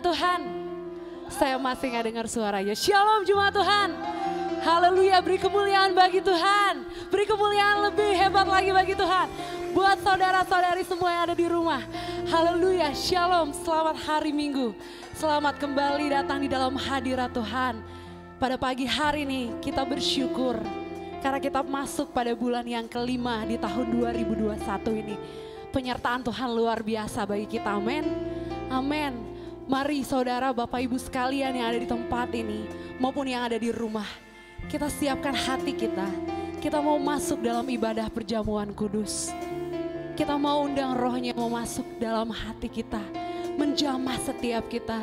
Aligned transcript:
Jemaat 0.00 0.16
Tuhan. 0.16 0.40
Saya 1.28 1.56
masih 1.60 1.92
nggak 1.92 2.06
dengar 2.08 2.26
suaranya. 2.26 2.72
Shalom 2.72 3.20
Jemaat 3.20 3.52
Tuhan. 3.52 3.88
Haleluya, 4.64 5.20
beri 5.20 5.36
kemuliaan 5.36 5.92
bagi 5.92 6.24
Tuhan. 6.24 6.88
Beri 7.12 7.28
kemuliaan 7.28 7.84
lebih 7.92 8.08
hebat 8.16 8.48
lagi 8.48 8.72
bagi 8.72 8.96
Tuhan. 8.96 9.28
Buat 9.76 10.00
saudara-saudari 10.00 10.88
semua 10.88 11.12
yang 11.12 11.22
ada 11.28 11.36
di 11.36 11.44
rumah. 11.44 11.84
Haleluya, 12.32 12.96
shalom, 12.96 13.52
selamat 13.52 14.00
hari 14.00 14.32
Minggu. 14.32 14.72
Selamat 15.20 15.60
kembali 15.60 16.08
datang 16.08 16.40
di 16.40 16.48
dalam 16.48 16.80
hadirat 16.80 17.36
Tuhan. 17.36 17.84
Pada 18.40 18.56
pagi 18.56 18.88
hari 18.88 19.28
ini 19.28 19.52
kita 19.60 19.84
bersyukur 19.84 20.56
karena 21.20 21.36
kita 21.36 21.60
masuk 21.60 22.08
pada 22.16 22.32
bulan 22.32 22.64
yang 22.64 22.88
kelima 22.88 23.44
di 23.44 23.60
tahun 23.60 23.92
2021 24.16 24.64
ini. 24.96 25.16
Penyertaan 25.76 26.24
Tuhan 26.24 26.48
luar 26.56 26.80
biasa 26.80 27.28
bagi 27.28 27.60
kita, 27.60 27.76
amin. 27.76 28.08
Amin. 28.72 29.29
Mari 29.70 30.02
saudara, 30.02 30.50
bapak 30.50 30.82
ibu 30.82 30.98
sekalian 30.98 31.54
yang 31.54 31.70
ada 31.70 31.78
di 31.78 31.86
tempat 31.86 32.34
ini 32.34 32.66
maupun 32.98 33.22
yang 33.22 33.46
ada 33.46 33.54
di 33.54 33.70
rumah. 33.70 34.10
Kita 34.66 34.90
siapkan 34.90 35.30
hati 35.30 35.70
kita. 35.70 36.10
Kita 36.58 36.82
mau 36.82 36.98
masuk 36.98 37.38
dalam 37.38 37.62
ibadah 37.70 38.10
perjamuan 38.10 38.74
kudus. 38.74 39.30
Kita 40.18 40.34
mau 40.34 40.66
undang 40.66 40.98
rohnya 40.98 41.30
mau 41.38 41.46
masuk 41.46 41.86
dalam 42.02 42.34
hati 42.34 42.66
kita. 42.66 42.98
Menjamah 43.54 44.18
setiap 44.18 44.66
kita. 44.66 44.98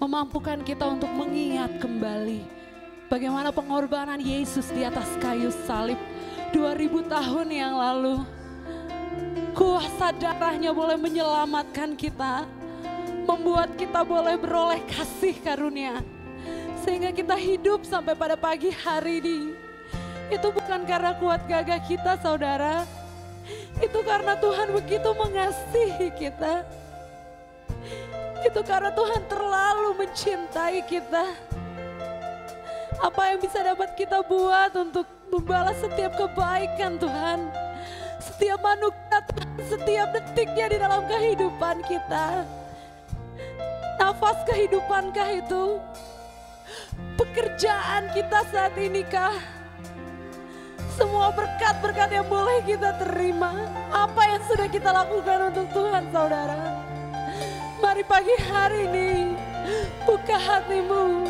Memampukan 0.00 0.64
kita 0.64 0.96
untuk 0.96 1.12
mengingat 1.12 1.76
kembali. 1.76 2.48
Bagaimana 3.12 3.52
pengorbanan 3.52 4.24
Yesus 4.24 4.72
di 4.72 4.88
atas 4.88 5.20
kayu 5.20 5.52
salib 5.68 6.00
2000 6.56 7.12
tahun 7.12 7.48
yang 7.52 7.76
lalu. 7.76 8.24
Kuasa 9.52 10.16
darahnya 10.16 10.72
boleh 10.72 10.96
menyelamatkan 10.96 11.92
kita 11.92 12.55
membuat 13.26 13.74
kita 13.74 14.06
boleh 14.06 14.38
beroleh 14.38 14.80
kasih 14.86 15.34
karunia. 15.42 16.00
Sehingga 16.86 17.10
kita 17.10 17.34
hidup 17.34 17.82
sampai 17.82 18.14
pada 18.14 18.38
pagi 18.38 18.70
hari 18.70 19.18
ini. 19.18 19.40
Itu 20.30 20.54
bukan 20.54 20.86
karena 20.86 21.18
kuat 21.18 21.42
gagah 21.50 21.82
kita 21.82 22.14
saudara. 22.22 22.86
Itu 23.82 24.06
karena 24.06 24.38
Tuhan 24.38 24.70
begitu 24.70 25.10
mengasihi 25.10 26.08
kita. 26.14 26.62
Itu 28.46 28.62
karena 28.62 28.94
Tuhan 28.94 29.22
terlalu 29.26 30.06
mencintai 30.06 30.86
kita. 30.86 31.34
Apa 33.02 33.34
yang 33.34 33.38
bisa 33.42 33.60
dapat 33.60 33.92
kita 33.98 34.22
buat 34.24 34.72
untuk 34.78 35.06
membalas 35.34 35.76
setiap 35.82 36.14
kebaikan 36.14 36.96
Tuhan. 37.02 37.50
Setiap 38.22 38.58
manusia, 38.62 39.18
setiap 39.66 40.08
detiknya 40.14 40.66
di 40.70 40.76
dalam 40.80 41.02
kehidupan 41.06 41.82
kita 41.84 42.46
nafas 43.96 44.38
kehidupankah 44.48 45.28
itu? 45.40 45.80
Pekerjaan 47.16 48.12
kita 48.12 48.44
saat 48.52 48.76
ini 48.76 49.02
kah? 49.08 49.36
Semua 50.96 51.28
berkat-berkat 51.32 52.08
yang 52.08 52.24
boleh 52.28 52.64
kita 52.64 52.96
terima. 52.96 53.52
Apa 53.92 54.22
yang 54.32 54.42
sudah 54.48 54.68
kita 54.68 54.88
lakukan 54.92 55.52
untuk 55.52 55.68
Tuhan 55.76 56.08
saudara? 56.08 56.80
Mari 57.84 58.04
pagi 58.08 58.36
hari 58.48 58.88
ini 58.88 59.12
buka 60.08 60.40
hatimu. 60.40 61.28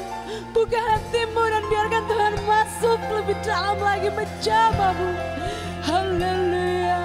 Buka 0.55 0.79
hatimu 0.79 1.43
dan 1.51 1.65
biarkan 1.67 2.05
Tuhan 2.07 2.35
masuk 2.47 3.01
lebih 3.11 3.37
dalam 3.43 3.79
lagi 3.83 4.09
menjamahmu. 4.15 5.11
Haleluya. 5.83 7.03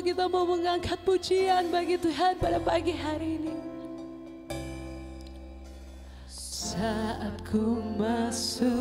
Sama-sama 0.00 0.16
kita 0.16 0.32
mau 0.32 0.48
mengangkat 0.48 0.98
pujian 1.04 1.68
bagi 1.68 2.00
Tuhan 2.00 2.40
pada 2.40 2.56
pagi 2.56 2.96
hari 2.96 3.36
ini. 3.36 3.56
Saat 6.24 7.44
ku 7.44 7.84
masuk 8.00 8.79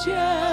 Pujian 0.00 0.49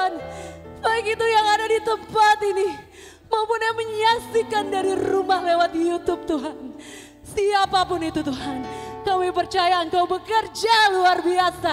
Tuhan. 0.00 0.16
Baik 0.80 1.12
itu 1.12 1.26
yang 1.28 1.44
ada 1.44 1.66
di 1.68 1.78
tempat 1.84 2.38
ini. 2.40 2.68
Maupun 3.28 3.60
yang 3.60 3.76
menyaksikan 3.76 4.64
dari 4.72 4.96
rumah 4.96 5.44
lewat 5.44 5.76
Youtube 5.76 6.24
Tuhan. 6.24 6.56
Siapa 7.20 7.84
pun 7.84 8.00
itu 8.00 8.24
Tuhan. 8.24 8.64
Kami 9.04 9.28
percaya 9.28 9.84
Engkau 9.84 10.08
bekerja 10.08 10.96
luar 10.96 11.20
biasa 11.20 11.72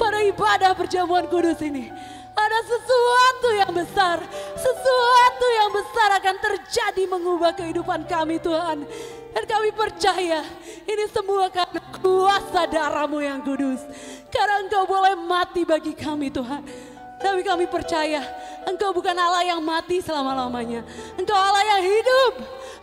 pada 0.00 0.18
ibadah 0.24 0.72
perjamuan 0.72 1.28
kudus 1.28 1.60
ini. 1.60 1.92
Ada 2.36 2.58
sesuatu 2.64 3.48
yang 3.60 3.72
besar, 3.76 4.18
sesuatu 4.56 5.46
yang 5.56 5.70
besar 5.72 6.08
akan 6.20 6.36
terjadi 6.40 7.04
mengubah 7.12 7.52
kehidupan 7.54 8.08
kami 8.08 8.40
Tuhan. 8.40 8.88
Dan 9.36 9.44
kami 9.44 9.68
percaya 9.76 10.40
ini 10.88 11.04
semua 11.12 11.52
karena 11.52 11.80
kuasa 12.00 12.64
darahmu 12.64 13.20
yang 13.20 13.44
kudus. 13.44 13.84
Karena 14.32 14.64
engkau 14.64 14.88
boleh 14.88 15.12
mati 15.12 15.62
bagi 15.68 15.92
kami 15.92 16.32
Tuhan. 16.32 16.95
Tapi 17.16 17.40
kami 17.40 17.64
percaya 17.64 18.20
engkau 18.68 18.92
bukan 18.92 19.16
Allah 19.16 19.44
yang 19.44 19.60
mati 19.64 20.04
selama-lamanya. 20.04 20.84
Engkau 21.16 21.36
Allah 21.36 21.64
yang 21.76 21.82
hidup. 21.84 22.32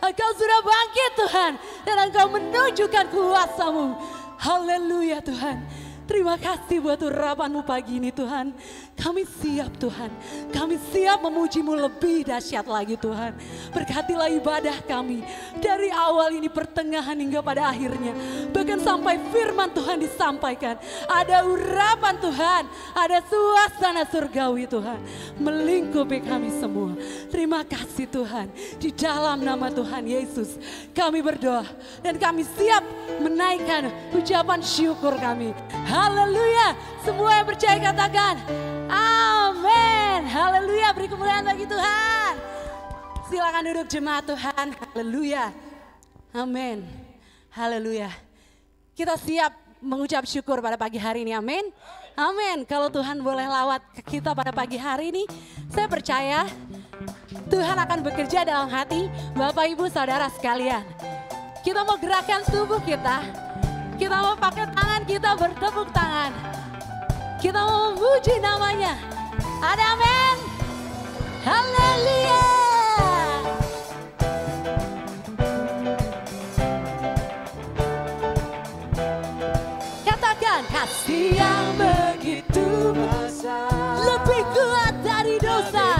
Engkau 0.02 0.30
sudah 0.34 0.60
bangkit 0.60 1.10
Tuhan. 1.16 1.52
Dan 1.86 1.96
engkau 2.10 2.26
menunjukkan 2.28 3.04
kuasamu. 3.14 3.94
Haleluya 4.42 5.22
Tuhan. 5.22 5.62
Terima 6.04 6.36
kasih 6.36 6.84
buat 6.84 7.00
urapanmu 7.00 7.64
pagi 7.64 7.96
ini 7.96 8.12
Tuhan. 8.12 8.52
Kami 8.94 9.26
siap 9.26 9.74
Tuhan. 9.76 10.08
Kami 10.54 10.78
siap 10.94 11.20
memujimu 11.20 11.74
lebih 11.74 12.24
dahsyat 12.24 12.64
lagi 12.64 12.94
Tuhan. 12.94 13.34
Berkatilah 13.74 14.30
ibadah 14.32 14.78
kami. 14.86 15.26
Dari 15.58 15.90
awal 15.90 16.38
ini 16.38 16.46
pertengahan 16.46 17.18
hingga 17.18 17.42
pada 17.42 17.68
akhirnya. 17.68 18.14
Bahkan 18.54 18.78
sampai 18.80 19.18
firman 19.34 19.74
Tuhan 19.74 19.98
disampaikan. 19.98 20.78
Ada 21.10 21.42
urapan 21.42 22.14
Tuhan. 22.22 22.62
Ada 22.94 23.18
suasana 23.26 24.02
surgawi 24.06 24.70
Tuhan. 24.70 25.00
Melingkupi 25.42 26.22
kami 26.22 26.54
semua. 26.54 26.94
Terima 27.28 27.66
kasih 27.66 28.06
Tuhan. 28.08 28.46
Di 28.78 28.94
dalam 28.94 29.42
nama 29.42 29.68
Tuhan 29.74 30.06
Yesus. 30.06 30.56
Kami 30.94 31.18
berdoa. 31.18 31.66
Dan 32.00 32.16
kami 32.16 32.46
siap 32.56 32.86
menaikkan 33.18 33.90
ucapan 34.14 34.62
syukur 34.62 35.18
kami. 35.18 35.50
Haleluya. 35.90 36.93
Semua 37.04 37.36
yang 37.36 37.46
percaya 37.46 37.76
katakan. 37.92 38.34
Amin. 38.88 40.24
Haleluya. 40.24 40.88
Beri 40.96 41.06
kemuliaan 41.12 41.44
bagi 41.44 41.68
Tuhan. 41.68 42.32
Silakan 43.28 43.62
duduk 43.68 43.86
jemaat 43.92 44.24
Tuhan. 44.24 44.66
Haleluya. 44.72 45.52
Amin. 46.32 46.88
Haleluya. 47.52 48.08
Kita 48.96 49.20
siap 49.20 49.52
mengucap 49.84 50.24
syukur 50.24 50.64
pada 50.64 50.80
pagi 50.80 50.96
hari 50.96 51.28
ini. 51.28 51.36
Amin. 51.36 51.68
Amin. 52.16 52.64
Kalau 52.64 52.88
Tuhan 52.88 53.20
boleh 53.20 53.44
lawat 53.44 53.84
ke 54.00 54.16
kita 54.16 54.32
pada 54.32 54.48
pagi 54.48 54.80
hari 54.80 55.12
ini, 55.12 55.28
saya 55.68 55.84
percaya 55.84 56.48
Tuhan 57.52 57.76
akan 57.84 58.00
bekerja 58.00 58.48
dalam 58.48 58.72
hati 58.72 59.12
Bapak 59.36 59.68
Ibu 59.76 59.92
Saudara 59.92 60.32
sekalian. 60.32 60.88
Kita 61.60 61.84
mau 61.84 62.00
gerakan 62.00 62.40
tubuh 62.48 62.80
kita 62.80 63.44
kita 63.94 64.16
mau 64.18 64.34
pakai 64.34 64.66
tangan 64.74 65.02
kita 65.06 65.30
bertepuk 65.38 65.88
tangan. 65.94 66.30
Kita 67.44 67.60
mau 67.60 67.92
memuji 67.92 68.40
namanya. 68.40 68.96
Ada 69.60 69.84
amin. 69.92 70.36
Haleluya. 71.44 72.44
Katakan 80.08 80.64
kasih 80.72 81.36
yang 81.36 81.66
begitu 81.76 82.96
besar 82.96 83.92
lebih 84.00 84.40
kuat 84.56 84.94
dari 85.04 85.36
dosa. 85.36 85.93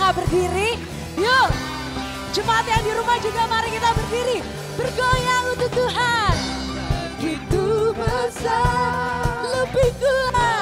Nggak 0.00 0.16
berdiri. 0.16 0.80
Yuk, 1.20 1.48
jemaat 2.32 2.64
yang 2.64 2.80
di 2.80 2.92
rumah 2.96 3.20
juga 3.20 3.44
mari 3.52 3.68
kita 3.68 3.92
berdiri. 3.92 4.40
Bergoyang 4.80 5.44
untuk 5.52 5.70
Tuhan. 5.76 6.34
Gitu 7.20 7.92
besar, 7.92 9.44
lebih 9.44 9.92
kuat 10.00 10.59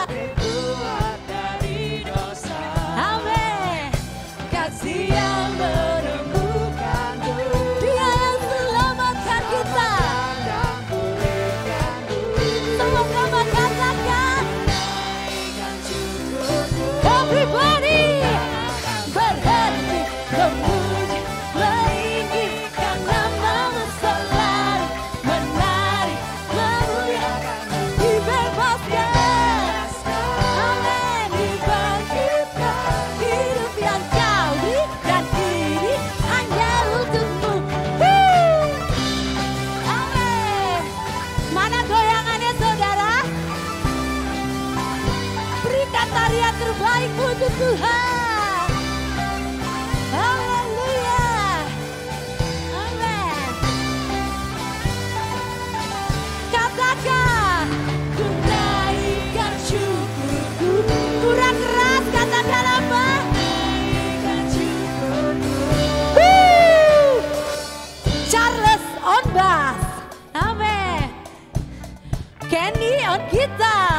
Dada! 73.59 73.98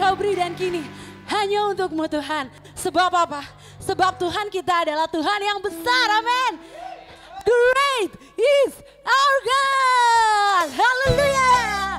kau 0.00 0.16
beri 0.16 0.32
dan 0.32 0.56
kini 0.56 0.80
hanya 1.28 1.68
untukmu 1.68 2.08
Tuhan. 2.08 2.48
Sebab 2.72 3.12
apa? 3.12 3.44
Sebab 3.84 4.16
Tuhan 4.16 4.48
kita 4.48 4.88
adalah 4.88 5.06
Tuhan 5.06 5.40
yang 5.44 5.60
besar. 5.60 6.06
Amin. 6.18 6.52
Great 7.44 8.12
is 8.40 8.72
our 9.04 9.36
God. 9.44 10.66
Hallelujah. 10.72 11.89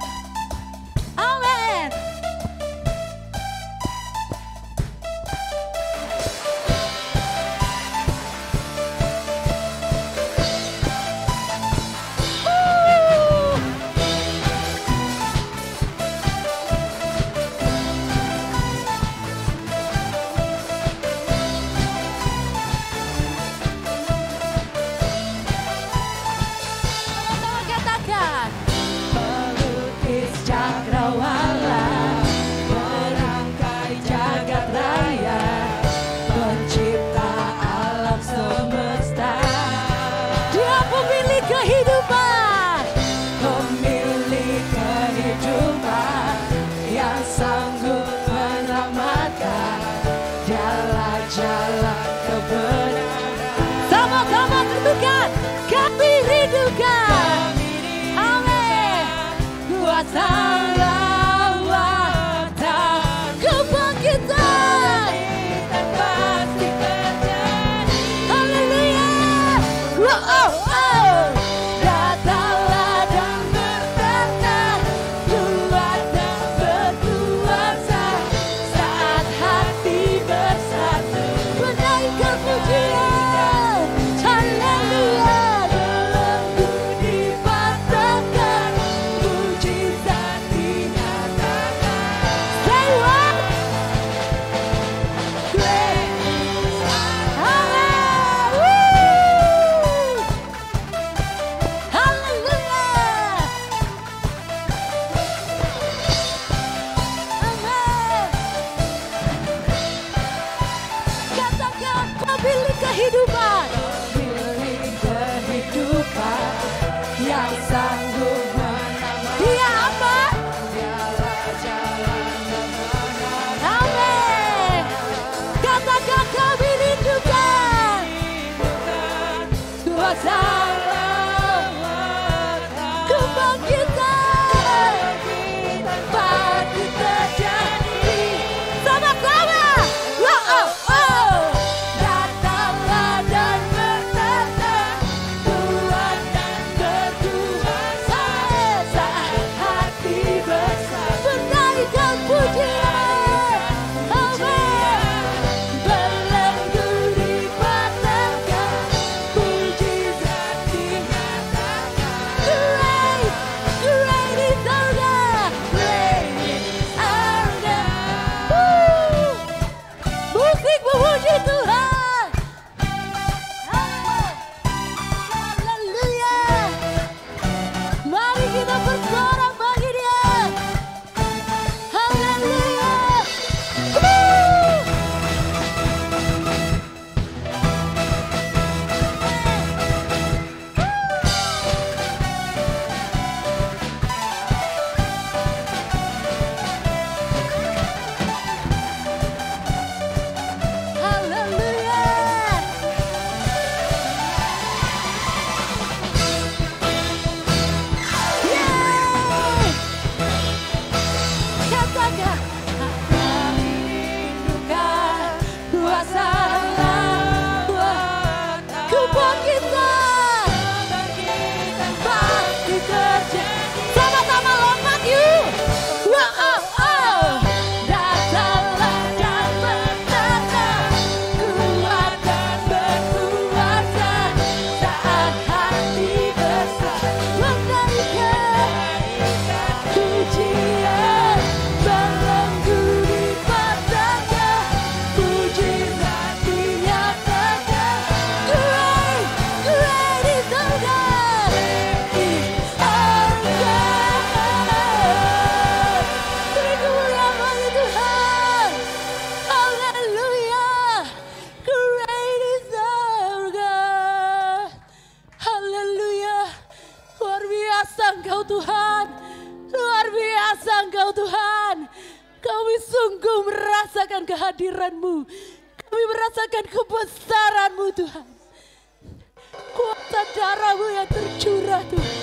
darahmu 280.71 280.87
yang 280.95 281.09
tercurah 281.11 281.83
Tuhan. 281.91 282.15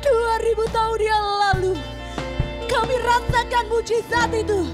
2000 0.00 0.64
tahun 0.72 1.00
yang 1.04 1.26
lalu 1.44 1.72
kami 2.72 2.94
rasakan 3.04 3.64
mujizat 3.68 4.32
itu. 4.32 4.64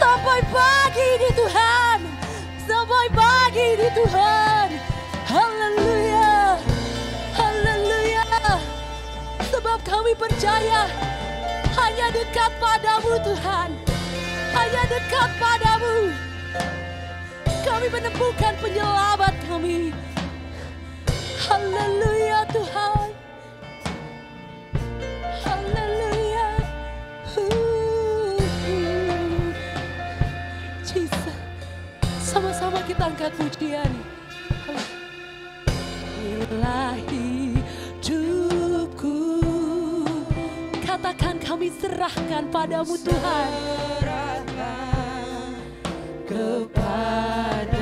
Sampai 0.00 0.40
pagi 0.48 1.04
ini 1.20 1.28
Tuhan. 1.36 1.98
Sampai 2.64 3.06
pagi 3.12 3.64
ini 3.76 3.88
Tuhan. 3.92 4.68
Haleluya. 5.28 6.56
Haleluya. 7.36 8.24
Sebab 9.44 9.78
kami 9.84 10.16
percaya 10.16 10.88
hanya 11.76 12.06
dekat 12.16 12.48
padamu 12.56 13.20
Tuhan. 13.20 13.68
Hanya 14.56 14.82
dekat 14.88 15.30
padamu. 15.36 16.16
Kami 17.60 17.86
menemukan 17.92 18.56
penyelamat 18.56 19.34
kami. 19.44 19.92
Haleluya 21.50 22.46
Tuhan. 22.54 23.10
Haleluya. 25.42 26.48
Jesus. 30.86 31.34
Sama-sama 32.22 32.78
kita 32.86 33.10
angkat 33.10 33.34
pujian. 33.34 33.90
Inilah 36.22 36.94
hidupku. 37.10 39.18
Katakan 40.86 41.42
kami 41.42 41.74
serahkan 41.74 42.46
padamu 42.54 42.94
Tuhan. 42.94 43.50
Kepadamu. 46.30 47.79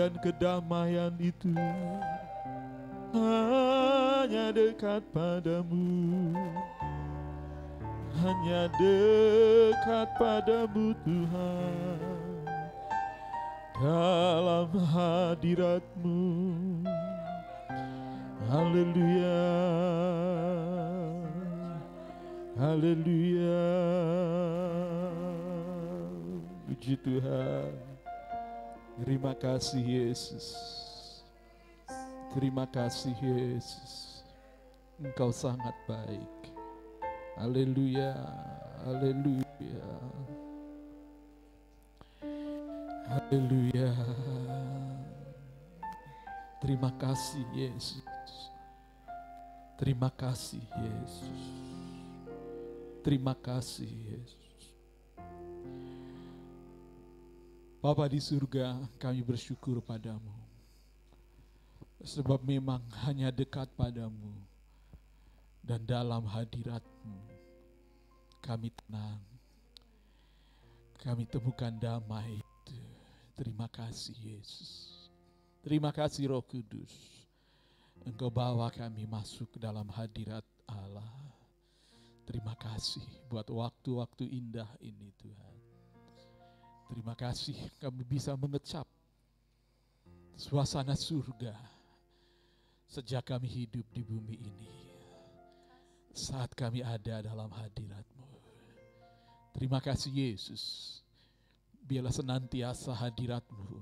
Dan 0.00 0.16
kedamaian 0.24 1.12
itu 1.20 1.52
Hanya 3.12 4.48
dekat 4.48 5.04
padamu. 5.12 6.32
Hanya 8.24 8.72
dekat 8.80 10.08
padamu 10.16 10.96
Tuhan. 11.04 12.00
Dalam 13.76 14.72
hadiratmu. 14.72 16.20
Haleluya. 18.48 19.52
Haleluya. 22.56 23.68
Puji 26.64 26.96
Tuhan 27.04 27.89
Terima 29.00 29.32
kasih 29.32 29.80
Yesus. 29.80 30.52
Terima 32.36 32.68
kasih 32.68 33.16
Yesus. 33.16 34.20
Engkau 35.00 35.32
sangat 35.32 35.72
baik. 35.88 36.52
Haleluya 37.40 38.12
Haleluya. 38.80 39.88
Haleluya. 43.12 43.92
Terima 46.64 46.88
kasih 46.96 47.44
Yesus. 47.52 48.04
Terima 49.76 50.08
kasih 50.08 50.64
Yesus. 50.80 51.40
Terima 53.04 53.36
kasih 53.36 53.88
Yesus 53.88 54.39
Bapa 57.80 58.04
di 58.12 58.20
surga 58.20 58.76
kami 59.00 59.24
bersyukur 59.24 59.80
padamu. 59.80 60.36
Sebab 62.04 62.44
memang 62.44 62.84
hanya 63.08 63.32
dekat 63.32 63.72
padamu 63.72 64.36
Dan 65.64 65.88
dalam 65.88 66.28
hadiratmu. 66.28 67.16
Kami 68.44 68.68
tenang. 68.68 69.24
Kami 71.00 71.24
temukan 71.24 71.72
damai. 71.72 72.44
Itu 72.44 72.76
Terima 73.32 73.64
kasih 73.72 74.16
Yesus. 74.20 75.00
Terima 75.64 75.88
kasih 75.88 76.36
Roh 76.36 76.44
Kudus. 76.44 76.92
Engkau 78.04 78.28
bawa 78.28 78.68
kami 78.68 79.08
masuk 79.08 79.56
ke 79.56 79.58
dalam 79.60 79.88
hadirat 79.88 80.44
Allah. 80.68 81.16
Terima 82.28 82.52
kasih 82.60 83.08
buat 83.32 83.48
waktu-waktu 83.48 84.28
indah 84.28 84.68
ini 84.84 85.16
Tuhan 85.16 85.59
Terima 86.90 87.14
kasih 87.14 87.54
kami 87.78 88.02
bisa 88.02 88.34
mengecap 88.34 88.82
suasana 90.34 90.98
surga 90.98 91.54
sejak 92.90 93.22
kami 93.30 93.46
hidup 93.46 93.86
di 93.94 94.02
bumi 94.02 94.34
ini. 94.34 94.74
Saat 96.10 96.58
kami 96.58 96.82
ada 96.82 97.22
dalam 97.22 97.46
hadiratmu. 97.46 98.26
Terima 99.54 99.78
kasih 99.78 100.10
Yesus. 100.10 100.98
Biarlah 101.86 102.10
senantiasa 102.10 102.90
hadiratmu 102.90 103.78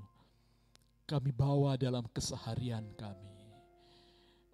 kami 1.08 1.32
bawa 1.32 1.80
dalam 1.80 2.04
keseharian 2.12 2.84
kami. 3.00 3.32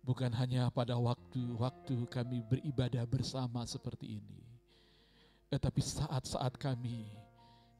Bukan 0.06 0.30
hanya 0.38 0.70
pada 0.70 0.94
waktu-waktu 0.94 2.06
kami 2.06 2.38
beribadah 2.46 3.02
bersama 3.10 3.66
seperti 3.66 4.22
ini. 4.22 4.46
Tetapi 5.50 5.80
saat-saat 5.82 6.54
kami 6.54 7.23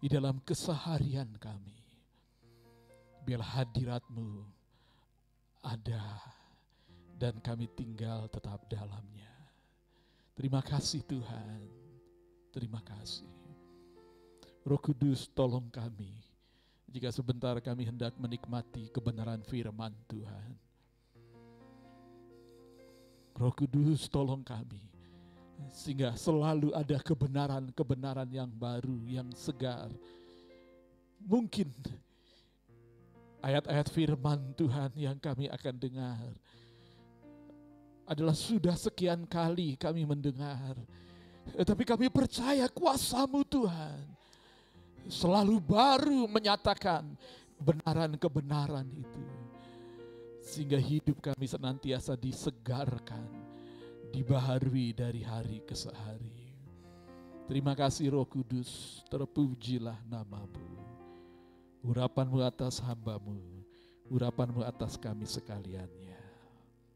di 0.04 0.12
dalam 0.12 0.36
keseharian 0.44 1.32
kami. 1.40 1.80
Biarlah 3.24 3.64
hadiratmu 3.64 4.44
ada 5.64 6.20
dan 7.16 7.40
kami 7.40 7.64
tinggal 7.72 8.28
tetap 8.28 8.68
dalamnya. 8.68 9.32
Terima 10.36 10.60
kasih 10.60 11.00
Tuhan, 11.08 11.72
terima 12.52 12.84
kasih. 12.84 13.24
Roh 14.68 14.76
Kudus 14.76 15.24
tolong 15.32 15.72
kami 15.72 16.12
jika 16.84 17.08
sebentar 17.08 17.56
kami 17.64 17.88
hendak 17.88 18.12
menikmati 18.20 18.92
kebenaran 18.92 19.40
firman 19.40 19.96
Tuhan. 20.04 20.52
Roh 23.40 23.54
Kudus 23.56 24.04
tolong 24.12 24.44
kami 24.44 24.93
sehingga 25.70 26.14
selalu 26.14 26.70
ada 26.74 26.98
kebenaran-kebenaran 27.02 28.30
yang 28.30 28.50
baru, 28.50 28.98
yang 29.06 29.28
segar. 29.34 29.90
Mungkin 31.24 31.72
ayat-ayat 33.44 33.88
firman 33.92 34.54
Tuhan 34.54 34.92
yang 34.96 35.16
kami 35.18 35.48
akan 35.48 35.74
dengar 35.76 36.30
adalah 38.04 38.36
sudah 38.36 38.76
sekian 38.76 39.24
kali 39.24 39.76
kami 39.80 40.04
mendengar. 40.04 40.76
Tetapi 41.44 41.84
kami 41.84 42.06
percaya 42.08 42.68
kuasamu 42.72 43.44
Tuhan 43.44 44.00
selalu 45.08 45.60
baru 45.60 46.24
menyatakan 46.28 47.04
kebenaran-kebenaran 47.60 48.88
itu. 48.92 49.24
Sehingga 50.44 50.76
hidup 50.76 51.24
kami 51.24 51.48
senantiasa 51.48 52.12
disegarkan, 52.20 53.24
dibaharui 54.14 54.94
dari 54.94 55.26
hari 55.26 55.58
ke 55.66 55.74
hari. 55.90 56.54
Terima 57.50 57.74
kasih 57.74 58.14
Roh 58.14 58.22
Kudus, 58.22 59.02
terpujilah 59.10 59.98
namamu. 60.06 60.70
Urapanmu 61.82 62.38
atas 62.46 62.78
hambamu, 62.78 63.42
urapanmu 64.06 64.62
atas 64.62 64.94
kami 64.94 65.26
sekaliannya. 65.26 66.16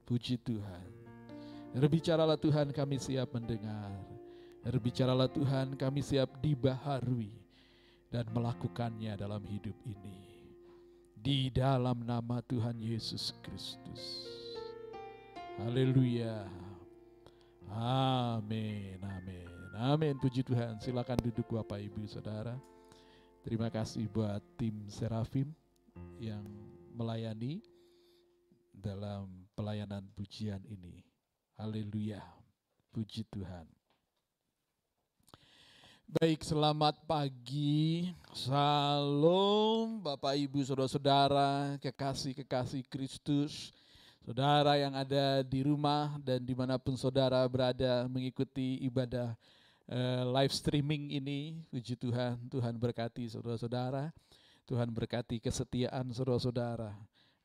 Puji 0.06 0.38
Tuhan. 0.40 0.88
Berbicaralah 1.74 2.38
Tuhan 2.38 2.70
kami 2.70 2.96
siap 3.02 3.34
mendengar. 3.34 3.92
Berbicaralah 4.62 5.28
Tuhan 5.28 5.74
kami 5.74 6.00
siap 6.00 6.38
dibaharui 6.38 7.34
dan 8.08 8.24
melakukannya 8.30 9.18
dalam 9.18 9.42
hidup 9.44 9.76
ini. 9.84 10.22
Di 11.18 11.50
dalam 11.50 12.06
nama 12.06 12.40
Tuhan 12.46 12.78
Yesus 12.78 13.34
Kristus. 13.42 14.24
Haleluya. 15.60 16.67
Amin, 17.72 18.96
amin, 19.02 19.48
amin. 19.76 20.14
Puji 20.16 20.40
Tuhan. 20.40 20.80
Silakan 20.80 21.20
duduk 21.20 21.52
Bapak 21.52 21.80
Ibu 21.84 22.08
Saudara. 22.08 22.56
Terima 23.44 23.68
kasih 23.68 24.08
buat 24.08 24.40
tim 24.56 24.88
Serafim 24.88 25.52
yang 26.16 26.44
melayani 26.96 27.60
dalam 28.72 29.48
pelayanan 29.52 30.04
pujian 30.16 30.64
ini. 30.68 31.04
Haleluya. 31.60 32.24
Puji 32.88 33.28
Tuhan. 33.28 33.68
Baik, 36.08 36.40
selamat 36.40 37.04
pagi. 37.04 38.08
Salam 38.32 40.00
Bapak 40.00 40.40
Ibu 40.40 40.64
Saudara-saudara, 40.64 41.76
kekasih-kekasih 41.84 42.88
Kristus. 42.88 43.52
Saudara 43.60 43.88
yang 44.76 44.93
ada 44.93 45.41
di 45.41 45.64
rumah 45.64 46.20
dan 46.20 46.45
di 46.45 46.53
mana 46.53 46.76
pun 46.76 46.93
saudara 47.01 47.41
berada 47.49 48.05
mengikuti 48.12 48.76
ibadah 48.85 49.33
eh, 49.89 50.22
live 50.29 50.53
streaming 50.53 51.16
ini. 51.16 51.64
Puji 51.72 51.97
Tuhan, 51.97 52.37
Tuhan 52.53 52.76
berkati 52.76 53.24
saudara-saudara. 53.24 54.12
Tuhan 54.68 54.93
berkati 54.93 55.41
kesetiaan 55.41 56.12
saudara-saudara. 56.12 56.93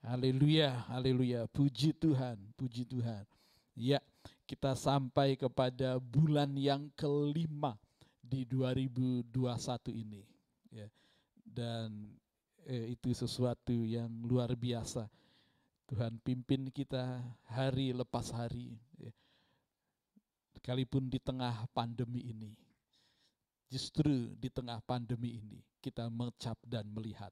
Haleluya, 0.04 0.84
haleluya. 0.92 1.48
Puji 1.48 1.96
Tuhan, 1.96 2.36
puji 2.60 2.84
Tuhan. 2.84 3.24
Ya, 3.80 4.04
kita 4.44 4.76
sampai 4.76 5.40
kepada 5.40 5.96
bulan 6.04 6.52
yang 6.60 6.92
kelima 7.00 7.80
di 8.20 8.44
2021 8.44 9.32
ini. 9.96 10.28
Ya. 10.68 10.92
Dan 11.48 12.12
eh, 12.68 12.92
itu 12.92 13.16
sesuatu 13.16 13.72
yang 13.72 14.12
luar 14.28 14.52
biasa. 14.52 15.08
Tuhan 15.94 16.18
pimpin 16.26 16.74
kita 16.74 17.22
hari 17.54 17.94
lepas 17.94 18.34
hari. 18.34 18.74
Ya. 18.98 19.14
Sekalipun 20.58 21.06
di 21.06 21.22
tengah 21.22 21.70
pandemi 21.70 22.34
ini. 22.34 22.58
Justru 23.70 24.34
di 24.34 24.50
tengah 24.50 24.82
pandemi 24.82 25.38
ini 25.38 25.62
kita 25.86 26.10
mengecap 26.10 26.58
dan 26.66 26.90
melihat 26.90 27.30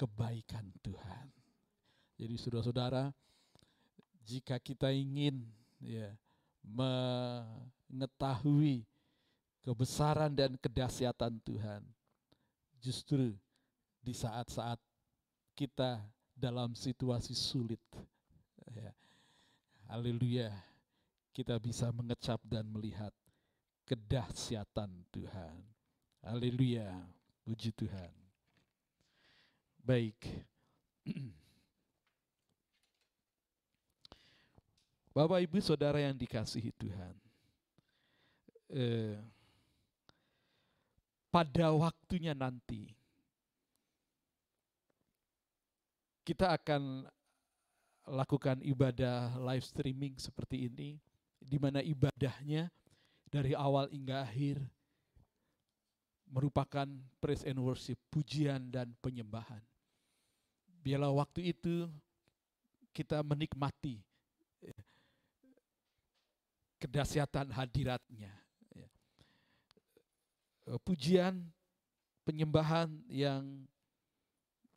kebaikan 0.00 0.64
Tuhan. 0.80 1.28
Jadi 2.16 2.40
saudara-saudara, 2.40 3.12
jika 4.24 4.56
kita 4.56 4.88
ingin 4.88 5.44
ya 5.76 6.08
mengetahui 6.64 8.88
kebesaran 9.60 10.32
dan 10.32 10.56
kedahsyatan 10.56 11.36
Tuhan, 11.44 11.84
justru 12.80 13.36
di 14.00 14.16
saat-saat 14.16 14.80
kita 15.52 16.00
dalam 16.34 16.74
situasi 16.74 17.32
sulit, 17.32 17.80
ya, 18.68 18.90
haleluya, 19.88 20.50
kita 21.30 21.58
bisa 21.62 21.88
mengecap 21.94 22.42
dan 22.46 22.66
melihat 22.66 23.14
kedahsyatan 23.86 24.90
Tuhan. 25.14 25.54
Haleluya, 26.24 26.90
puji 27.46 27.70
Tuhan. 27.72 28.10
Baik. 29.84 30.16
Bapak 35.14 35.46
Ibu 35.46 35.62
Saudara 35.62 36.02
yang 36.02 36.18
dikasihi 36.18 36.74
Tuhan. 36.74 37.14
Eh, 38.74 39.14
pada 41.28 41.70
waktunya 41.70 42.34
nanti 42.34 42.90
kita 46.24 46.56
akan 46.56 47.04
lakukan 48.08 48.60
ibadah 48.64 49.36
live 49.40 49.64
streaming 49.64 50.16
seperti 50.16 50.68
ini 50.72 50.96
di 51.36 51.60
mana 51.60 51.84
ibadahnya 51.84 52.72
dari 53.28 53.52
awal 53.52 53.92
hingga 53.92 54.24
akhir 54.24 54.60
merupakan 56.32 56.88
praise 57.20 57.44
and 57.44 57.60
worship, 57.60 58.00
pujian 58.08 58.72
dan 58.72 58.90
penyembahan. 59.04 59.60
Biarlah 60.80 61.12
waktu 61.12 61.52
itu 61.52 61.88
kita 62.90 63.20
menikmati 63.20 64.00
kedahsyatan 66.84 67.48
hadiratnya. 67.48 68.32
Ya. 68.76 68.88
Eh, 70.68 70.80
pujian, 70.84 71.48
penyembahan 72.28 72.92
yang 73.08 73.64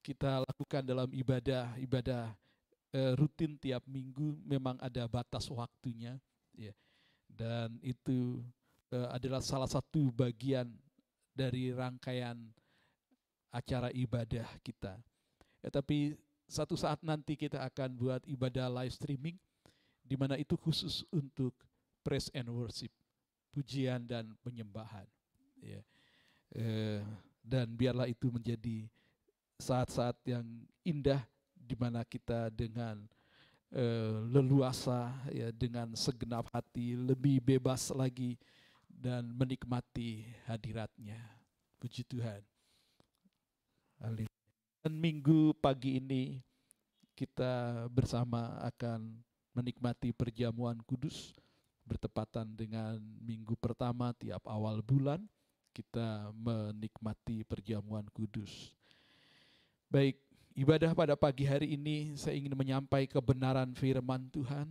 kita 0.08 0.40
lakukan 0.48 0.88
dalam 0.88 1.12
ibadah 1.12 1.76
ibadah 1.84 2.32
uh, 2.96 3.14
rutin 3.20 3.60
tiap 3.60 3.84
minggu 3.84 4.40
memang 4.48 4.80
ada 4.80 5.04
batas 5.04 5.52
waktunya, 5.52 6.16
ya. 6.56 6.72
dan 7.28 7.76
itu 7.84 8.40
uh, 8.96 9.12
adalah 9.12 9.44
salah 9.44 9.68
satu 9.68 10.08
bagian 10.16 10.72
dari 11.36 11.76
rangkaian 11.76 12.40
acara 13.52 13.92
ibadah 13.92 14.48
kita. 14.64 14.96
Ya, 15.60 15.68
tapi 15.68 16.16
satu 16.48 16.80
saat 16.80 17.04
nanti 17.04 17.36
kita 17.36 17.60
akan 17.68 18.00
buat 18.00 18.24
ibadah 18.24 18.72
live 18.72 18.96
streaming, 18.96 19.36
di 20.08 20.16
mana 20.16 20.40
itu 20.40 20.56
khusus 20.56 21.04
untuk 21.12 21.52
praise 22.00 22.32
and 22.32 22.48
worship, 22.48 22.96
pujian 23.52 24.08
dan 24.08 24.32
penyembahan. 24.40 25.04
Ya. 25.60 25.84
Eh, 26.56 27.04
dan 27.44 27.76
biarlah 27.76 28.08
itu 28.08 28.32
menjadi 28.32 28.88
saat-saat 29.58 30.18
yang 30.26 30.46
indah 30.86 31.22
di 31.58 31.76
mana 31.76 32.06
kita 32.06 32.48
dengan 32.54 33.04
eh, 33.74 34.18
leluasa 34.32 35.12
ya 35.34 35.52
dengan 35.52 35.92
segenap 35.98 36.48
hati 36.54 36.96
lebih 36.96 37.44
bebas 37.44 37.92
lagi 37.92 38.38
dan 38.88 39.30
menikmati 39.34 40.26
hadiratnya. 40.50 41.20
Puji 41.78 42.02
Tuhan. 42.10 42.42
Dan 44.02 44.94
minggu 44.98 45.54
pagi 45.62 46.02
ini 46.02 46.42
kita 47.18 47.86
bersama 47.90 48.58
akan 48.66 49.22
menikmati 49.54 50.14
perjamuan 50.14 50.78
kudus 50.86 51.34
bertepatan 51.82 52.54
dengan 52.54 53.00
minggu 53.22 53.58
pertama 53.58 54.14
tiap 54.14 54.46
awal 54.46 54.86
bulan 54.86 55.26
kita 55.74 56.34
menikmati 56.34 57.46
perjamuan 57.46 58.06
kudus. 58.10 58.74
Baik, 59.88 60.20
ibadah 60.52 60.92
pada 60.92 61.16
pagi 61.16 61.48
hari 61.48 61.80
ini 61.80 62.12
saya 62.20 62.36
ingin 62.36 62.60
menyampaikan 62.60 63.24
kebenaran 63.24 63.72
firman 63.72 64.28
Tuhan 64.36 64.68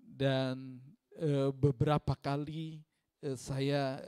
dan 0.00 0.80
e, 1.20 1.52
beberapa 1.52 2.16
kali 2.16 2.80
e, 3.20 3.36
saya 3.36 4.00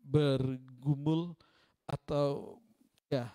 bergumul 0.00 1.36
atau 1.84 2.56
ya 3.12 3.28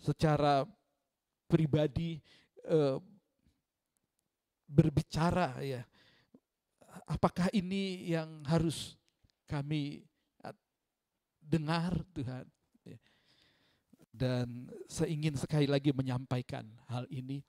secara 0.00 0.64
pribadi 1.44 2.22
eh, 2.64 2.98
berbicara 4.64 5.60
ya 5.60 5.84
apakah 7.04 7.52
ini 7.52 8.14
yang 8.16 8.46
harus 8.48 8.96
kami 9.44 10.06
dengar 11.42 12.02
Tuhan. 12.14 12.55
Dan 14.16 14.72
saya 14.88 15.12
ingin 15.12 15.36
sekali 15.36 15.68
lagi 15.68 15.92
menyampaikan 15.92 16.64
hal 16.88 17.04
ini. 17.12 17.44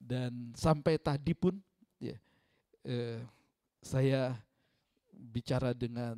Dan 0.00 0.54
sampai 0.54 0.96
tadi 1.02 1.34
pun 1.34 1.58
ya 1.98 2.14
eh, 2.86 3.18
saya 3.82 4.38
bicara 5.10 5.74
dengan 5.74 6.14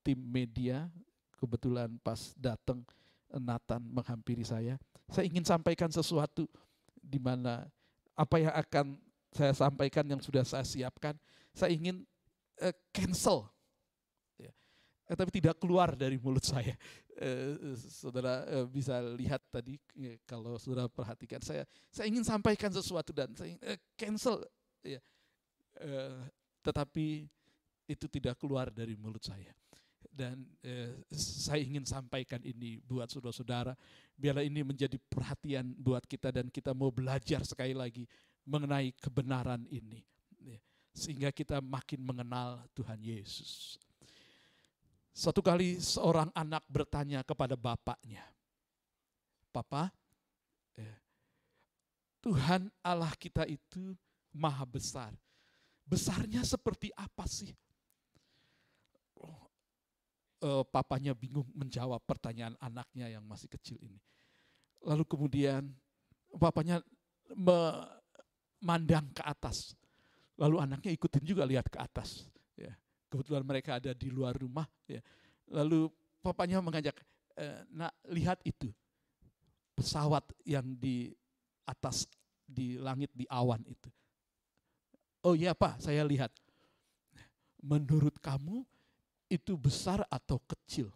tim 0.00 0.16
media. 0.16 0.88
Kebetulan 1.36 1.96
pas 2.04 2.36
datang 2.36 2.84
Nathan 3.32 3.80
menghampiri 3.80 4.44
saya. 4.44 4.76
Saya 5.08 5.24
ingin 5.24 5.44
sampaikan 5.44 5.88
sesuatu 5.88 6.44
di 7.00 7.16
mana 7.16 7.64
apa 8.12 8.36
yang 8.36 8.52
akan 8.52 8.86
saya 9.32 9.56
sampaikan 9.56 10.04
yang 10.04 10.20
sudah 10.20 10.44
saya 10.44 10.66
siapkan 10.66 11.16
saya 11.56 11.72
ingin 11.72 12.04
eh, 12.60 12.74
cancel. 12.92 13.48
Ya. 14.36 14.52
Eh, 15.08 15.16
tapi 15.16 15.32
tidak 15.32 15.56
keluar 15.56 15.96
dari 15.96 16.20
mulut 16.20 16.44
saya 16.44 16.76
Eh, 17.20 17.76
saudara 17.76 18.48
eh, 18.48 18.64
bisa 18.64 18.96
lihat 19.12 19.44
tadi 19.52 19.76
eh, 20.00 20.16
kalau 20.24 20.56
saudara 20.56 20.88
perhatikan 20.88 21.36
saya 21.44 21.68
saya 21.92 22.08
ingin 22.08 22.24
sampaikan 22.24 22.72
sesuatu 22.72 23.12
dan 23.12 23.28
saya 23.36 23.52
ingin, 23.52 23.60
eh, 23.60 23.76
cancel 23.92 24.40
ya. 24.80 24.96
Eh, 25.84 26.20
tetapi 26.64 27.28
itu 27.84 28.06
tidak 28.08 28.40
keluar 28.40 28.72
dari 28.72 28.96
mulut 28.96 29.20
saya. 29.20 29.52
Dan 30.08 30.48
eh, 30.64 30.96
saya 31.12 31.60
ingin 31.60 31.84
sampaikan 31.84 32.40
ini 32.40 32.80
buat 32.88 33.12
saudara-saudara 33.12 33.76
biarlah 34.16 34.40
ini 34.40 34.64
menjadi 34.64 34.96
perhatian 34.96 35.76
buat 35.76 36.08
kita 36.08 36.32
dan 36.32 36.48
kita 36.48 36.72
mau 36.72 36.88
belajar 36.88 37.44
sekali 37.44 37.76
lagi 37.76 38.08
mengenai 38.48 38.96
kebenaran 38.96 39.68
ini 39.68 40.00
ya, 40.40 40.56
sehingga 40.96 41.28
kita 41.36 41.60
makin 41.60 42.00
mengenal 42.00 42.64
Tuhan 42.72 42.96
Yesus. 42.96 43.76
Satu 45.10 45.42
kali 45.42 45.82
seorang 45.82 46.30
anak 46.32 46.62
bertanya 46.70 47.26
kepada 47.26 47.58
bapaknya, 47.58 48.22
Papa, 49.50 49.90
eh, 50.78 50.96
Tuhan 52.22 52.70
Allah 52.80 53.10
kita 53.18 53.44
itu 53.50 53.98
maha 54.30 54.62
besar. 54.62 55.10
Besarnya 55.82 56.46
seperti 56.46 56.94
apa 56.94 57.26
sih? 57.26 57.50
Eh, 60.40 60.64
papanya 60.72 61.12
bingung 61.12 61.44
menjawab 61.52 62.00
pertanyaan 62.08 62.56
anaknya 62.64 63.12
yang 63.12 63.20
masih 63.28 63.44
kecil 63.52 63.76
ini. 63.84 64.00
Lalu 64.80 65.04
kemudian 65.04 65.68
bapaknya 66.32 66.80
memandang 67.28 69.12
ke 69.12 69.20
atas. 69.20 69.76
Lalu 70.40 70.64
anaknya 70.64 70.96
ikutin 70.96 71.28
juga 71.28 71.44
lihat 71.44 71.68
ke 71.68 71.76
atas. 71.76 72.24
Kebetulan 73.10 73.42
mereka 73.42 73.82
ada 73.82 73.90
di 73.90 74.06
luar 74.06 74.38
rumah. 74.38 74.64
Ya. 74.86 75.02
Lalu 75.50 75.90
papanya 76.22 76.62
mengajak, 76.62 76.94
e, 77.34 77.44
nak 77.74 77.90
lihat 78.06 78.38
itu. 78.46 78.70
Pesawat 79.74 80.22
yang 80.46 80.64
di 80.78 81.10
atas, 81.66 82.06
di 82.46 82.78
langit, 82.78 83.10
di 83.10 83.26
awan 83.26 83.58
itu. 83.66 83.90
Oh 85.26 85.34
iya 85.34 85.52
pak, 85.52 85.82
saya 85.82 86.06
lihat. 86.06 86.30
Menurut 87.60 88.16
kamu 88.22 88.62
itu 89.28 89.58
besar 89.58 90.06
atau 90.08 90.40
kecil? 90.46 90.88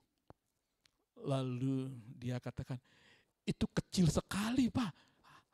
Lalu 1.19 1.93
dia 2.17 2.39
katakan, 2.39 2.79
itu 3.45 3.67
kecil 3.69 4.09
sekali 4.09 4.73
pak, 4.73 4.93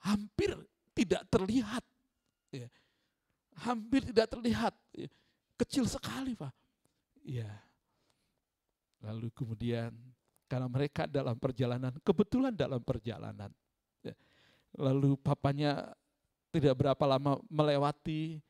hampir 0.04 0.54
tidak 0.94 1.24
terlihat. 1.32 1.82
Ya. 2.52 2.68
Hampir 3.60 4.06
tidak 4.06 4.28
terlihat, 4.30 4.74
ya. 4.94 5.10
Kecil 5.60 5.84
sekali 5.84 6.32
pak. 6.32 6.52
Ya. 7.20 7.52
Lalu 9.04 9.28
kemudian 9.32 9.92
karena 10.48 10.66
mereka 10.66 11.04
dalam 11.04 11.36
perjalanan, 11.36 11.92
kebetulan 12.00 12.52
dalam 12.56 12.80
perjalanan. 12.80 13.52
ya. 14.00 14.16
Lalu 14.80 15.20
papanya 15.20 15.92
tidak 16.50 16.74
berapa 16.80 17.04
lama 17.06 17.38
melewati 17.46 18.42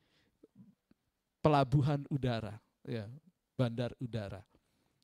pelabuhan 1.43 2.01
udara, 2.09 2.57
ya, 2.85 3.05
bandar 3.53 3.93
udara. 4.01 4.41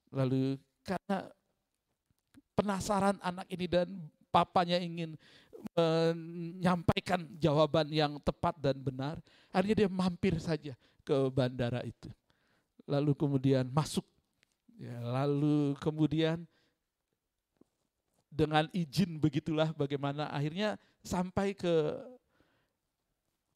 Lalu 0.09 0.57
karena 0.81 1.29
penasaran 2.57 3.17
anak 3.21 3.45
ini 3.53 3.65
dan 3.69 3.87
papanya 4.33 4.81
ingin 4.81 5.13
menyampaikan 5.73 7.25
jawaban 7.37 7.89
yang 7.89 8.17
tepat 8.21 8.57
dan 8.61 8.77
benar, 8.77 9.21
akhirnya 9.49 9.85
dia 9.85 9.89
mampir 9.89 10.37
saja 10.37 10.73
ke 11.07 11.31
bandara 11.31 11.79
itu. 11.87 12.11
Lalu 12.83 13.15
kemudian 13.15 13.71
masuk, 13.71 14.03
ya, 14.75 14.99
lalu 14.99 15.71
kemudian 15.79 16.43
dengan 18.27 18.67
izin 18.75 19.15
begitulah 19.15 19.71
bagaimana 19.71 20.27
akhirnya 20.27 20.75
sampai 20.99 21.55
ke 21.55 21.95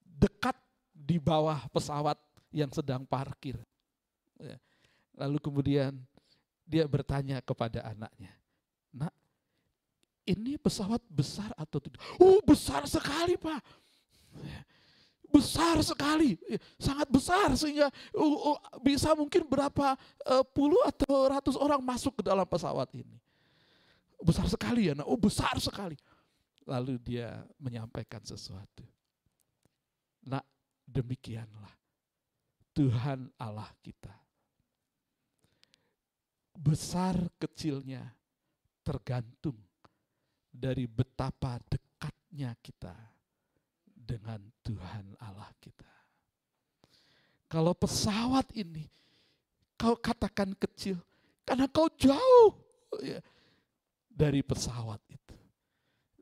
dekat 0.08 0.56
di 0.96 1.20
bawah 1.20 1.68
pesawat 1.76 2.16
yang 2.56 2.72
sedang 2.72 3.04
parkir. 3.04 3.60
Ya. 4.40 4.56
Lalu 5.20 5.38
kemudian 5.44 6.00
dia 6.64 6.88
bertanya 6.88 7.44
kepada 7.44 7.84
anaknya, 7.84 8.32
nak 8.96 9.12
ini 10.24 10.56
pesawat 10.56 11.04
besar 11.12 11.52
atau 11.60 11.84
tidak? 11.84 12.00
Oh 12.22 12.40
besar 12.46 12.88
sekali 12.88 13.36
pak. 13.36 13.60
Besar 15.32 15.80
sekali, 15.80 16.36
sangat 16.76 17.08
besar 17.08 17.56
sehingga 17.56 17.88
bisa 18.84 19.16
mungkin 19.16 19.48
berapa 19.48 19.96
uh, 20.28 20.44
puluh 20.44 20.84
atau 20.84 21.32
ratus 21.32 21.56
orang 21.56 21.80
masuk 21.80 22.20
ke 22.20 22.24
dalam 22.28 22.44
pesawat 22.44 22.92
ini. 22.92 23.16
Besar 24.20 24.46
sekali 24.52 24.92
ya, 24.92 24.94
nak. 24.94 25.08
oh 25.08 25.16
besar 25.16 25.56
sekali. 25.64 25.96
Lalu 26.68 27.00
dia 27.00 27.42
menyampaikan 27.58 28.20
sesuatu. 28.22 28.84
Nak 30.28 30.46
demikianlah 30.86 31.74
Tuhan 32.76 33.32
Allah 33.40 33.72
kita. 33.80 34.14
Besar 36.52 37.18
kecilnya 37.40 38.04
tergantung 38.84 39.58
dari 40.52 40.86
betapa 40.86 41.56
dekatnya 41.72 42.52
kita 42.60 42.94
dengan 44.12 44.44
Tuhan 44.60 45.16
Allah 45.24 45.48
kita. 45.64 45.88
Kalau 47.48 47.72
pesawat 47.72 48.52
ini 48.60 48.84
kau 49.80 49.96
katakan 49.96 50.52
kecil 50.60 51.00
karena 51.48 51.72
kau 51.72 51.88
jauh 51.96 52.52
ya, 53.00 53.24
dari 54.12 54.44
pesawat 54.44 55.00
itu. 55.08 55.36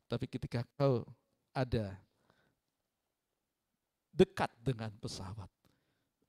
Tapi 0.06 0.26
ketika 0.30 0.62
kau 0.78 1.02
ada 1.54 1.98
dekat 4.14 4.54
dengan 4.62 4.94
pesawat, 5.02 5.50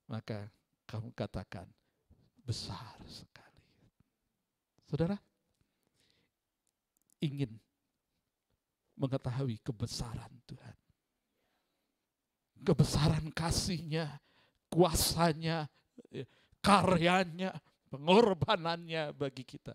maka 0.08 0.48
kamu 0.88 1.12
katakan 1.12 1.68
besar 2.40 2.96
sekali. 3.04 3.64
Saudara, 4.88 5.16
ingin 7.20 7.52
mengetahui 8.96 9.61
kebesaran 9.64 10.32
Tuhan. 10.48 10.79
Kebesaran 12.61 13.32
kasihnya, 13.32 14.20
kuasanya, 14.68 15.64
ya, 16.12 16.28
karyanya, 16.61 17.56
pengorbanannya 17.88 19.16
bagi 19.16 19.48
kita. 19.48 19.72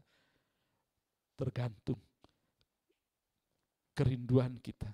Tergantung 1.36 2.00
kerinduan 3.96 4.62
kita 4.62 4.88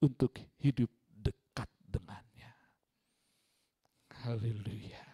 untuk 0.00 0.36
hidup 0.62 0.88
dekat 1.10 1.68
dengannya. 1.90 2.52
Haleluya. 4.24 5.04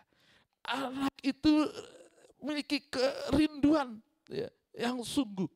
Anak 0.70 1.14
itu 1.24 1.66
memiliki 2.38 2.84
kerinduan 2.86 3.98
ya, 4.30 4.50
yang 4.76 5.02
sungguh. 5.02 5.48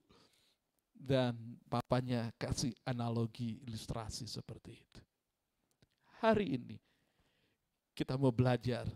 Dan 0.95 1.61
papanya 1.69 2.33
kasih 2.41 2.73
analogi 2.89 3.61
ilustrasi 3.69 4.25
seperti 4.25 4.73
itu. 4.73 5.03
Hari 6.25 6.57
ini 6.57 6.81
kita 7.93 8.17
mau 8.17 8.33
belajar 8.33 8.89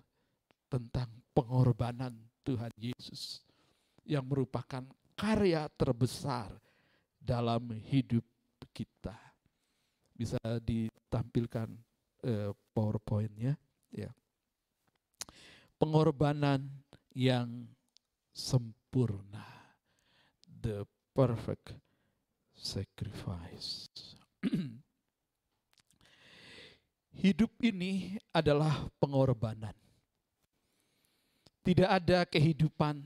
tentang 0.72 1.12
pengorbanan 1.36 2.16
Tuhan 2.40 2.72
Yesus 2.80 3.44
yang 4.08 4.24
merupakan 4.24 4.80
karya 5.12 5.68
terbesar 5.76 6.48
dalam 7.20 7.68
hidup 7.84 8.24
kita. 8.72 9.12
Bisa 10.16 10.40
ditampilkan 10.40 11.68
eh, 12.24 12.48
PowerPoint-nya 12.72 13.60
ya. 13.92 14.08
Pengorbanan 15.76 16.64
yang 17.12 17.68
sempurna. 18.32 19.44
The 20.48 20.88
perfect 21.12 21.76
sacrifice. 22.56 23.84
Hidup 27.18 27.50
ini 27.66 28.14
adalah 28.30 28.86
pengorbanan. 29.02 29.74
Tidak 31.66 31.90
ada 31.90 32.22
kehidupan 32.22 33.02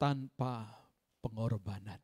tanpa 0.00 0.72
pengorbanan. 1.20 2.00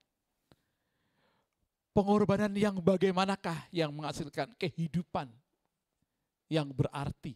Pengorbanan 1.97 2.53
yang 2.53 2.77
bagaimanakah 2.85 3.65
yang 3.73 3.91
menghasilkan 3.97 4.53
kehidupan 4.61 5.33
yang 6.53 6.69
berarti 6.69 7.35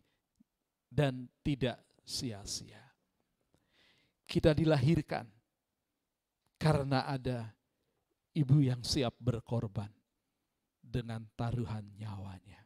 dan 0.93 1.25
tidak 1.41 1.81
sia-sia. 2.05 2.85
Kita 4.29 4.53
dilahirkan 4.53 5.25
karena 6.61 7.09
ada 7.09 7.49
ibu 8.37 8.61
yang 8.61 8.85
siap 8.85 9.17
berkorban 9.17 9.89
dengan 10.85 11.25
taruhan 11.35 11.89
nyawanya. 11.97 12.62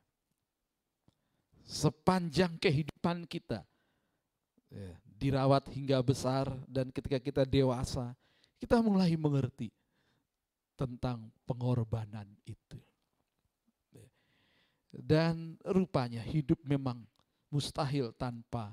Sepanjang 1.66 2.54
kehidupan 2.62 3.26
kita, 3.26 3.66
ya, 4.70 4.94
dirawat 5.18 5.66
hingga 5.74 5.98
besar 5.98 6.46
dan 6.70 6.94
ketika 6.94 7.18
kita 7.18 7.42
dewasa, 7.42 8.14
kita 8.62 8.78
mulai 8.78 9.10
mengerti 9.18 9.74
tentang 10.78 11.26
pengorbanan 11.42 12.30
itu. 12.46 12.78
Dan 14.94 15.60
rupanya 15.66 16.22
hidup 16.22 16.62
memang 16.64 17.02
mustahil 17.50 18.14
tanpa 18.14 18.72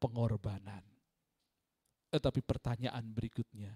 pengorbanan. 0.00 0.80
Tetapi 2.14 2.40
pertanyaan 2.46 3.04
berikutnya, 3.10 3.74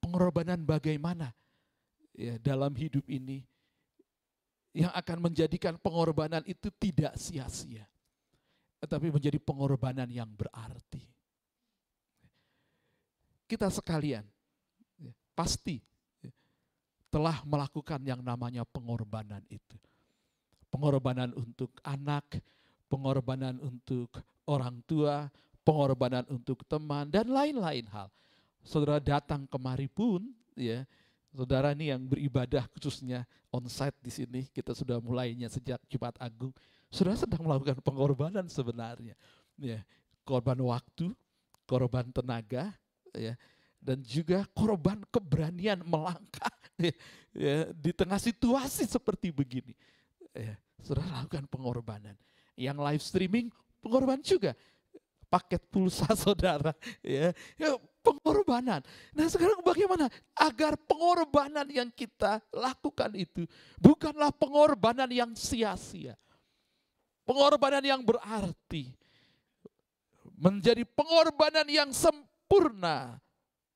pengorbanan 0.00 0.62
bagaimana 0.64 1.34
ya 2.14 2.40
dalam 2.40 2.72
hidup 2.78 3.04
ini 3.10 3.44
yang 4.70 4.92
akan 4.94 5.30
menjadikan 5.30 5.74
pengorbanan 5.78 6.46
itu 6.46 6.70
tidak 6.78 7.18
sia-sia, 7.18 7.86
tetapi 8.78 9.10
menjadi 9.10 9.38
pengorbanan 9.42 10.06
yang 10.06 10.30
berarti. 10.30 11.02
Kita 13.50 13.66
sekalian 13.66 14.22
pasti 15.34 15.82
telah 17.10 17.42
melakukan 17.42 17.98
yang 18.06 18.22
namanya 18.22 18.62
pengorbanan 18.62 19.42
itu. 19.50 19.74
Pengorbanan 20.70 21.34
untuk 21.34 21.74
anak, 21.82 22.38
pengorbanan 22.86 23.58
untuk 23.58 24.22
orang 24.46 24.78
tua, 24.86 25.26
pengorbanan 25.66 26.22
untuk 26.30 26.62
teman 26.70 27.10
dan 27.10 27.26
lain-lain 27.26 27.90
hal. 27.90 28.06
Saudara 28.62 29.02
datang 29.02 29.50
kemari 29.50 29.90
pun 29.90 30.30
ya, 30.54 30.86
saudara 31.30 31.72
ini 31.74 31.94
yang 31.94 32.02
beribadah 32.06 32.66
khususnya 32.74 33.26
onsite 33.50 33.96
di 34.02 34.10
sini, 34.10 34.40
kita 34.50 34.74
sudah 34.74 34.98
mulainya 35.02 35.50
sejak 35.50 35.78
Jumat 35.90 36.14
Agung. 36.18 36.54
Saudara 36.90 37.18
sedang 37.18 37.46
melakukan 37.46 37.78
pengorbanan 37.82 38.46
sebenarnya. 38.50 39.14
Ya, 39.58 39.82
korban 40.26 40.58
waktu, 40.62 41.14
korban 41.66 42.10
tenaga, 42.10 42.74
ya, 43.14 43.34
dan 43.78 44.02
juga 44.02 44.42
korban 44.52 45.00
keberanian 45.08 45.80
melangkah 45.86 46.52
ya, 46.80 46.92
ya, 47.34 47.56
di 47.74 47.90
tengah 47.94 48.18
situasi 48.18 48.86
seperti 48.86 49.30
begini. 49.30 49.74
Ya, 50.34 50.58
saudara 50.82 51.22
lakukan 51.22 51.46
pengorbanan. 51.46 52.14
Yang 52.58 52.78
live 52.78 53.02
streaming 53.02 53.46
pengorbanan 53.82 54.22
juga. 54.22 54.52
Paket 55.30 55.62
pulsa 55.70 56.10
saudara, 56.18 56.74
ya, 57.06 57.30
ya 57.54 57.78
pengorbanan. 58.00 58.80
Nah 59.12 59.26
sekarang 59.28 59.60
bagaimana 59.60 60.08
agar 60.36 60.76
pengorbanan 60.88 61.68
yang 61.68 61.88
kita 61.92 62.40
lakukan 62.52 63.12
itu 63.16 63.44
bukanlah 63.78 64.32
pengorbanan 64.34 65.08
yang 65.08 65.30
sia-sia. 65.36 66.16
Pengorbanan 67.24 67.84
yang 67.84 68.02
berarti. 68.02 68.90
Menjadi 70.40 70.88
pengorbanan 70.88 71.68
yang 71.68 71.92
sempurna 71.92 73.20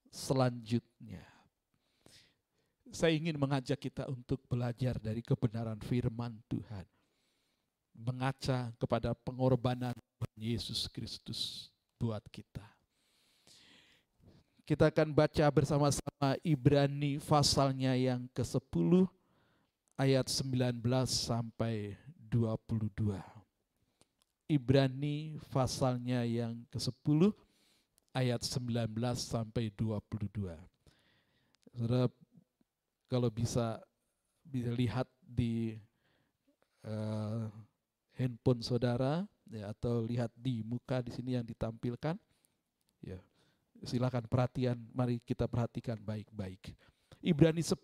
selanjutnya. 0.09 1.23
Saya 2.95 3.13
ingin 3.19 3.37
mengajak 3.37 3.77
kita 3.77 4.07
untuk 4.07 4.41
belajar 4.49 4.97
dari 4.97 5.21
kebenaran 5.21 5.77
firman 5.83 6.41
Tuhan. 6.49 6.87
Mengaca 7.95 8.75
kepada 8.81 9.15
pengorbanan 9.15 9.95
Yesus 10.35 10.91
Kristus 10.91 11.71
buat 11.99 12.23
kita. 12.33 12.74
Kita 14.65 14.89
akan 14.89 15.13
baca 15.13 15.45
bersama-sama 15.53 16.41
Ibrani 16.41 17.21
pasalnya 17.21 17.93
yang 18.01 18.25
ke-10 18.33 19.05
ayat 20.01 20.25
19 20.25 20.81
sampai 21.05 22.01
22. 22.33 22.89
Ibrani 24.49 25.37
pasalnya 25.53 26.25
yang 26.25 26.65
ke-10 26.73 27.29
ayat 28.17 28.41
19 28.41 28.89
sampai 29.21 29.69
22. 29.77 30.57
Saudara 31.77 32.09
kalau 33.13 33.29
bisa 33.29 33.85
bisa 34.49 34.73
lihat 34.73 35.05
di 35.21 35.77
uh, 36.89 37.53
handphone 38.17 38.65
saudara 38.65 39.29
ya, 39.53 39.77
atau 39.77 40.09
lihat 40.09 40.33
di 40.33 40.65
muka 40.65 41.05
di 41.05 41.13
sini 41.13 41.37
yang 41.37 41.45
ditampilkan 41.45 42.17
ya 43.05 43.21
silakan 43.85 44.25
perhatian 44.27 44.81
mari 44.93 45.21
kita 45.23 45.45
perhatikan 45.49 46.01
baik-baik. 46.01 46.73
Ibrani 47.25 47.65
10 47.65 47.81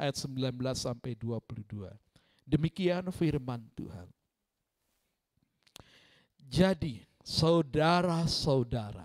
ayat 0.00 0.16
19 0.16 0.56
sampai 0.72 1.12
22. 1.12 1.92
Demikian 2.48 3.04
firman 3.12 3.60
Tuhan. 3.76 4.08
Jadi, 6.48 7.04
saudara-saudara, 7.20 9.04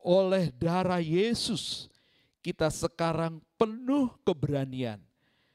oleh 0.00 0.48
darah 0.56 1.04
Yesus 1.04 1.92
kita 2.40 2.68
sekarang 2.72 3.40
penuh 3.56 4.12
keberanian 4.24 5.00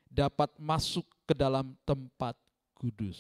dapat 0.10 0.50
masuk 0.58 1.06
ke 1.26 1.34
dalam 1.38 1.74
tempat 1.86 2.34
kudus. 2.78 3.18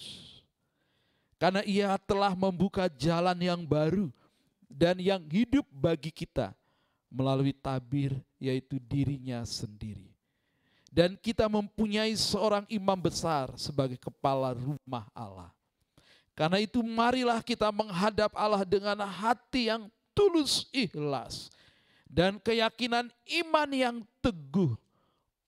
Karena 1.37 1.61
ia 1.65 1.93
telah 2.01 2.33
membuka 2.33 2.89
jalan 2.89 3.37
yang 3.37 3.61
baru 3.65 4.13
dan 4.69 5.01
yang 5.01 5.25
hidup 5.25 5.65
bagi 5.73 6.13
kita 6.13 6.53
melalui 7.09 7.51
tabir 7.51 8.13
yaitu 8.37 8.77
dirinya 8.77 9.41
sendiri. 9.41 10.13
Dan 10.89 11.17
kita 11.17 11.45
mempunyai 11.49 12.13
seorang 12.17 12.65
imam 12.69 12.97
besar 12.97 13.53
sebagai 13.57 13.97
kepala 13.97 14.53
rumah 14.57 15.05
Allah. 15.13 15.49
Karena 16.33 16.57
itu 16.61 16.81
marilah 16.81 17.43
kita 17.43 17.69
menghadap 17.69 18.31
Allah 18.33 18.63
dengan 18.63 18.97
hati 19.05 19.69
yang 19.69 19.91
tulus 20.15 20.65
ikhlas 20.71 21.51
dan 22.09 22.41
keyakinan 22.41 23.11
iman 23.43 23.69
yang 23.69 23.95
teguh 24.23 24.73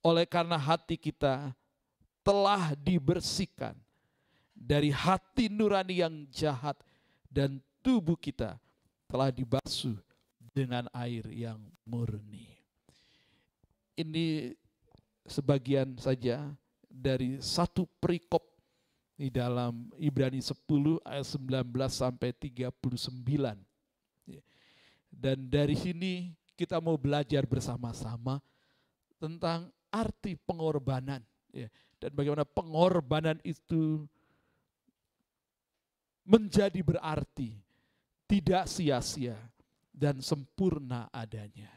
oleh 0.05 0.30
karena 0.30 0.59
hati 0.59 0.99
kita 0.99 1.55
telah 2.22 2.78
dibersihkan 2.78 3.74
dari 4.53 4.93
hati 4.93 5.49
nurani 5.49 6.05
yang 6.05 6.15
jahat 6.30 6.78
dan 7.34 7.57
tubuh 7.82 8.13
kita 8.13 8.61
telah 9.12 9.28
dibasuh 9.28 9.99
dengan 10.55 10.88
air 10.95 11.28
yang 11.28 11.59
murni. 11.84 12.47
Ini 13.99 14.55
sebagian 15.28 15.99
saja 15.99 16.47
dari 16.88 17.43
satu 17.43 17.84
perikop 17.99 18.39
di 19.20 19.28
dalam 19.28 19.91
Ibrani 19.99 20.39
10 20.39 20.55
ayat 21.03 21.28
19 21.28 21.68
sampai 21.91 22.32
39. 22.32 23.12
Dan 25.12 25.38
dari 25.51 25.76
sini 25.76 26.32
kita 26.55 26.80
mau 26.80 26.95
belajar 26.95 27.43
bersama-sama 27.43 28.39
tentang 29.20 29.68
arti 29.91 30.39
pengorbanan 30.39 31.20
ya 31.51 31.68
dan 31.99 32.09
bagaimana 32.16 32.47
pengorbanan 32.47 33.38
itu 33.43 34.07
menjadi 36.24 36.80
berarti 36.80 37.59
tidak 38.32 38.63
sia-sia 38.63 39.36
dan 39.91 40.23
sempurna 40.23 41.11
adanya 41.11 41.67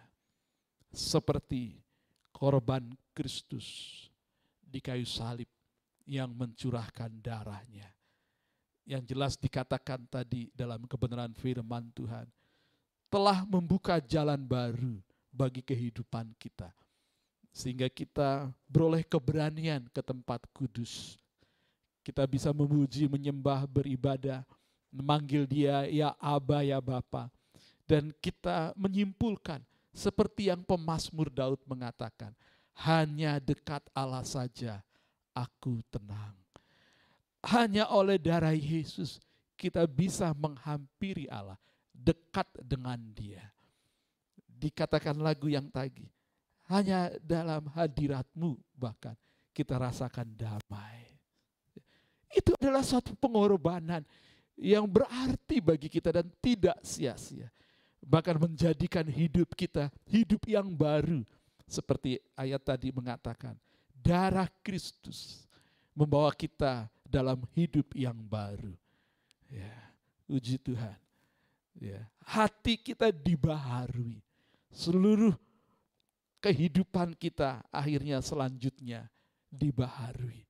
seperti 0.94 1.82
korban 2.30 2.94
Kristus 3.10 3.90
di 4.62 4.78
kayu 4.78 5.02
salib 5.02 5.50
yang 6.06 6.30
mencurahkan 6.30 7.10
darahnya. 7.18 7.90
Yang 8.86 9.02
jelas 9.10 9.34
dikatakan 9.34 10.06
tadi 10.06 10.46
dalam 10.54 10.86
kebenaran 10.86 11.34
firman 11.34 11.90
Tuhan, 11.90 12.30
telah 13.10 13.42
membuka 13.42 13.98
jalan 13.98 14.38
baru 14.46 15.02
bagi 15.34 15.58
kehidupan 15.58 16.38
kita. 16.38 16.70
Sehingga 17.50 17.90
kita 17.90 18.46
beroleh 18.70 19.02
keberanian 19.02 19.90
ke 19.90 20.02
tempat 20.06 20.46
kudus. 20.54 21.18
Kita 22.04 22.22
bisa 22.30 22.54
memuji, 22.54 23.08
menyembah, 23.10 23.64
beribadah, 23.66 24.44
memanggil 24.94 25.50
dia 25.50 25.90
ya 25.90 26.14
Aba, 26.22 26.62
ya 26.62 26.78
Bapa. 26.78 27.26
Dan 27.84 28.14
kita 28.22 28.72
menyimpulkan 28.78 29.60
Seperti 29.94 30.50
yang 30.50 30.66
pemazmur 30.66 31.30
Daud 31.30 31.62
mengatakan, 31.70 32.34
hanya 32.82 33.38
dekat 33.38 33.86
Allah 33.94 34.26
saja 34.26 34.82
aku 35.30 35.78
tenang. 35.86 36.34
Hanya 37.46 37.86
oleh 37.86 38.18
darah 38.18 38.58
Yesus 38.58 39.22
kita 39.54 39.86
bisa 39.86 40.34
menghampiri 40.34 41.30
Allah, 41.30 41.54
dekat 41.94 42.50
dengan 42.58 42.98
Dia. 43.14 43.46
Dikatakan 44.50 45.14
lagu 45.22 45.46
yang 45.46 45.70
tadi, 45.70 46.10
hanya 46.66 47.14
dalam 47.22 47.70
hadiratmu 47.70 48.58
bahkan 48.74 49.14
kita 49.54 49.78
rasakan 49.78 50.26
damai. 50.34 51.06
Itu 52.34 52.58
adalah 52.58 52.82
suatu 52.82 53.14
pengorbanan 53.14 54.02
yang 54.54 54.86
berarti 54.86 55.58
bagi 55.58 55.90
kita 55.90 56.14
dan 56.14 56.26
tidak 56.38 56.78
sia-sia. 56.82 57.50
Bahkan 58.04 58.36
menjadikan 58.36 59.06
hidup 59.08 59.56
kita 59.56 59.88
hidup 60.06 60.44
yang 60.46 60.70
baru. 60.74 61.24
Seperti 61.64 62.20
ayat 62.36 62.60
tadi 62.60 62.92
mengatakan, 62.92 63.56
darah 63.96 64.46
Kristus 64.60 65.48
membawa 65.96 66.28
kita 66.36 66.86
dalam 67.08 67.40
hidup 67.56 67.96
yang 67.96 68.14
baru. 68.14 68.76
Ya, 69.48 69.74
uji 70.28 70.60
Tuhan. 70.60 70.98
Ya, 71.74 72.04
hati 72.22 72.76
kita 72.76 73.08
dibaharui. 73.10 74.20
Seluruh 74.68 75.34
kehidupan 76.44 77.16
kita 77.16 77.64
akhirnya 77.72 78.20
selanjutnya 78.20 79.08
dibaharui. 79.48 80.44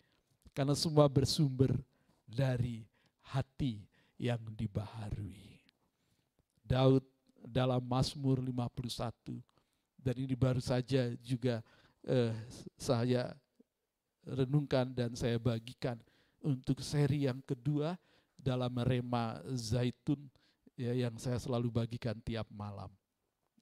Karena 0.51 0.75
semua 0.75 1.07
bersumber 1.07 1.71
dari 2.27 2.83
hati 3.23 3.94
yang 4.19 4.41
dibaharui. 4.55 5.61
Daud 6.65 7.05
dalam 7.45 7.85
Mazmur 7.85 8.41
51 8.41 9.37
dan 10.01 10.15
ini 10.17 10.33
baru 10.33 10.61
saja 10.61 11.13
juga 11.21 11.61
eh, 12.05 12.33
saya 12.81 13.37
renungkan 14.25 14.89
dan 14.93 15.13
saya 15.13 15.37
bagikan 15.37 16.01
untuk 16.41 16.81
seri 16.81 17.29
yang 17.29 17.41
kedua 17.45 17.97
dalam 18.37 18.73
Rema 18.81 19.41
Zaitun 19.53 20.21
ya 20.77 20.93
yang 20.97 21.17
saya 21.21 21.37
selalu 21.37 21.85
bagikan 21.85 22.17
tiap 22.25 22.49
malam. 22.53 22.89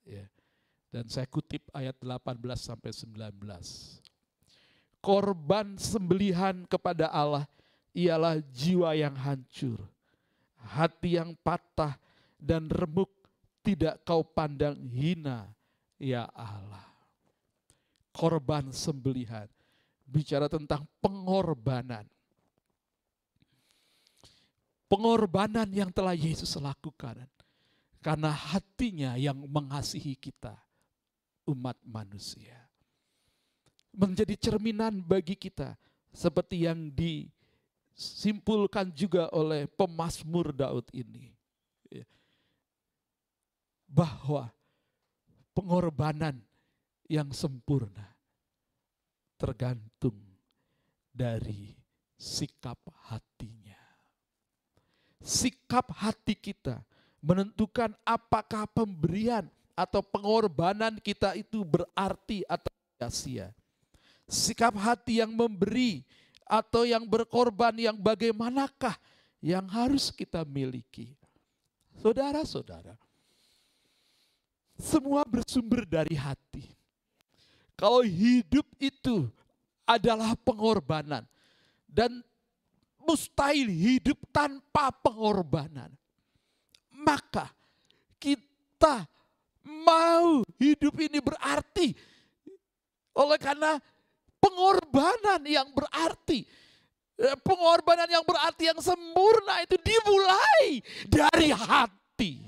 Ya. 0.06 0.26
Dan 0.92 1.08
saya 1.08 1.24
kutip 1.26 1.64
ayat 1.72 1.96
18 1.98 2.38
sampai 2.58 2.92
19 2.92 3.32
korban 5.02 5.74
sembelihan 5.76 6.62
kepada 6.70 7.10
Allah 7.10 7.44
ialah 7.92 8.38
jiwa 8.54 8.94
yang 8.94 9.12
hancur, 9.18 9.76
hati 10.62 11.18
yang 11.18 11.34
patah 11.40 11.98
dan 12.38 12.70
remuk 12.70 13.10
tidak 13.62 14.02
kau 14.02 14.26
pandang 14.26 14.78
hina, 14.90 15.50
ya 15.98 16.26
Allah. 16.34 16.86
Korban 18.12 18.70
sembelihan 18.74 19.48
bicara 20.04 20.46
tentang 20.50 20.84
pengorbanan. 21.00 22.04
Pengorbanan 24.90 25.72
yang 25.72 25.88
telah 25.88 26.12
Yesus 26.12 26.52
lakukan 26.60 27.24
karena 28.04 28.28
hatinya 28.28 29.16
yang 29.16 29.40
mengasihi 29.48 30.12
kita, 30.20 30.52
umat 31.48 31.80
manusia 31.80 32.62
menjadi 33.92 34.34
cerminan 34.40 35.04
bagi 35.04 35.36
kita 35.36 35.76
seperti 36.12 36.64
yang 36.64 36.88
disimpulkan 37.92 38.90
juga 38.92 39.28
oleh 39.30 39.68
pemazmur 39.68 40.50
Daud 40.52 40.88
ini 40.96 41.32
ya. 41.88 42.04
bahwa 43.86 44.50
pengorbanan 45.52 46.40
yang 47.06 47.28
sempurna 47.30 48.16
tergantung 49.36 50.16
dari 51.12 51.76
sikap 52.16 52.78
hatinya. 53.10 53.78
Sikap 55.22 55.92
hati 55.94 56.34
kita 56.34 56.82
menentukan 57.22 57.94
apakah 58.02 58.66
pemberian 58.66 59.46
atau 59.78 60.02
pengorbanan 60.02 60.98
kita 60.98 61.38
itu 61.38 61.62
berarti 61.62 62.42
atau 62.50 62.72
sia-sia 63.06 63.54
sikap 64.32 64.72
hati 64.80 65.20
yang 65.20 65.28
memberi 65.36 66.06
atau 66.52 66.84
yang 66.84 67.08
berkorban 67.08 67.72
yang 67.80 67.96
bagaimanakah 67.96 68.92
yang 69.40 69.64
harus 69.72 70.12
kita 70.12 70.44
miliki. 70.44 71.16
Saudara-saudara, 72.04 72.92
semua 74.76 75.24
bersumber 75.24 75.88
dari 75.88 76.12
hati. 76.12 76.68
Kalau 77.72 78.04
hidup 78.04 78.68
itu 78.76 79.32
adalah 79.88 80.36
pengorbanan 80.44 81.24
dan 81.88 82.20
mustahil 83.00 83.72
hidup 83.72 84.20
tanpa 84.28 84.92
pengorbanan, 85.00 85.88
maka 86.92 87.48
kita 88.20 89.08
mau 89.64 90.44
hidup 90.60 90.94
ini 91.00 91.18
berarti 91.18 91.96
oleh 93.12 93.38
karena 93.40 93.76
pengorbanan 94.42 95.46
yang 95.46 95.70
berarti. 95.70 96.42
Eh, 97.22 97.38
pengorbanan 97.46 98.10
yang 98.10 98.26
berarti 98.26 98.74
yang 98.74 98.80
sempurna 98.82 99.62
itu 99.62 99.78
dimulai 99.78 100.82
dari 101.06 101.54
hati. 101.54 102.42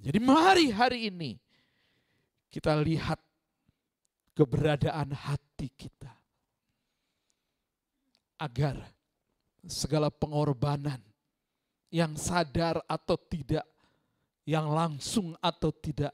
Jadi 0.00 0.18
mari 0.20 0.72
hari 0.72 1.12
ini 1.12 1.36
kita 2.48 2.72
lihat 2.80 3.20
keberadaan 4.32 5.12
hati 5.12 5.68
kita. 5.76 6.12
Agar 8.40 8.76
segala 9.64 10.12
pengorbanan 10.12 11.00
yang 11.88 12.18
sadar 12.18 12.82
atau 12.84 13.16
tidak, 13.16 13.64
yang 14.44 14.68
langsung 14.68 15.32
atau 15.40 15.72
tidak, 15.72 16.12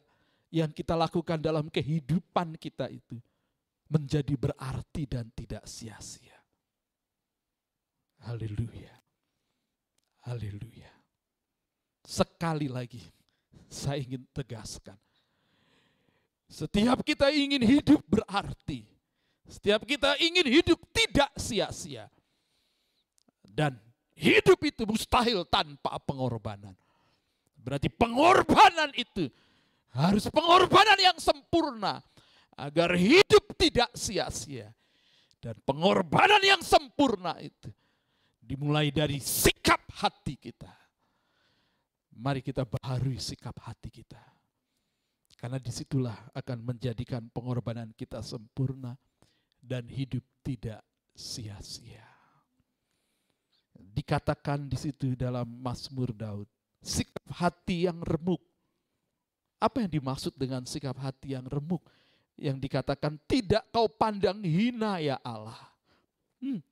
yang 0.52 0.70
kita 0.70 0.94
lakukan 0.94 1.40
dalam 1.40 1.66
kehidupan 1.66 2.54
kita 2.58 2.86
itu 2.90 3.18
menjadi 3.90 4.38
berarti 4.38 5.02
dan 5.10 5.26
tidak 5.34 5.66
sia-sia. 5.66 6.38
Haleluya. 8.22 8.94
Haleluya. 10.30 10.90
Sekali 12.06 12.70
lagi 12.70 13.02
saya 13.66 13.98
ingin 13.98 14.22
tegaskan. 14.30 14.96
Setiap 16.50 17.02
kita 17.02 17.30
ingin 17.34 17.62
hidup 17.62 18.02
berarti. 18.06 18.86
Setiap 19.50 19.82
kita 19.82 20.14
ingin 20.22 20.46
hidup 20.46 20.78
tidak 20.94 21.30
sia-sia. 21.34 22.06
Dan 23.42 23.74
hidup 24.14 24.58
itu 24.62 24.86
mustahil 24.86 25.42
tanpa 25.46 25.98
pengorbanan. 26.02 26.74
Berarti 27.58 27.90
pengorbanan 27.90 28.94
itu 28.94 29.26
harus 29.90 30.30
pengorbanan 30.30 30.98
yang 30.98 31.18
sempurna 31.18 31.98
agar 32.56 32.94
hidup 32.96 33.54
tidak 33.58 33.90
sia-sia. 33.94 34.72
Dan 35.40 35.56
pengorbanan 35.64 36.44
yang 36.44 36.60
sempurna 36.60 37.32
itu 37.40 37.72
dimulai 38.44 38.92
dari 38.92 39.16
sikap 39.22 39.80
hati 39.96 40.36
kita. 40.36 40.68
Mari 42.20 42.44
kita 42.44 42.68
baharui 42.68 43.16
sikap 43.16 43.56
hati 43.64 43.88
kita. 43.88 44.20
Karena 45.40 45.56
di 45.56 45.72
situlah 45.72 46.28
akan 46.36 46.58
menjadikan 46.60 47.24
pengorbanan 47.32 47.96
kita 47.96 48.20
sempurna 48.20 48.92
dan 49.56 49.88
hidup 49.88 50.20
tidak 50.44 50.84
sia-sia. 51.16 52.04
Dikatakan 53.72 54.68
di 54.68 54.76
situ 54.76 55.16
dalam 55.16 55.48
Mazmur 55.48 56.12
Daud, 56.12 56.44
sikap 56.84 57.24
hati 57.32 57.88
yang 57.88 58.04
remuk. 58.04 58.44
Apa 59.56 59.84
yang 59.84 59.88
dimaksud 59.88 60.36
dengan 60.36 60.68
sikap 60.68 61.00
hati 61.00 61.32
yang 61.32 61.48
remuk? 61.48 61.80
Yang 62.40 62.56
dikatakan 62.56 63.20
tidak 63.28 63.68
kau 63.68 63.86
pandang 63.86 64.40
hina 64.40 64.96
ya 64.96 65.20
Allah. 65.20 65.60
Hmm. 66.40 66.64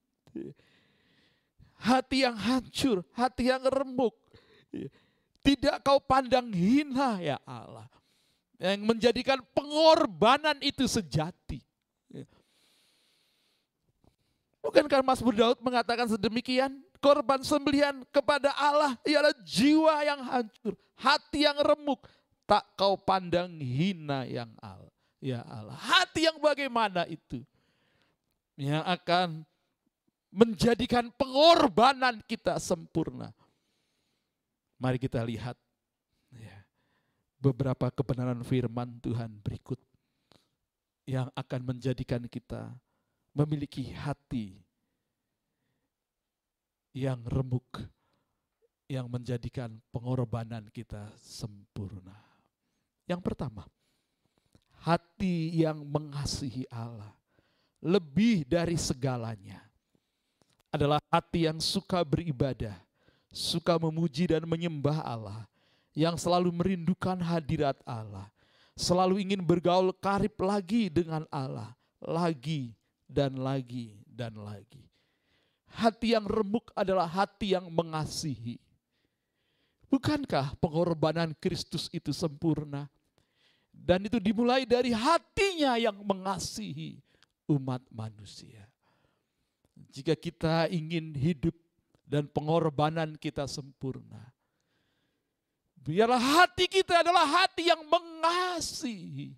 Hati 1.78 2.24
yang 2.24 2.34
hancur, 2.34 3.04
hati 3.12 3.52
yang 3.52 3.62
remuk. 3.68 4.16
Tidak 5.44 5.84
kau 5.84 6.00
pandang 6.00 6.48
hina 6.50 7.20
ya 7.20 7.36
Allah. 7.44 7.86
Yang 8.58 8.82
menjadikan 8.82 9.38
pengorbanan 9.54 10.58
itu 10.64 10.88
sejati. 10.88 11.62
Bukankah 14.58 15.00
Mazmur 15.06 15.32
Daud 15.32 15.58
mengatakan 15.62 16.10
sedemikian? 16.10 16.82
Korban 16.98 17.46
sembelihan 17.46 18.02
kepada 18.10 18.50
Allah 18.58 18.98
ialah 19.06 19.30
jiwa 19.46 20.02
yang 20.02 20.18
hancur, 20.18 20.74
hati 20.98 21.46
yang 21.46 21.54
remuk, 21.62 22.02
tak 22.42 22.66
kau 22.74 22.98
pandang 22.98 23.54
hina 23.62 24.26
yang 24.26 24.50
Allah. 24.58 24.97
Ya 25.18 25.42
Allah, 25.42 25.74
hati 25.74 26.30
yang 26.30 26.38
bagaimana 26.38 27.02
itu? 27.10 27.42
Yang 28.54 28.84
akan 28.86 29.28
menjadikan 30.30 31.10
pengorbanan 31.14 32.22
kita 32.22 32.58
sempurna. 32.62 33.34
Mari 34.78 35.02
kita 35.02 35.18
lihat 35.26 35.58
ya, 36.30 36.56
beberapa 37.42 37.90
kebenaran 37.90 38.46
firman 38.46 39.02
Tuhan 39.02 39.42
berikut 39.42 39.80
yang 41.08 41.32
akan 41.34 41.60
menjadikan 41.74 42.22
kita 42.30 42.70
memiliki 43.34 43.90
hati 43.90 44.60
yang 46.94 47.22
remuk, 47.26 47.86
yang 48.86 49.10
menjadikan 49.10 49.82
pengorbanan 49.90 50.66
kita 50.70 51.10
sempurna. 51.18 52.14
Yang 53.08 53.24
pertama, 53.24 53.64
hati 54.82 55.62
yang 55.62 55.82
mengasihi 55.86 56.66
Allah 56.70 57.18
lebih 57.78 58.42
dari 58.46 58.74
segalanya 58.74 59.62
adalah 60.68 61.00
hati 61.08 61.48
yang 61.48 61.58
suka 61.62 62.04
beribadah, 62.04 62.76
suka 63.32 63.78
memuji 63.80 64.28
dan 64.28 64.44
menyembah 64.44 65.00
Allah, 65.00 65.48
yang 65.96 66.18
selalu 66.20 66.52
merindukan 66.52 67.16
hadirat 67.18 67.78
Allah, 67.88 68.28
selalu 68.76 69.24
ingin 69.24 69.40
bergaul 69.40 69.94
karib 69.96 70.36
lagi 70.42 70.92
dengan 70.92 71.24
Allah, 71.32 71.72
lagi 72.02 72.76
dan 73.08 73.40
lagi 73.40 73.96
dan 74.04 74.36
lagi. 74.36 74.84
Hati 75.68 76.16
yang 76.16 76.26
remuk 76.26 76.74
adalah 76.74 77.06
hati 77.06 77.54
yang 77.56 77.68
mengasihi. 77.70 78.58
Bukankah 79.88 80.52
pengorbanan 80.60 81.32
Kristus 81.40 81.88
itu 81.94 82.12
sempurna? 82.12 82.92
Dan 83.88 84.04
itu 84.04 84.20
dimulai 84.20 84.68
dari 84.68 84.92
hatinya 84.92 85.80
yang 85.80 85.96
mengasihi 86.04 87.00
umat 87.48 87.80
manusia. 87.88 88.68
Jika 89.88 90.12
kita 90.12 90.68
ingin 90.68 91.16
hidup 91.16 91.56
dan 92.04 92.28
pengorbanan 92.28 93.16
kita 93.16 93.48
sempurna, 93.48 94.20
biarlah 95.80 96.20
hati 96.20 96.68
kita 96.68 97.00
adalah 97.00 97.24
hati 97.24 97.72
yang 97.72 97.80
mengasihi. 97.88 99.32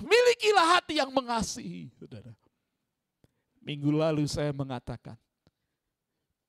Milikilah 0.00 0.80
hati 0.80 1.04
yang 1.04 1.12
mengasihi, 1.12 1.92
saudara. 2.00 2.32
Minggu 3.60 3.92
lalu 3.92 4.24
saya 4.24 4.56
mengatakan, 4.56 5.20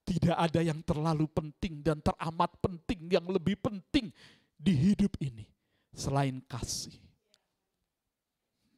tidak 0.06 0.38
ada 0.38 0.62
yang 0.62 0.80
terlalu 0.86 1.26
penting 1.26 1.82
dan 1.82 1.98
teramat 1.98 2.54
penting 2.62 3.10
yang 3.10 3.26
lebih 3.26 3.58
penting 3.58 4.14
di 4.56 4.74
hidup 4.74 5.16
ini 5.22 5.46
selain 5.92 6.42
kasih. 6.48 6.96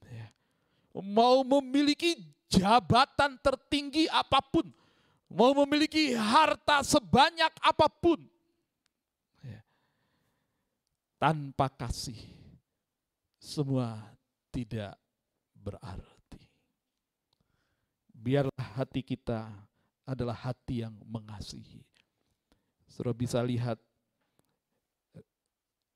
Ya. 0.08 0.28
Mau 0.98 1.46
memiliki 1.46 2.18
jabatan 2.50 3.38
tertinggi 3.40 4.10
apa 4.10 4.42
pun, 4.42 4.68
mau 5.30 5.54
memiliki 5.64 6.14
harta 6.18 6.82
sebanyak 6.82 7.54
apa 7.62 7.88
pun, 7.90 8.22
ya. 9.44 9.62
tanpa 11.22 11.70
kasih 11.70 12.18
semua 13.38 14.02
tidak 14.52 14.98
berarti 15.54 16.18
biarlah 18.28 18.68
hati 18.76 19.00
kita 19.00 19.48
adalah 20.04 20.36
hati 20.36 20.84
yang 20.84 20.92
mengasihi. 21.08 21.80
Saudara 22.92 23.16
bisa 23.16 23.40
lihat 23.40 23.80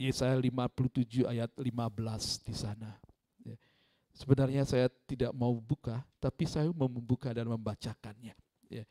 Yesaya 0.09 0.33
57 0.33 1.27
ayat 1.29 1.51
15 1.53 2.47
di 2.47 2.55
sana. 2.55 2.97
Ya. 3.45 3.57
Sebenarnya 4.15 4.65
saya 4.65 4.89
tidak 5.05 5.29
mau 5.35 5.53
buka, 5.59 6.01
tapi 6.17 6.49
saya 6.49 6.69
mau 6.73 6.89
membuka 6.89 7.29
dan 7.29 7.45
membacakannya. 7.45 8.33
Ya. 8.71 8.83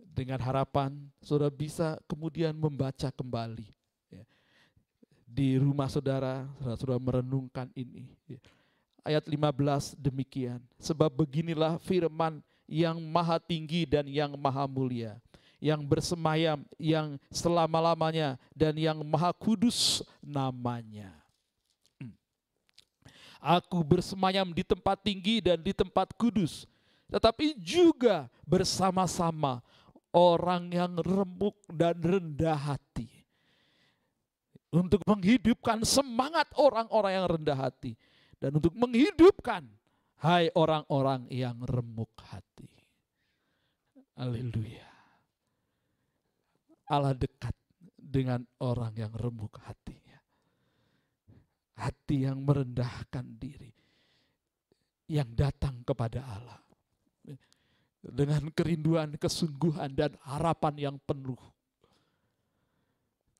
Dengan 0.00 0.40
harapan 0.40 0.96
saudara 1.20 1.52
bisa 1.52 2.00
kemudian 2.08 2.56
membaca 2.56 3.12
kembali. 3.12 3.68
Ya. 4.08 4.24
Di 5.28 5.60
rumah 5.60 5.92
saudara, 5.92 6.48
saudara 6.78 6.96
merenungkan 6.96 7.68
ini. 7.76 8.08
Ya. 8.24 8.40
Ayat 9.00 9.24
15 9.28 9.96
demikian. 9.96 10.60
Sebab 10.80 11.08
beginilah 11.12 11.80
firman 11.84 12.40
yang 12.70 13.02
maha 13.02 13.42
tinggi 13.42 13.82
dan 13.82 14.06
yang 14.06 14.38
maha 14.38 14.70
mulia, 14.70 15.18
yang 15.60 15.84
bersemayam, 15.84 16.64
yang 16.80 17.20
selama-lamanya, 17.30 18.40
dan 18.56 18.74
yang 18.74 18.98
maha 19.04 19.30
kudus 19.36 20.00
namanya. 20.18 21.12
Hmm. 22.00 22.16
Aku 23.38 23.84
bersemayam 23.84 24.50
di 24.50 24.64
tempat 24.64 24.98
tinggi 25.04 25.44
dan 25.44 25.60
di 25.60 25.76
tempat 25.76 26.16
kudus, 26.16 26.64
tetapi 27.12 27.54
juga 27.60 28.26
bersama-sama 28.42 29.60
orang 30.10 30.72
yang 30.72 30.92
remuk 30.98 31.60
dan 31.70 31.94
rendah 32.00 32.56
hati. 32.56 33.06
Untuk 34.70 35.02
menghidupkan 35.04 35.82
semangat 35.82 36.46
orang-orang 36.54 37.12
yang 37.18 37.26
rendah 37.26 37.58
hati. 37.58 37.98
Dan 38.38 38.56
untuk 38.56 38.70
menghidupkan 38.78 39.66
Hai 40.20 40.52
orang-orang 40.52 41.32
yang 41.32 41.64
remuk 41.64 42.12
hati. 42.28 42.68
Haleluya. 44.20 44.89
Allah 46.90 47.14
dekat 47.14 47.54
dengan 47.94 48.42
orang 48.58 48.90
yang 48.98 49.12
remuk 49.14 49.62
hatinya. 49.62 50.18
Hati 51.78 52.26
yang 52.26 52.42
merendahkan 52.42 53.24
diri. 53.38 53.70
Yang 55.06 55.30
datang 55.38 55.86
kepada 55.86 56.26
Allah. 56.26 56.60
Dengan 58.00 58.50
kerinduan, 58.50 59.14
kesungguhan, 59.14 59.94
dan 59.94 60.18
harapan 60.26 60.90
yang 60.90 60.96
penuh. 61.06 61.38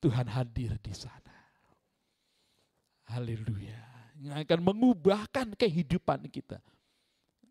Tuhan 0.01 0.31
hadir 0.31 0.79
di 0.81 0.95
sana. 0.95 1.37
Haleluya 3.11 3.91
yang 4.21 4.37
akan 4.37 4.61
mengubahkan 4.61 5.57
kehidupan 5.57 6.29
kita. 6.29 6.61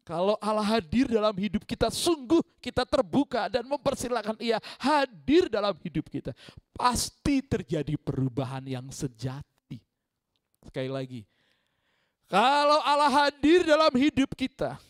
Kalau 0.09 0.33
Allah 0.41 0.65
hadir 0.65 1.05
dalam 1.05 1.37
hidup 1.37 1.61
kita, 1.69 1.93
sungguh 1.93 2.41
kita 2.57 2.81
terbuka 2.81 3.45
dan 3.45 3.61
mempersilahkan 3.69 4.41
ia 4.41 4.57
hadir 4.81 5.45
dalam 5.53 5.77
hidup 5.85 6.09
kita. 6.09 6.33
Pasti 6.73 7.45
terjadi 7.45 7.93
perubahan 7.93 8.65
yang 8.65 8.89
sejati. 8.89 9.77
Sekali 10.65 10.89
lagi, 10.89 11.21
kalau 12.25 12.81
Allah 12.81 13.29
hadir 13.29 13.61
dalam 13.61 13.93
hidup 13.93 14.33
kita, 14.33 14.81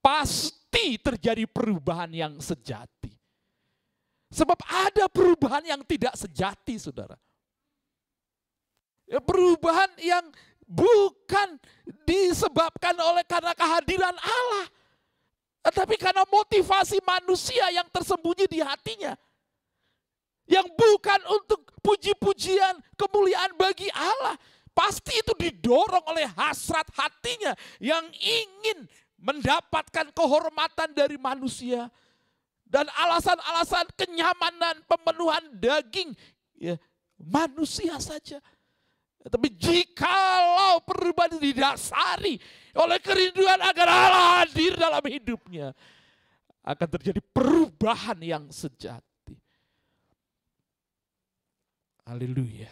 pasti 0.00 0.96
terjadi 0.96 1.44
perubahan 1.44 2.08
yang 2.08 2.40
sejati. 2.40 3.12
Sebab 4.32 4.56
ada 4.64 5.04
perubahan 5.12 5.68
yang 5.68 5.84
tidak 5.84 6.16
sejati, 6.16 6.80
saudara. 6.80 7.20
Ya, 9.04 9.20
perubahan 9.20 9.92
yang 10.00 10.24
bukan 10.64 11.60
disebabkan 12.08 12.96
oleh 13.00 13.24
karena 13.24 13.52
kehadiran 13.52 14.16
Allah. 14.16 14.66
Tetapi 15.64 15.96
karena 15.96 16.28
motivasi 16.28 17.00
manusia 17.00 17.64
yang 17.72 17.88
tersembunyi 17.88 18.44
di 18.44 18.60
hatinya. 18.60 19.16
Yang 20.44 20.68
bukan 20.76 21.20
untuk 21.32 21.64
puji-pujian, 21.80 22.76
kemuliaan 23.00 23.56
bagi 23.56 23.88
Allah. 23.96 24.36
Pasti 24.76 25.16
itu 25.16 25.32
didorong 25.38 26.04
oleh 26.10 26.28
hasrat 26.36 26.84
hatinya 26.92 27.56
yang 27.80 28.04
ingin 28.20 28.84
mendapatkan 29.16 30.12
kehormatan 30.12 30.92
dari 30.92 31.16
manusia. 31.16 31.88
Dan 32.68 32.90
alasan-alasan 32.90 33.88
kenyamanan, 33.96 34.84
pemenuhan 34.84 35.46
daging. 35.56 36.12
Ya, 36.58 36.76
manusia 37.16 37.96
saja. 38.02 38.42
Tapi 39.24 39.48
jikalau 39.56 40.84
perubahan 40.84 41.40
didasari 41.40 42.36
oleh 42.76 42.98
kerinduan 43.00 43.56
agar 43.56 43.88
Allah 43.88 44.44
hadir 44.44 44.76
dalam 44.76 45.00
hidupnya, 45.00 45.72
akan 46.60 46.88
terjadi 47.00 47.24
perubahan 47.32 48.20
yang 48.20 48.44
sejati. 48.52 49.36
Haleluya. 52.04 52.68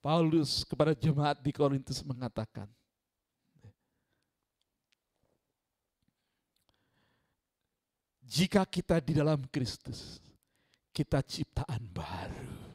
Paulus 0.00 0.64
kepada 0.64 0.96
jemaat 0.96 1.36
di 1.44 1.52
Korintus 1.52 2.00
mengatakan, 2.00 2.70
jika 8.24 8.64
kita 8.64 8.96
di 9.04 9.12
dalam 9.12 9.44
Kristus, 9.52 10.24
kita 10.94 11.20
ciptaan 11.20 11.84
baru 11.92 12.65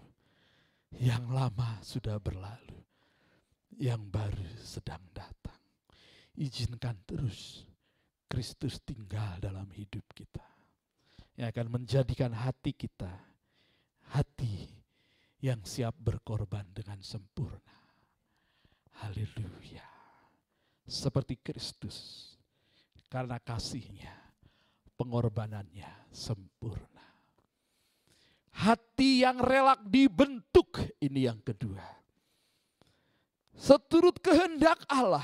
yang 1.00 1.32
lama 1.32 1.80
sudah 1.86 2.20
berlalu, 2.20 2.82
yang 3.80 4.02
baru 4.10 4.48
sedang 4.60 5.02
datang. 5.16 5.60
Izinkan 6.36 7.04
terus 7.08 7.68
Kristus 8.28 8.80
tinggal 8.84 9.40
dalam 9.40 9.68
hidup 9.72 10.04
kita. 10.16 10.44
Yang 11.36 11.48
akan 11.56 11.68
menjadikan 11.80 12.32
hati 12.36 12.76
kita 12.76 13.32
hati 14.12 14.68
yang 15.42 15.64
siap 15.64 15.96
berkorban 15.96 16.68
dengan 16.76 17.00
sempurna. 17.02 17.76
Haleluya. 19.02 19.88
Seperti 20.86 21.40
Kristus. 21.40 22.30
Karena 23.12 23.40
kasihnya, 23.40 24.12
pengorbanannya 24.96 26.12
sempurna. 26.12 27.01
Hati 28.52 29.24
yang 29.24 29.40
rela 29.40 29.80
dibentuk 29.80 30.80
ini 31.00 31.26
yang 31.26 31.40
kedua. 31.40 31.82
Seturut 33.56 34.18
kehendak 34.20 34.82
Allah 34.90 35.24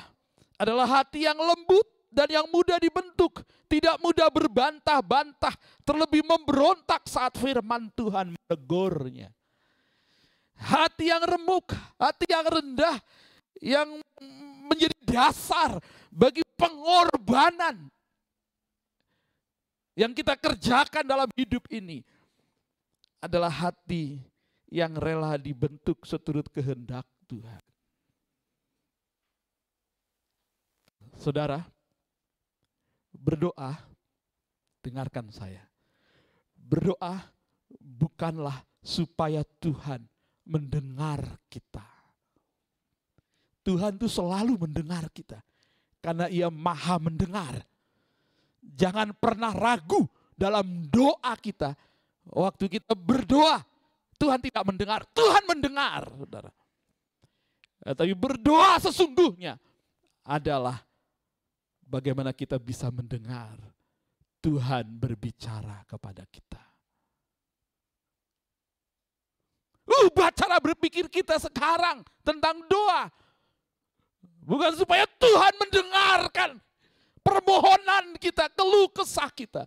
adalah 0.58 1.02
hati 1.02 1.26
yang 1.26 1.38
lembut 1.38 1.86
dan 2.08 2.32
yang 2.32 2.48
mudah 2.50 2.80
dibentuk, 2.80 3.44
tidak 3.68 4.00
mudah 4.00 4.32
berbantah-bantah, 4.32 5.54
terlebih 5.84 6.24
memberontak 6.24 7.06
saat 7.06 7.36
firman 7.38 7.92
Tuhan 7.94 8.34
menegurnya. 8.34 9.30
Hati 10.58 11.14
yang 11.14 11.22
remuk, 11.22 11.70
hati 12.02 12.26
yang 12.34 12.46
rendah, 12.48 12.98
yang 13.62 13.88
menjadi 14.66 14.98
dasar 15.06 15.78
bagi 16.10 16.42
pengorbanan 16.58 17.90
yang 19.98 20.14
kita 20.14 20.38
kerjakan 20.38 21.06
dalam 21.06 21.30
hidup 21.38 21.66
ini 21.74 22.02
adalah 23.22 23.50
hati 23.50 24.22
yang 24.68 24.96
rela 25.00 25.40
dibentuk 25.40 26.04
seturut 26.04 26.48
kehendak 26.52 27.08
Tuhan. 27.26 27.64
Saudara, 31.18 31.66
berdoa, 33.16 33.74
dengarkan 34.86 35.34
saya. 35.34 35.66
Berdoa 36.54 37.34
bukanlah 37.82 38.62
supaya 38.86 39.42
Tuhan 39.58 40.06
mendengar 40.46 41.42
kita. 41.50 41.84
Tuhan 43.66 44.00
itu 44.00 44.08
selalu 44.08 44.64
mendengar 44.64 45.12
kita 45.12 45.44
karena 46.00 46.32
Ia 46.32 46.48
Maha 46.48 46.96
mendengar. 47.04 47.68
Jangan 48.64 49.12
pernah 49.18 49.52
ragu 49.52 50.08
dalam 50.38 50.88
doa 50.88 51.34
kita. 51.36 51.76
Waktu 52.32 52.68
kita 52.68 52.94
berdoa, 52.94 53.64
Tuhan 54.20 54.40
tidak 54.42 54.64
mendengar, 54.68 55.02
Tuhan 55.16 55.44
mendengar, 55.48 56.02
saudara. 56.12 56.52
Ya, 57.86 57.96
tapi 57.96 58.12
berdoa 58.18 58.82
sesungguhnya 58.84 59.56
adalah 60.28 60.84
bagaimana 61.88 62.36
kita 62.36 62.60
bisa 62.60 62.92
mendengar 62.92 63.56
Tuhan 64.44 64.92
berbicara 65.00 65.88
kepada 65.88 66.28
kita. 66.28 66.60
Ubah 69.88 70.30
cara 70.36 70.60
berpikir 70.60 71.08
kita 71.08 71.40
sekarang 71.40 72.04
tentang 72.20 72.60
doa. 72.68 73.08
Bukan 74.44 74.76
supaya 74.76 75.08
Tuhan 75.16 75.54
mendengarkan 75.60 76.60
permohonan 77.24 78.20
kita, 78.20 78.52
keluh 78.52 78.92
kesah 78.92 79.32
kita. 79.32 79.64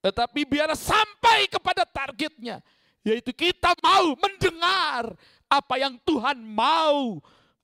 Tetapi 0.00 0.48
biar 0.48 0.72
sampai 0.72 1.48
kepada 1.48 1.84
targetnya. 1.84 2.64
Yaitu 3.00 3.32
kita 3.32 3.72
mau 3.80 4.12
mendengar 4.16 5.16
apa 5.48 5.74
yang 5.80 5.96
Tuhan 6.04 6.36
mau 6.44 7.16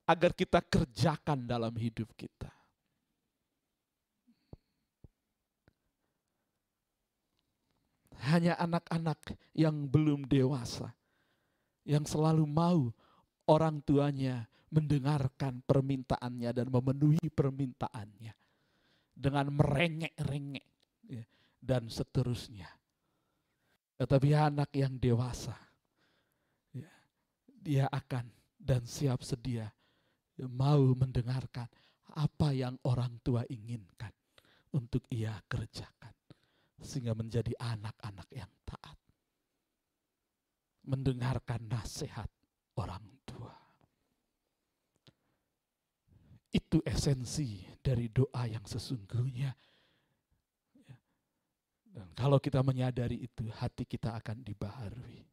agar 0.09 0.33
kita 0.33 0.65
kerjakan 0.65 1.45
dalam 1.45 1.73
hidup 1.77 2.09
kita. 2.17 2.49
Hanya 8.33 8.57
anak-anak 8.57 9.37
yang 9.53 9.87
belum 9.87 10.25
dewasa 10.25 10.97
yang 11.87 12.03
selalu 12.03 12.43
mau 12.43 12.91
orang 13.47 13.79
tuanya 13.87 14.51
mendengarkan 14.75 15.63
permintaannya 15.63 16.51
dan 16.51 16.67
memenuhi 16.67 17.31
permintaannya 17.31 18.35
dengan 19.15 19.47
merengek-rengek 19.55 20.67
ya, 21.07 21.25
dan 21.67 21.91
seterusnya. 21.91 22.71
Tetapi 23.99 24.29
anak 24.31 24.71
yang 24.79 24.95
dewasa, 25.03 25.57
ya, 26.71 26.93
dia 27.47 27.91
akan 27.91 28.31
dan 28.55 28.87
siap 28.87 29.27
sedia 29.27 29.67
mau 30.45 30.85
mendengarkan 30.95 31.67
apa 32.17 32.53
yang 32.53 32.77
orang 32.85 33.19
tua 33.25 33.43
inginkan 33.49 34.13
untuk 34.77 35.03
ia 35.09 35.35
kerjakan. 35.49 36.13
Sehingga 36.77 37.17
menjadi 37.17 37.57
anak-anak 37.57 38.29
yang 38.37 38.53
taat. 38.69 39.01
Mendengarkan 40.87 41.67
nasihat 41.73 42.29
orang 42.77 43.03
tua. 43.25 43.57
Itu 46.53 46.85
esensi 46.85 47.65
dari 47.81 48.13
doa 48.13 48.45
yang 48.45 48.63
sesungguhnya. 48.69 49.57
Dan 51.97 52.13
kalau 52.13 52.37
kita 52.37 52.61
menyadari 52.61 53.25
itu, 53.25 53.49
hati 53.57 53.89
kita 53.89 54.13
akan 54.21 54.45
dibaharui. 54.45 55.25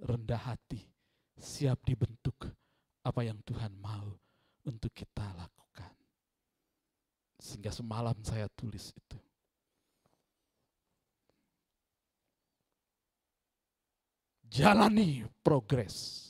Rendah 0.00 0.40
hati, 0.40 0.80
siap 1.36 1.84
dibentuk 1.84 2.48
apa 3.04 3.20
yang 3.20 3.36
Tuhan 3.44 3.76
mau 3.76 4.08
untuk 4.64 4.88
kita 4.96 5.36
lakukan. 5.36 5.92
Sehingga 7.36 7.68
semalam 7.68 8.16
saya 8.24 8.48
tulis 8.56 8.88
itu. 8.96 9.20
Jalani 14.48 15.28
progres. 15.44 16.24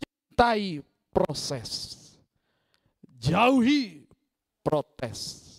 Cintai 0.00 0.80
proses. 1.12 2.00
Jauhi 3.20 4.08
protes. 4.64 5.53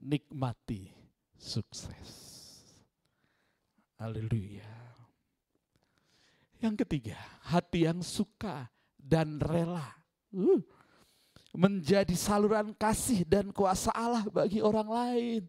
Nikmati 0.00 0.88
sukses. 1.36 2.08
Haleluya. 4.00 4.68
Yang 6.60 6.84
ketiga, 6.84 7.16
hati 7.44 7.84
yang 7.84 8.00
suka 8.00 8.68
dan 8.96 9.36
rela. 9.40 9.96
Uh, 10.32 10.60
menjadi 11.50 12.14
saluran 12.14 12.70
kasih 12.76 13.26
dan 13.26 13.50
kuasa 13.50 13.90
Allah 13.90 14.22
bagi 14.30 14.62
orang 14.62 14.88
lain. 14.88 15.42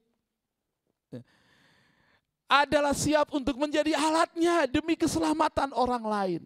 Adalah 2.51 2.91
siap 2.91 3.31
untuk 3.31 3.55
menjadi 3.55 3.95
alatnya 3.95 4.67
demi 4.67 4.99
keselamatan 4.99 5.71
orang 5.71 6.03
lain. 6.03 6.41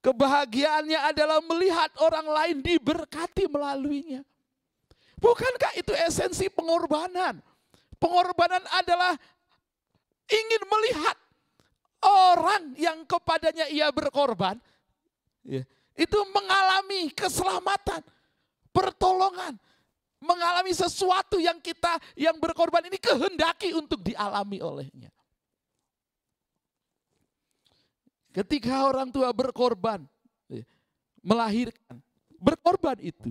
Kebahagiaannya 0.00 1.00
adalah 1.12 1.44
melihat 1.44 1.92
orang 2.00 2.26
lain 2.26 2.56
diberkati 2.64 3.44
melaluinya. 3.44 4.24
Bukankah 5.22 5.78
itu 5.78 5.94
esensi 5.94 6.50
pengorbanan? 6.50 7.38
Pengorbanan 8.02 8.66
adalah 8.74 9.14
ingin 10.26 10.62
melihat 10.66 11.14
orang 12.02 12.74
yang 12.74 13.06
kepadanya 13.06 13.70
ia 13.70 13.94
berkorban, 13.94 14.58
ya, 15.46 15.62
itu 15.94 16.18
mengalami 16.34 17.14
keselamatan, 17.14 18.02
pertolongan, 18.74 19.54
mengalami 20.18 20.74
sesuatu 20.74 21.38
yang 21.38 21.62
kita 21.62 22.02
yang 22.18 22.34
berkorban 22.42 22.90
ini 22.90 22.98
kehendaki 22.98 23.70
untuk 23.78 24.02
dialami 24.02 24.58
olehnya. 24.58 25.14
Ketika 28.34 28.90
orang 28.90 29.14
tua 29.14 29.30
berkorban, 29.30 30.02
ya, 30.50 30.66
melahirkan, 31.22 32.02
berkorban 32.42 32.98
itu. 32.98 33.30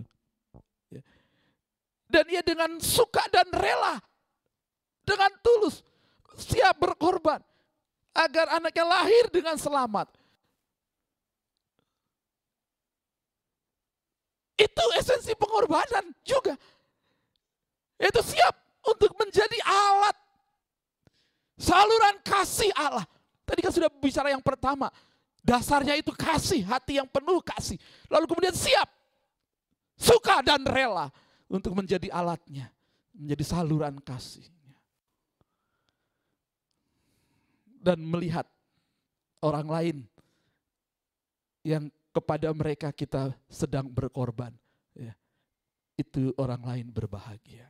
Dan 2.11 2.27
ia 2.27 2.43
dengan 2.43 2.75
suka 2.83 3.23
dan 3.31 3.47
rela, 3.55 3.95
dengan 5.07 5.31
tulus, 5.39 5.79
siap 6.35 6.75
berkorban 6.75 7.39
agar 8.11 8.59
anaknya 8.59 8.83
lahir 8.83 9.31
dengan 9.31 9.55
selamat. 9.55 10.11
Itu 14.59 14.85
esensi 14.99 15.31
pengorbanan 15.39 16.11
juga. 16.27 16.59
Itu 17.95 18.19
siap 18.19 18.59
untuk 18.91 19.15
menjadi 19.15 19.57
alat 19.63 20.17
saluran 21.55 22.19
kasih 22.27 22.75
Allah. 22.75 23.07
Tadi 23.47 23.63
kan 23.63 23.71
sudah 23.71 23.87
bicara 23.87 24.35
yang 24.35 24.43
pertama. 24.43 24.91
Dasarnya 25.41 25.97
itu 25.97 26.13
kasih, 26.13 26.61
hati 26.67 27.01
yang 27.01 27.09
penuh 27.09 27.41
kasih. 27.41 27.79
Lalu 28.11 28.29
kemudian 28.29 28.53
siap, 28.53 28.85
suka 29.97 30.45
dan 30.45 30.61
rela 30.67 31.09
untuk 31.51 31.75
menjadi 31.75 32.07
alatnya. 32.07 32.71
Menjadi 33.11 33.43
saluran 33.43 33.99
kasihnya. 33.99 34.79
Dan 37.83 37.99
melihat 38.07 38.47
orang 39.43 39.67
lain 39.67 39.97
yang 41.67 41.91
kepada 42.15 42.47
mereka 42.55 42.95
kita 42.95 43.35
sedang 43.51 43.91
berkorban. 43.91 44.55
Ya, 44.95 45.11
itu 45.99 46.31
orang 46.39 46.63
lain 46.63 46.87
berbahagia. 46.87 47.67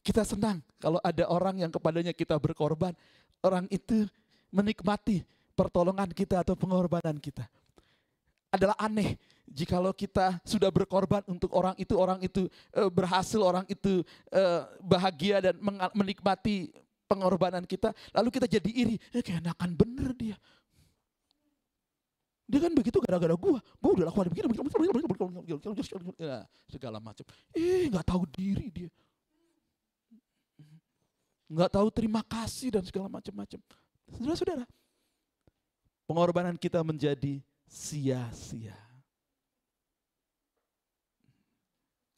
Kita 0.00 0.24
senang 0.24 0.64
kalau 0.80 0.96
ada 1.04 1.28
orang 1.28 1.60
yang 1.60 1.68
kepadanya 1.68 2.16
kita 2.16 2.40
berkorban, 2.40 2.96
orang 3.44 3.68
itu 3.68 4.08
menikmati 4.48 5.20
pertolongan 5.52 6.08
kita 6.16 6.40
atau 6.40 6.56
pengorbanan 6.56 7.20
kita. 7.20 7.44
Adalah 8.50 8.74
aneh 8.80 9.20
Jikalau 9.50 9.90
kita 9.90 10.38
sudah 10.46 10.70
berkorban 10.70 11.26
untuk 11.26 11.50
orang 11.58 11.74
itu, 11.74 11.98
orang 11.98 12.22
itu 12.22 12.46
eh, 12.70 12.86
berhasil, 12.86 13.42
orang 13.42 13.66
itu 13.66 14.06
eh, 14.30 14.62
bahagia 14.78 15.42
dan 15.42 15.58
menikmati 15.90 16.70
pengorbanan 17.10 17.66
kita, 17.66 17.90
lalu 18.14 18.30
kita 18.30 18.46
jadi 18.46 18.70
iri, 18.70 18.94
eh 19.10 19.18
keenakan 19.18 19.74
bener 19.74 20.14
dia. 20.14 20.38
Dia 22.46 22.62
kan 22.62 22.70
begitu 22.74 23.02
gara-gara 23.02 23.34
gua, 23.34 23.58
gua 23.82 23.90
udah 23.98 24.06
lakukan 24.10 24.30
begini, 24.30 24.46
begini, 24.54 24.62
begini, 24.70 24.78
begini, 24.90 25.06
begini, 25.10 25.58
begini, 25.58 25.98
begini, 25.98 26.14
ya, 26.22 26.38
segala 26.70 26.98
macam. 27.02 27.26
Eh 27.50 27.90
nggak 27.90 28.06
tahu 28.06 28.22
diri 28.30 28.66
dia, 28.70 28.90
nggak 31.50 31.70
tahu 31.74 31.90
terima 31.90 32.22
kasih 32.22 32.78
dan 32.78 32.86
segala 32.86 33.10
macam-macam. 33.10 33.58
Saudara-saudara, 34.14 34.66
pengorbanan 36.06 36.54
kita 36.54 36.82
menjadi 36.86 37.42
sia-sia. 37.66 38.89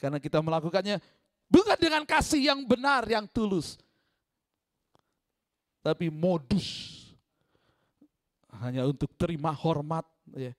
Karena 0.03 0.19
kita 0.19 0.43
melakukannya 0.43 0.99
bukan 1.47 1.79
dengan 1.79 2.03
kasih 2.03 2.51
yang 2.51 2.59
benar, 2.67 3.07
yang 3.07 3.23
tulus. 3.23 3.79
Tapi 5.79 6.11
modus. 6.11 6.99
Hanya 8.59 8.83
untuk 8.83 9.15
terima 9.15 9.55
hormat, 9.55 10.03
ya, 10.35 10.51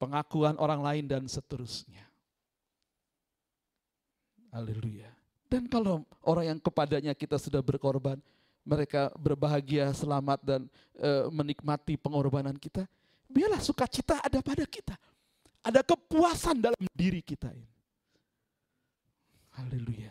pengakuan 0.00 0.56
orang 0.56 0.80
lain 0.80 1.04
dan 1.04 1.28
seterusnya. 1.28 2.08
Haleluya. 4.48 5.12
Dan 5.44 5.68
kalau 5.68 6.08
orang 6.24 6.56
yang 6.56 6.58
kepadanya 6.58 7.12
kita 7.12 7.36
sudah 7.36 7.60
berkorban, 7.60 8.16
mereka 8.64 9.12
berbahagia, 9.20 9.92
selamat 9.92 10.40
dan 10.40 10.60
eh, 10.96 11.28
menikmati 11.28 12.00
pengorbanan 12.00 12.56
kita, 12.56 12.88
biarlah 13.28 13.60
sukacita 13.60 14.24
ada 14.24 14.40
pada 14.40 14.64
kita. 14.64 14.96
Ada 15.60 15.84
kepuasan 15.84 16.64
dalam 16.64 16.80
diri 16.96 17.20
kita 17.20 17.52
ini. 17.52 17.73
Haleluya. 19.54 20.10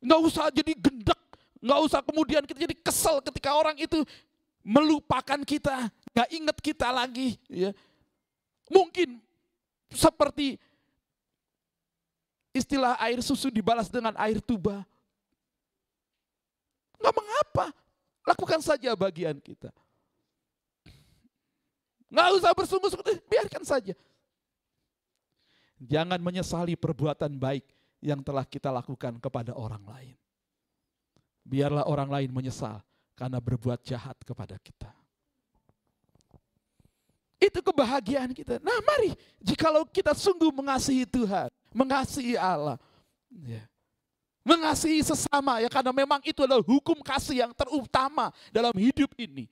Nggak 0.00 0.20
usah 0.26 0.48
jadi 0.50 0.72
gendek, 0.74 1.20
nggak 1.60 1.80
usah 1.86 2.00
kemudian 2.02 2.42
kita 2.42 2.58
jadi 2.66 2.76
kesel 2.80 3.20
ketika 3.20 3.54
orang 3.54 3.76
itu 3.76 4.02
melupakan 4.64 5.38
kita, 5.44 5.92
nggak 6.16 6.28
ingat 6.32 6.56
kita 6.58 6.88
lagi. 6.90 7.36
Ya. 7.46 7.70
Mungkin 8.66 9.20
seperti 9.92 10.56
istilah 12.50 12.98
air 12.98 13.22
susu 13.22 13.52
dibalas 13.52 13.86
dengan 13.86 14.16
air 14.18 14.42
tuba. 14.42 14.82
Nggak 16.98 17.14
mengapa, 17.14 17.66
lakukan 18.26 18.60
saja 18.64 18.90
bagian 18.98 19.38
kita. 19.38 19.70
Nggak 22.10 22.28
usah 22.42 22.50
bersungguh-sungguh, 22.58 23.22
biarkan 23.30 23.62
saja. 23.62 23.94
Jangan 25.80 26.20
menyesali 26.20 26.76
perbuatan 26.76 27.40
baik 27.40 27.64
yang 28.04 28.20
telah 28.20 28.44
kita 28.44 28.68
lakukan 28.68 29.16
kepada 29.16 29.56
orang 29.56 29.80
lain. 29.88 30.16
Biarlah 31.40 31.88
orang 31.88 32.08
lain 32.12 32.30
menyesal 32.36 32.84
karena 33.16 33.40
berbuat 33.40 33.80
jahat 33.80 34.16
kepada 34.20 34.60
kita. 34.60 34.92
Itu 37.40 37.64
kebahagiaan 37.64 38.36
kita. 38.36 38.60
Nah 38.60 38.76
mari, 38.84 39.16
jikalau 39.40 39.88
kita 39.88 40.12
sungguh 40.12 40.52
mengasihi 40.52 41.08
Tuhan, 41.08 41.48
mengasihi 41.72 42.36
Allah, 42.36 42.76
ya, 43.32 43.64
mengasihi 44.44 45.00
sesama 45.04 45.60
ya 45.60 45.68
karena 45.72 45.92
memang 45.92 46.20
itu 46.24 46.44
adalah 46.44 46.64
hukum 46.64 47.00
kasih 47.00 47.44
yang 47.48 47.52
terutama 47.56 48.32
dalam 48.52 48.72
hidup 48.76 49.12
ini. 49.16 49.48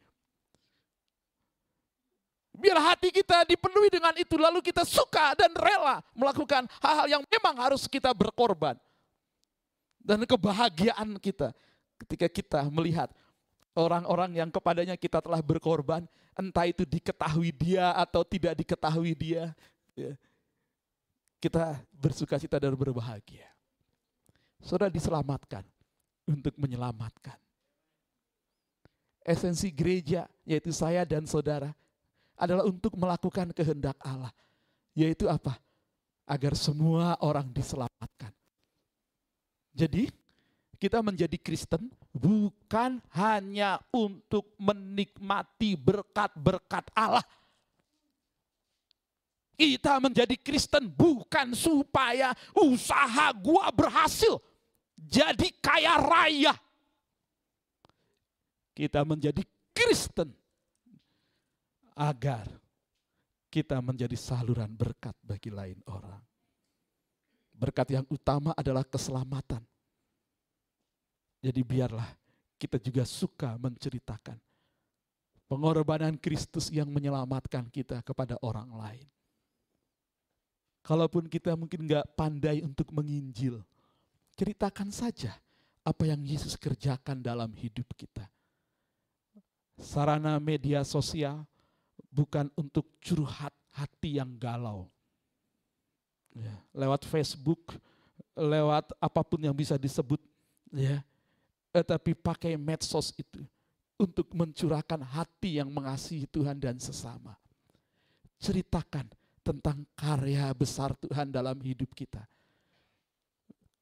Biar 2.59 2.74
hati 2.82 3.14
kita 3.14 3.46
dipenuhi 3.46 3.86
dengan 3.86 4.11
itu, 4.18 4.34
lalu 4.34 4.59
kita 4.59 4.82
suka 4.82 5.38
dan 5.38 5.54
rela 5.54 6.02
melakukan 6.11 6.66
hal-hal 6.82 7.06
yang 7.06 7.22
memang 7.22 7.54
harus 7.62 7.86
kita 7.86 8.11
berkorban. 8.11 8.74
Dan 10.02 10.26
kebahagiaan 10.26 11.22
kita 11.22 11.54
ketika 12.02 12.26
kita 12.26 12.61
melihat 12.66 13.06
orang-orang 13.78 14.42
yang 14.42 14.50
kepadanya 14.50 14.98
kita 14.98 15.22
telah 15.22 15.38
berkorban, 15.38 16.02
entah 16.34 16.66
itu 16.66 16.82
diketahui 16.82 17.54
dia 17.54 17.94
atau 17.94 18.26
tidak 18.26 18.59
diketahui 18.59 19.14
dia, 19.14 19.54
ya, 19.94 20.18
kita 21.38 21.78
bersuka 21.94 22.42
cita 22.42 22.59
dan 22.59 22.74
berbahagia. 22.74 23.46
Saudara 24.59 24.90
diselamatkan 24.90 25.62
untuk 26.26 26.59
menyelamatkan. 26.59 27.38
Esensi 29.22 29.70
gereja, 29.70 30.26
yaitu 30.42 30.74
saya 30.74 31.06
dan 31.06 31.22
saudara, 31.22 31.70
adalah 32.39 32.64
untuk 32.64 32.95
melakukan 32.95 33.51
kehendak 33.51 33.99
Allah. 34.01 34.30
Yaitu 34.95 35.26
apa? 35.26 35.59
Agar 36.24 36.55
semua 36.55 37.18
orang 37.18 37.51
diselamatkan. 37.51 38.30
Jadi 39.74 40.11
kita 40.78 41.03
menjadi 41.03 41.34
Kristen 41.39 41.91
bukan 42.14 43.03
hanya 43.18 43.82
untuk 43.91 44.55
menikmati 44.62 45.74
berkat-berkat 45.74 46.86
Allah. 46.95 47.26
Kita 49.59 49.99
menjadi 49.99 50.39
Kristen 50.39 50.86
bukan 50.86 51.51
supaya 51.51 52.30
usaha 52.55 53.34
gua 53.34 53.74
berhasil. 53.74 54.39
Jadi 54.95 55.51
kaya 55.59 55.99
raya. 55.99 56.55
Kita 58.70 59.03
menjadi 59.03 59.43
Kristen 59.74 60.30
agar 61.99 62.46
kita 63.51 63.82
menjadi 63.82 64.14
saluran 64.14 64.70
berkat 64.70 65.18
bagi 65.18 65.51
lain 65.51 65.82
orang. 65.90 66.22
Berkat 67.59 67.90
yang 67.90 68.07
utama 68.07 68.55
adalah 68.55 68.86
keselamatan. 68.86 69.66
Jadi 71.42 71.61
biarlah 71.66 72.07
kita 72.55 72.78
juga 72.78 73.03
suka 73.03 73.59
menceritakan 73.59 74.38
pengorbanan 75.51 76.14
Kristus 76.20 76.70
yang 76.70 76.86
menyelamatkan 76.92 77.66
kita 77.72 77.99
kepada 78.07 78.38
orang 78.44 78.68
lain. 78.78 79.07
Kalaupun 80.84 81.26
kita 81.26 81.59
mungkin 81.59 81.84
nggak 81.88 82.14
pandai 82.14 82.62
untuk 82.62 82.94
menginjil, 82.94 83.61
ceritakan 84.38 84.94
saja 84.94 85.34
apa 85.82 86.05
yang 86.07 86.20
Yesus 86.22 86.55
kerjakan 86.55 87.24
dalam 87.24 87.51
hidup 87.57 87.88
kita. 87.96 88.28
Sarana 89.78 90.36
media 90.42 90.84
sosial, 90.84 91.46
bukan 92.09 92.48
untuk 92.56 92.88
curhat 93.00 93.52
hati 93.72 94.18
yang 94.18 94.34
galau. 94.40 94.88
Ya, 96.34 96.54
lewat 96.76 97.06
Facebook, 97.09 97.74
lewat 98.36 98.94
apa 98.98 99.20
pun 99.24 99.40
yang 99.42 99.56
bisa 99.56 99.74
disebut, 99.74 100.20
ya. 100.70 101.02
Tetapi 101.72 102.16
pakai 102.16 102.56
medsos 102.56 103.12
itu 103.16 103.42
untuk 103.98 104.30
mencurahkan 104.30 105.02
hati 105.02 105.59
yang 105.59 105.68
mengasihi 105.68 106.24
Tuhan 106.30 106.56
dan 106.56 106.78
sesama. 106.78 107.34
Ceritakan 108.38 109.11
tentang 109.42 109.82
karya 109.98 110.46
besar 110.54 110.94
Tuhan 110.94 111.34
dalam 111.34 111.59
hidup 111.59 111.90
kita. 111.96 112.22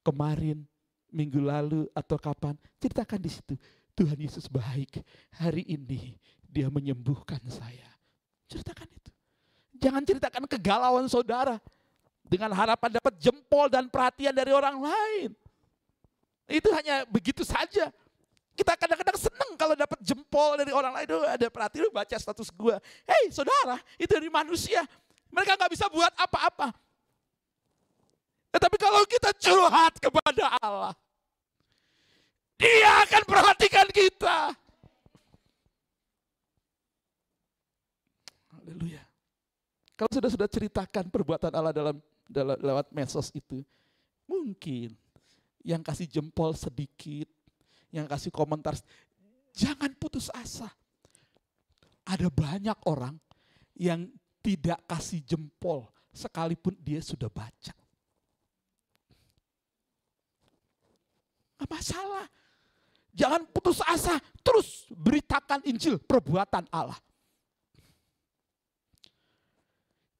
Kemarin, 0.00 0.64
minggu 1.12 1.42
lalu 1.42 1.84
atau 1.92 2.16
kapan, 2.16 2.56
ceritakan 2.80 3.20
di 3.20 3.30
situ. 3.30 3.54
Tuhan 3.96 4.16
Yesus 4.20 4.48
baik. 4.48 5.00
Hari 5.40 5.64
ini 5.66 6.16
dia 6.44 6.68
menyembuhkan 6.68 7.40
saya. 7.48 7.95
Ceritakan 8.46 8.86
itu. 8.90 9.10
Jangan 9.76 10.02
ceritakan 10.02 10.42
kegalauan 10.46 11.06
saudara. 11.06 11.58
Dengan 12.26 12.50
harapan 12.50 12.98
dapat 12.98 13.14
jempol 13.22 13.70
dan 13.70 13.86
perhatian 13.86 14.34
dari 14.34 14.50
orang 14.50 14.82
lain. 14.82 15.30
Itu 16.50 16.74
hanya 16.74 17.06
begitu 17.06 17.46
saja. 17.46 17.90
Kita 18.56 18.72
kadang-kadang 18.74 19.18
senang 19.20 19.50
kalau 19.54 19.78
dapat 19.78 20.00
jempol 20.02 20.58
dari 20.58 20.74
orang 20.74 20.90
lain. 20.96 21.06
Oh, 21.12 21.22
ada 21.22 21.46
perhatian, 21.46 21.92
baca 21.92 22.16
status 22.18 22.50
gue. 22.50 22.74
Hei 23.06 23.30
saudara, 23.30 23.78
itu 23.94 24.10
dari 24.10 24.26
manusia. 24.26 24.82
Mereka 25.30 25.54
nggak 25.54 25.70
bisa 25.70 25.86
buat 25.92 26.10
apa-apa. 26.18 26.72
Tetapi 28.56 28.76
kalau 28.80 29.04
kita 29.04 29.30
curhat 29.36 30.00
kepada 30.00 30.56
Allah. 30.58 30.96
Dia 32.56 33.04
akan 33.04 33.22
perhatikan 33.28 33.84
kita. 33.92 34.56
Haleluya. 38.56 39.04
Kalau 39.96 40.12
sudah 40.12 40.28
sudah 40.28 40.44
ceritakan 40.44 41.08
perbuatan 41.08 41.52
Allah 41.56 41.72
dalam, 41.72 41.96
dalam 42.28 42.56
lewat 42.60 42.92
medsos 42.92 43.32
itu, 43.32 43.64
mungkin 44.28 44.92
yang 45.64 45.80
kasih 45.80 46.04
jempol 46.04 46.52
sedikit, 46.52 47.24
yang 47.88 48.04
kasih 48.04 48.28
komentar, 48.28 48.76
jangan 49.56 49.90
putus 49.96 50.28
asa. 50.36 50.68
Ada 52.06 52.28
banyak 52.28 52.78
orang 52.86 53.16
yang 53.74 54.06
tidak 54.44 54.78
kasih 54.86 55.24
jempol 55.24 55.88
sekalipun 56.14 56.76
dia 56.78 57.00
sudah 57.02 57.26
baca. 57.32 57.74
Gak 61.56 61.70
masalah. 61.72 62.28
Jangan 63.16 63.48
putus 63.48 63.80
asa, 63.80 64.20
terus 64.44 64.84
beritakan 64.92 65.64
Injil 65.64 65.96
perbuatan 65.96 66.68
Allah. 66.68 67.00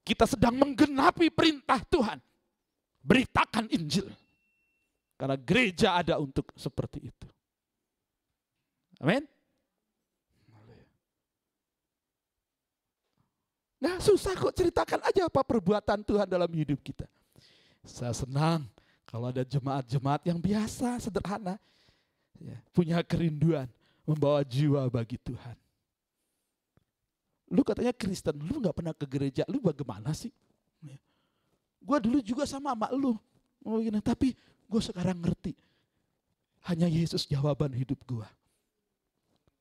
Kita 0.07 0.23
sedang 0.23 0.55
menggenapi 0.55 1.35
perintah 1.35 1.83
Tuhan. 1.83 2.23
Beritakan 3.03 3.67
Injil. 3.75 4.07
Karena 5.19 5.35
gereja 5.35 5.99
ada 5.99 6.23
untuk 6.23 6.55
seperti 6.55 7.11
itu. 7.11 7.27
Amin. 9.03 9.27
Nah 13.77 14.01
susah 14.01 14.33
kok 14.39 14.55
ceritakan 14.57 15.05
aja 15.05 15.29
apa 15.29 15.43
perbuatan 15.43 16.01
Tuhan 16.07 16.25
dalam 16.31 16.49
hidup 16.49 16.81
kita. 16.81 17.05
Saya 17.85 18.15
senang 18.15 18.65
kalau 19.05 19.31
ada 19.31 19.45
jemaat-jemaat 19.45 20.23
yang 20.27 20.39
biasa, 20.41 21.03
sederhana. 21.03 21.61
Ya, 22.37 22.57
punya 22.73 23.01
kerinduan 23.01 23.65
membawa 24.05 24.45
jiwa 24.45 24.85
bagi 24.93 25.17
Tuhan. 25.17 25.57
Lu 27.47 27.63
katanya 27.63 27.95
Kristen, 27.95 28.35
lu 28.43 28.59
nggak 28.59 28.75
pernah 28.75 28.95
ke 28.95 29.07
gereja, 29.07 29.43
lu 29.47 29.63
bagaimana 29.63 30.11
sih? 30.11 30.35
Gue 31.87 31.99
dulu 32.03 32.19
juga 32.19 32.43
sama 32.43 32.75
sama 32.75 32.91
lu, 32.91 33.15
oh, 33.63 33.79
gini, 33.79 34.03
tapi 34.03 34.35
gue 34.67 34.81
sekarang 34.83 35.23
ngerti. 35.23 35.55
Hanya 36.67 36.91
Yesus 36.91 37.31
jawaban 37.31 37.71
hidup 37.71 38.03
gue. 38.03 38.27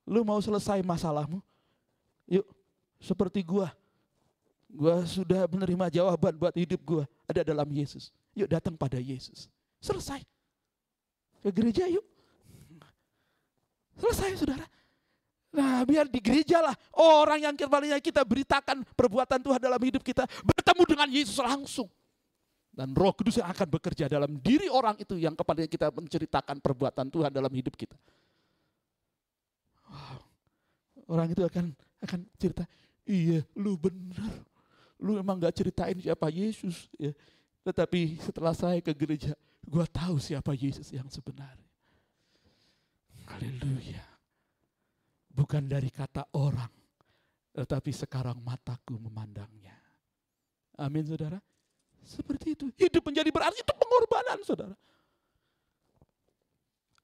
Lu 0.10 0.26
mau 0.26 0.41
selesai 0.41 0.82
masalahmu? 0.82 1.38
Yuk, 2.26 2.45
seperti 2.98 3.45
gue. 3.45 3.70
Gue 4.74 4.95
sudah 5.06 5.45
menerima 5.45 6.02
jawaban 6.02 6.34
buat 6.34 6.57
hidup 6.57 6.82
gue. 6.82 7.03
Ada 7.30 7.45
dalam 7.45 7.70
Yesus. 7.70 8.10
Yuk 8.34 8.49
datang 8.49 8.74
pada 8.74 8.98
Yesus. 8.98 9.45
Selesai. 9.78 10.26
Ke 11.45 11.49
gereja 11.53 11.86
yuk. 11.86 12.06
Selesai 14.02 14.34
saudara. 14.34 14.66
Nah 15.56 15.88
biar 15.88 16.11
di 16.11 16.19
gereja 16.19 16.60
lah 16.60 16.76
orang 16.99 17.48
yang 17.48 17.56
kembalinya 17.56 17.95
kita 18.03 18.27
beritakan 18.27 18.84
perbuatan 18.94 19.40
Tuhan 19.40 19.60
dalam 19.64 19.80
hidup 19.80 20.03
kita. 20.03 20.27
Bertemu 20.44 20.84
dengan 20.84 21.07
Yesus 21.07 21.40
langsung. 21.40 21.88
Dan 22.76 22.91
roh 22.91 23.15
kudus 23.15 23.40
yang 23.40 23.48
akan 23.48 23.68
bekerja 23.72 24.11
dalam 24.11 24.36
diri 24.36 24.68
orang 24.68 24.99
itu 24.99 25.15
yang 25.15 25.32
kepadanya 25.32 25.72
kita 25.72 25.88
menceritakan 25.95 26.60
perbuatan 26.60 27.07
Tuhan 27.07 27.32
dalam 27.32 27.48
hidup 27.56 27.72
kita. 27.72 27.95
Wow. 29.88 30.19
Orang 31.07 31.32
itu 31.32 31.40
akan 31.40 31.72
akan 32.03 32.19
cerita, 32.36 32.68
iya 33.07 33.48
lu 33.56 33.80
benar. 33.80 34.44
Lu 34.99 35.15
emang 35.15 35.40
gak 35.40 35.56
ceritain 35.56 35.95
siapa 35.95 36.27
Yesus. 36.27 36.91
Ya. 36.99 37.15
Tetapi 37.64 38.19
setelah 38.19 38.52
saya 38.52 38.84
ke 38.84 38.91
gereja, 38.91 39.32
gua 39.64 39.88
tahu 39.88 40.19
siapa 40.19 40.52
Yesus 40.52 40.91
yang 40.91 41.07
sebenarnya. 41.07 41.69
Haleluya. 43.32 44.14
Bukan 45.36 45.68
dari 45.68 45.91
kata 45.91 46.32
orang, 46.40 46.72
tetapi 47.52 47.91
sekarang 47.91 48.40
mataku 48.40 48.95
memandangnya. 48.95 49.76
Amin 50.80 51.03
saudara. 51.03 51.44
Seperti 52.07 52.56
itu. 52.56 52.72
Hidup 52.80 53.03
menjadi 53.03 53.28
berarti 53.36 53.60
itu 53.60 53.74
pengorbanan 53.76 54.40
saudara. 54.48 54.76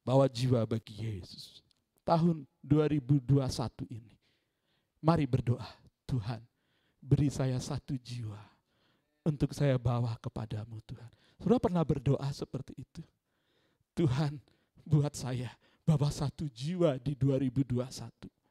Bawa 0.08 0.32
jiwa 0.32 0.64
bagi 0.64 0.96
Yesus. 0.96 1.60
Tahun 2.08 2.48
2021 2.64 3.20
ini. 3.92 4.16
Mari 5.04 5.26
berdoa. 5.28 5.68
Tuhan 6.08 6.40
beri 7.04 7.28
saya 7.28 7.60
satu 7.60 8.00
jiwa. 8.00 8.40
Untuk 9.28 9.52
saya 9.52 9.76
bawa 9.76 10.16
kepadamu 10.24 10.80
Tuhan. 10.88 11.12
Saudara 11.42 11.60
pernah 11.60 11.84
berdoa 11.84 12.28
seperti 12.32 12.80
itu. 12.80 13.04
Tuhan 13.98 14.40
buat 14.88 15.14
saya 15.14 15.52
bawa 15.98 16.14
satu 16.14 16.48
jiwa 16.52 17.00
di 17.00 17.16
2021 17.16 18.42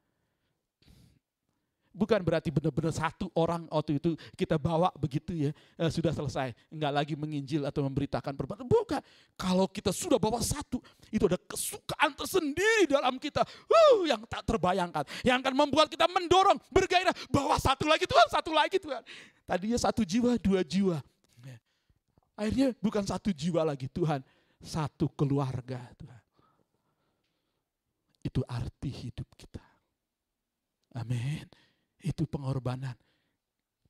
bukan 1.90 2.22
berarti 2.22 2.54
benar-benar 2.54 2.94
satu 2.94 3.28
orang 3.34 3.66
waktu 3.68 3.98
itu 3.98 4.14
kita 4.38 4.56
bawa 4.56 4.94
begitu 4.96 5.34
ya 5.34 5.50
eh, 5.76 5.90
sudah 5.90 6.14
selesai. 6.14 6.54
Nggak 6.70 6.92
lagi 6.94 7.14
menginjil 7.18 7.66
atau 7.66 7.84
memberitakan 7.86 8.32
perbuatan. 8.34 8.66
Bukan. 8.66 9.02
Kalau 9.34 9.66
kita 9.66 9.90
sudah 9.90 10.16
bawa 10.16 10.38
satu 10.40 10.78
itu 11.10 11.26
ada 11.26 11.36
kesukaan 11.36 12.14
tersendiri 12.14 12.86
dalam 12.86 13.18
kita. 13.18 13.42
Uh, 13.66 14.06
yang 14.06 14.22
tak 14.30 14.46
terbayangkan. 14.46 15.04
Yang 15.26 15.36
akan 15.44 15.54
membuat 15.54 15.90
kita 15.90 16.06
mendorong 16.08 16.58
bergairah. 16.70 17.12
Bawa 17.28 17.58
satu 17.58 17.90
lagi 17.90 18.06
Tuhan. 18.06 18.26
Satu 18.30 18.50
lagi 18.54 18.78
Tuhan. 18.78 19.02
Tadinya 19.44 19.78
satu 19.78 20.06
jiwa 20.06 20.38
dua 20.38 20.62
jiwa. 20.62 20.98
Ya. 21.42 21.58
akhirnya 22.38 22.68
bukan 22.78 23.02
satu 23.02 23.34
jiwa 23.34 23.66
lagi 23.66 23.90
Tuhan. 23.90 24.22
Satu 24.60 25.08
keluarga 25.16 25.80
Tuhan 25.96 26.20
itu 28.20 28.40
arti 28.46 28.90
hidup 28.90 29.28
kita 29.36 29.64
amin 30.96 31.48
itu 32.04 32.24
pengorbanan. 32.24 32.96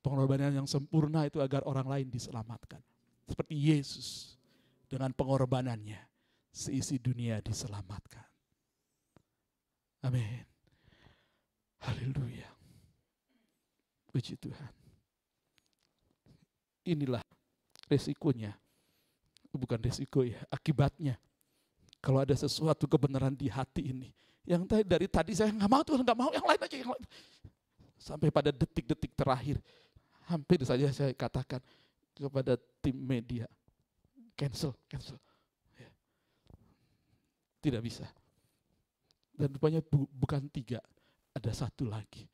Pengorbanan 0.01 0.51
yang 0.51 0.67
sempurna 0.67 1.29
itu 1.29 1.39
agar 1.39 1.61
orang 1.63 1.87
lain 1.87 2.07
diselamatkan. 2.09 2.81
Seperti 3.29 3.53
Yesus 3.55 4.35
dengan 4.89 5.13
pengorbanannya 5.13 5.99
seisi 6.51 6.97
dunia 6.97 7.39
diselamatkan. 7.39 8.25
Amin. 10.03 10.43
Haleluya. 11.85 12.49
Puji 14.09 14.35
Tuhan. 14.41 14.73
Inilah 16.89 17.21
resikonya. 17.87 18.57
Bukan 19.53 19.79
resiko 19.83 20.25
ya, 20.25 20.41
akibatnya. 20.49 21.15
Kalau 22.01 22.19
ada 22.19 22.33
sesuatu 22.33 22.89
kebenaran 22.89 23.37
di 23.37 23.45
hati 23.45 23.93
ini. 23.93 24.09
Yang 24.41 24.65
tadi, 24.65 24.83
dari 24.83 25.05
tadi 25.05 25.31
saya 25.37 25.53
nggak 25.53 25.69
mau 25.69 25.85
Tuhan, 25.85 26.01
nggak 26.01 26.17
mau 26.17 26.33
yang 26.33 26.45
lain 26.49 26.61
aja, 26.65 26.75
yang 26.81 26.91
lain 26.91 27.05
sampai 28.01 28.33
pada 28.33 28.49
detik-detik 28.49 29.13
terakhir 29.13 29.61
hampir 30.25 30.57
saja 30.65 30.89
saya 30.89 31.13
katakan 31.13 31.61
kepada 32.17 32.57
tim 32.81 32.97
media 32.97 33.45
cancel 34.33 34.73
cancel 34.89 35.21
ya. 35.77 35.89
tidak 37.61 37.85
bisa 37.85 38.09
dan 39.37 39.53
rupanya 39.53 39.85
bu, 39.85 40.09
bukan 40.09 40.49
tiga 40.49 40.81
ada 41.37 41.53
satu 41.53 41.85
lagi 41.85 42.25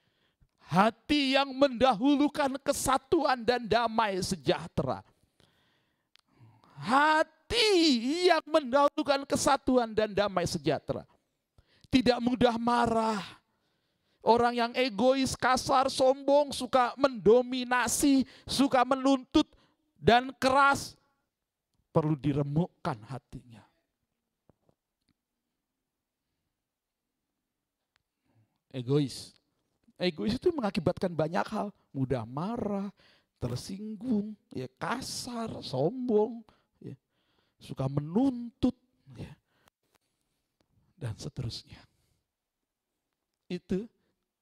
hati 0.71 1.35
yang 1.35 1.51
mendahulukan 1.51 2.55
kesatuan 2.63 3.43
dan 3.43 3.67
damai 3.67 4.23
sejahtera 4.23 5.03
hati 6.79 7.36
yang 8.27 8.43
mendahulukan 8.43 9.23
kesatuan 9.23 9.95
dan 9.95 10.11
damai 10.11 10.43
sejahtera 10.43 11.07
tidak 11.87 12.19
mudah 12.19 12.59
marah 12.59 13.23
Orang 14.27 14.59
yang 14.59 14.75
egois, 14.75 15.39
kasar, 15.39 15.87
sombong, 15.87 16.51
suka 16.51 16.91
mendominasi, 16.99 18.27
suka 18.43 18.83
menuntut 18.83 19.47
dan 19.95 20.35
keras 20.35 20.99
perlu 21.95 22.11
diremukkan 22.19 22.99
hatinya. 23.07 23.63
Egois. 28.67 29.31
Egois 29.95 30.35
itu 30.35 30.51
mengakibatkan 30.51 31.15
banyak 31.15 31.47
hal, 31.47 31.71
mudah 31.95 32.27
marah, 32.27 32.91
tersinggung, 33.39 34.35
ya 34.51 34.67
kasar, 34.75 35.63
sombong, 35.63 36.43
suka 37.57 37.89
menuntut, 37.89 38.73
ya, 39.17 39.33
dan 40.97 41.13
seterusnya. 41.17 41.81
Itu 43.49 43.89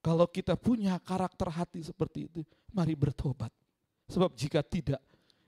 kalau 0.06 0.30
kita 0.30 0.54
punya 0.54 1.00
karakter 1.02 1.50
hati 1.50 1.82
seperti 1.82 2.30
itu, 2.30 2.42
mari 2.76 2.94
bertobat. 2.94 3.50
Sebab 4.06 4.38
jika 4.38 4.62
tidak, 4.62 5.02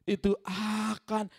itu 0.07 0.33
akan 0.41 1.29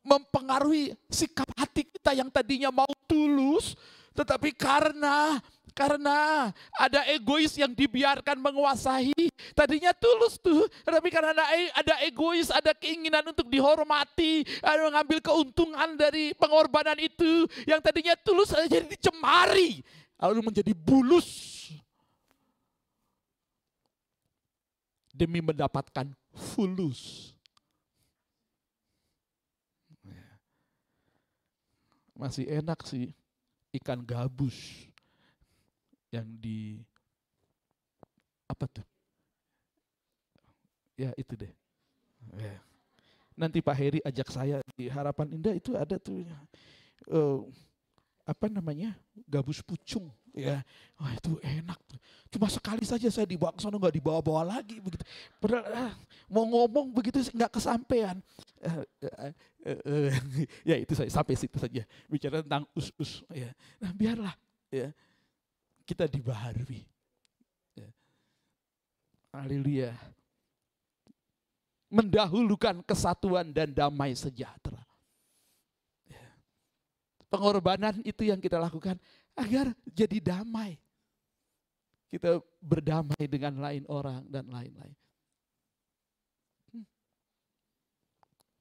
mempengaruhi 0.00 0.96
sikap 1.12 1.46
hati 1.54 1.84
kita 1.84 2.16
yang 2.16 2.32
tadinya 2.32 2.72
mau 2.72 2.88
tulus, 3.04 3.76
tetapi 4.16 4.56
karena 4.56 5.36
karena 5.70 6.50
ada 6.76 7.00
egois 7.08 7.54
yang 7.56 7.72
dibiarkan 7.72 8.36
menguasai, 8.36 9.14
tadinya 9.56 9.94
tulus 9.96 10.36
tuh, 10.36 10.66
tapi 10.82 11.08
karena 11.08 11.32
ada, 11.32 11.46
e, 11.56 11.70
ada 11.72 11.94
egois, 12.04 12.50
ada 12.52 12.74
keinginan 12.76 13.24
untuk 13.30 13.46
dihormati, 13.48 14.44
ada 14.60 14.90
mengambil 14.90 15.18
keuntungan 15.22 15.96
dari 15.96 16.34
pengorbanan 16.36 16.98
itu, 16.98 17.48
yang 17.64 17.78
tadinya 17.78 18.12
tulus 18.20 18.52
jadi 18.68 18.86
dicemari 18.90 19.80
lalu 20.20 20.52
menjadi 20.52 20.76
bulus. 20.76 21.56
Demi 25.10 25.40
mendapatkan 25.40 26.12
fulus. 26.32 27.32
Masih 32.16 32.44
enak 32.52 32.84
sih 32.84 33.16
ikan 33.80 34.04
gabus 34.04 34.89
yang 36.10 36.26
di 36.38 36.78
apa 38.50 38.66
tuh? 38.66 38.86
Ya 40.98 41.10
itu 41.16 41.32
deh. 41.38 41.52
Ya. 42.36 42.60
Nanti 43.38 43.64
Pak 43.64 43.76
Heri 43.78 44.00
ajak 44.04 44.28
saya 44.28 44.60
di 44.76 44.90
Harapan 44.90 45.32
Indah 45.32 45.56
itu 45.56 45.72
ada 45.72 45.96
tuh 45.96 46.26
uh, 47.08 47.40
apa 48.28 48.52
namanya 48.52 48.92
gabus 49.24 49.64
pucung 49.64 50.12
Ya, 50.30 50.62
wah 50.94 51.10
itu 51.10 51.34
enak. 51.42 51.78
tuh. 51.90 51.98
Cuma 52.30 52.46
sekali 52.46 52.86
saja 52.86 53.10
saya 53.10 53.26
dibawa 53.26 53.50
ke 53.50 53.60
sana 53.62 53.74
nggak 53.74 53.98
dibawa-bawa 53.98 54.58
lagi 54.58 54.78
begitu. 54.78 55.02
Padahal 55.42 55.66
ah, 55.74 55.92
mau 56.30 56.46
ngomong 56.46 56.94
begitu 56.94 57.18
nggak 57.34 57.50
kesampaian. 57.50 58.14
Eh, 58.62 58.86
eh, 59.66 60.14
ya 60.70 60.76
itu 60.78 60.94
saya 60.94 61.10
sampai 61.10 61.34
situ 61.34 61.58
saja 61.58 61.82
bicara 62.06 62.46
tentang 62.46 62.62
us-us. 62.78 63.26
Ya, 63.34 63.50
nah 63.82 63.90
biarlah 63.90 64.34
ya 64.70 64.94
kita 65.90 66.06
dibaharui. 66.06 66.86
Ya. 67.74 67.90
Haleluya. 69.34 69.90
Mendahulukan 71.90 72.86
kesatuan 72.86 73.50
dan 73.50 73.74
damai 73.74 74.14
sejahtera. 74.14 74.78
Ya. 76.06 76.22
Pengorbanan 77.26 77.98
itu 78.06 78.22
yang 78.22 78.38
kita 78.38 78.62
lakukan 78.62 78.94
agar 79.34 79.74
jadi 79.90 80.22
damai. 80.22 80.78
Kita 82.06 82.38
berdamai 82.62 83.26
dengan 83.26 83.58
lain 83.58 83.82
orang 83.90 84.22
dan 84.30 84.46
lain-lain. 84.46 84.94
Hmm. 86.70 86.86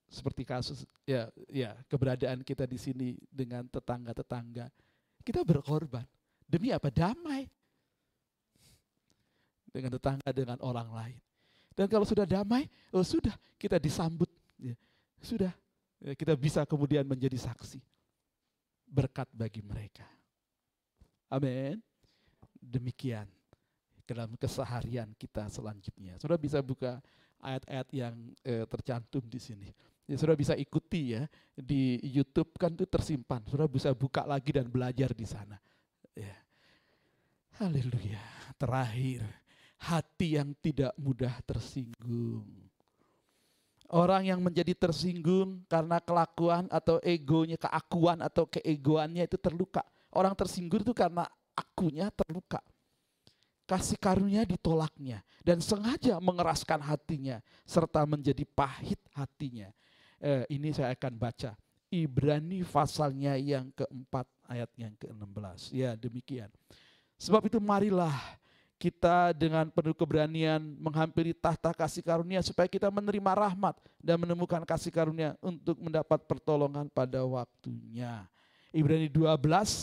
Seperti 0.10 0.46
kasus 0.46 0.86
ya 1.06 1.30
ya 1.46 1.78
keberadaan 1.86 2.42
kita 2.42 2.66
di 2.66 2.78
sini 2.82 3.14
dengan 3.30 3.70
tetangga-tetangga. 3.70 4.70
Kita 5.22 5.46
berkorban 5.46 6.06
demi 6.50 6.74
apa? 6.74 6.90
Damai. 6.90 7.46
Dengan 9.70 9.94
tetangga 9.94 10.30
dengan 10.34 10.58
orang 10.66 10.90
lain. 10.90 11.20
Dan 11.78 11.86
kalau 11.88 12.04
sudah 12.04 12.26
damai, 12.26 12.66
oh 12.92 13.06
sudah 13.06 13.32
kita 13.62 13.78
disambut. 13.78 14.28
Ya, 14.60 14.76
sudah 15.22 15.54
ya, 16.02 16.12
kita 16.18 16.34
bisa 16.34 16.66
kemudian 16.66 17.06
menjadi 17.06 17.38
saksi. 17.38 17.80
Berkat 18.90 19.30
bagi 19.30 19.62
mereka. 19.62 20.04
Amin. 21.30 21.78
Demikian 22.60 23.30
dalam 24.04 24.34
keseharian 24.36 25.14
kita 25.14 25.46
selanjutnya. 25.54 26.18
Saudara 26.18 26.42
bisa 26.42 26.58
buka 26.66 26.98
ayat-ayat 27.40 27.88
yang 27.94 28.14
eh, 28.42 28.66
tercantum 28.66 29.22
di 29.30 29.38
sini. 29.38 29.70
Ya, 30.10 30.18
saudara 30.18 30.36
bisa 30.36 30.58
ikuti 30.58 31.14
ya 31.14 31.30
di 31.54 32.02
YouTube 32.02 32.58
kan 32.58 32.74
itu 32.74 32.90
tersimpan. 32.90 33.46
Saudara 33.46 33.70
bisa 33.70 33.94
buka 33.94 34.26
lagi 34.26 34.50
dan 34.50 34.66
belajar 34.66 35.14
di 35.14 35.30
sana. 35.30 35.62
Ya. 36.20 36.36
Haleluya. 37.60 38.20
Terakhir, 38.60 39.24
hati 39.80 40.36
yang 40.36 40.52
tidak 40.60 40.92
mudah 41.00 41.32
tersinggung. 41.48 42.48
Orang 43.90 44.28
yang 44.28 44.38
menjadi 44.44 44.78
tersinggung 44.78 45.66
karena 45.66 45.98
kelakuan 45.98 46.70
atau 46.70 47.02
egonya, 47.02 47.58
keakuan 47.58 48.22
atau 48.22 48.46
keegoannya 48.46 49.26
itu 49.26 49.40
terluka. 49.40 49.82
Orang 50.14 50.38
tersinggung 50.38 50.86
itu 50.86 50.94
karena 50.94 51.26
akunya 51.58 52.14
terluka. 52.14 52.62
Kasih 53.66 53.98
karunia 53.98 54.46
ditolaknya 54.46 55.22
dan 55.46 55.62
sengaja 55.62 56.18
mengeraskan 56.22 56.82
hatinya 56.82 57.38
serta 57.66 58.06
menjadi 58.06 58.46
pahit 58.46 58.98
hatinya. 59.14 59.70
Eh, 60.22 60.46
ini 60.54 60.74
saya 60.74 60.94
akan 60.94 61.14
baca. 61.18 61.54
Ibrani 61.90 62.62
pasalnya 62.66 63.38
yang 63.42 63.74
keempat 63.74 64.30
ayat 64.50 64.70
yang 64.74 64.94
ke-16. 64.98 65.70
Ya 65.70 65.94
demikian. 65.94 66.50
Sebab 67.22 67.46
itu 67.46 67.62
marilah 67.62 68.16
kita 68.80 69.36
dengan 69.36 69.68
penuh 69.68 69.92
keberanian 69.92 70.64
menghampiri 70.80 71.36
tahta 71.36 71.76
kasih 71.76 72.00
karunia 72.00 72.40
supaya 72.40 72.64
kita 72.64 72.88
menerima 72.88 73.32
rahmat 73.36 73.76
dan 74.00 74.16
menemukan 74.16 74.64
kasih 74.64 74.88
karunia 74.88 75.36
untuk 75.44 75.76
mendapat 75.84 76.24
pertolongan 76.24 76.88
pada 76.88 77.20
waktunya. 77.28 78.24
Ibrani 78.72 79.12
12 79.12 79.36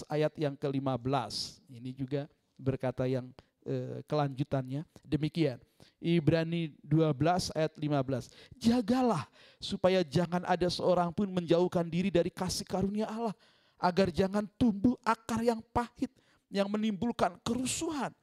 ayat 0.09 0.33
yang 0.41 0.57
ke-15. 0.57 1.61
Ini 1.69 1.91
juga 1.93 2.25
berkata 2.57 3.05
yang 3.05 3.29
eh, 3.69 4.01
kelanjutannya 4.09 4.89
demikian. 5.05 5.61
Ibrani 6.01 6.73
12 6.81 7.53
ayat 7.53 7.73
15. 7.77 8.33
Jagalah 8.57 9.29
supaya 9.61 10.01
jangan 10.01 10.41
ada 10.49 10.73
seorang 10.73 11.13
pun 11.13 11.29
menjauhkan 11.29 11.85
diri 11.85 12.09
dari 12.09 12.33
kasih 12.33 12.65
karunia 12.65 13.13
Allah 13.13 13.37
agar 13.77 14.09
jangan 14.09 14.49
tumbuh 14.57 14.97
akar 15.05 15.45
yang 15.45 15.61
pahit 15.73 16.13
yang 16.49 16.71
menimbulkan 16.71 17.37
kerusuhan 17.43 18.15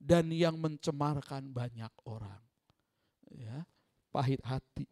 dan 0.00 0.30
yang 0.30 0.56
mencemarkan 0.56 1.50
banyak 1.50 1.92
orang. 2.06 2.40
Ya, 3.26 3.66
pahit 4.14 4.40
hati 4.46 4.86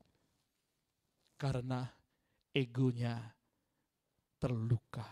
karena 1.38 1.86
egonya 2.50 3.20
terluka. 4.42 5.06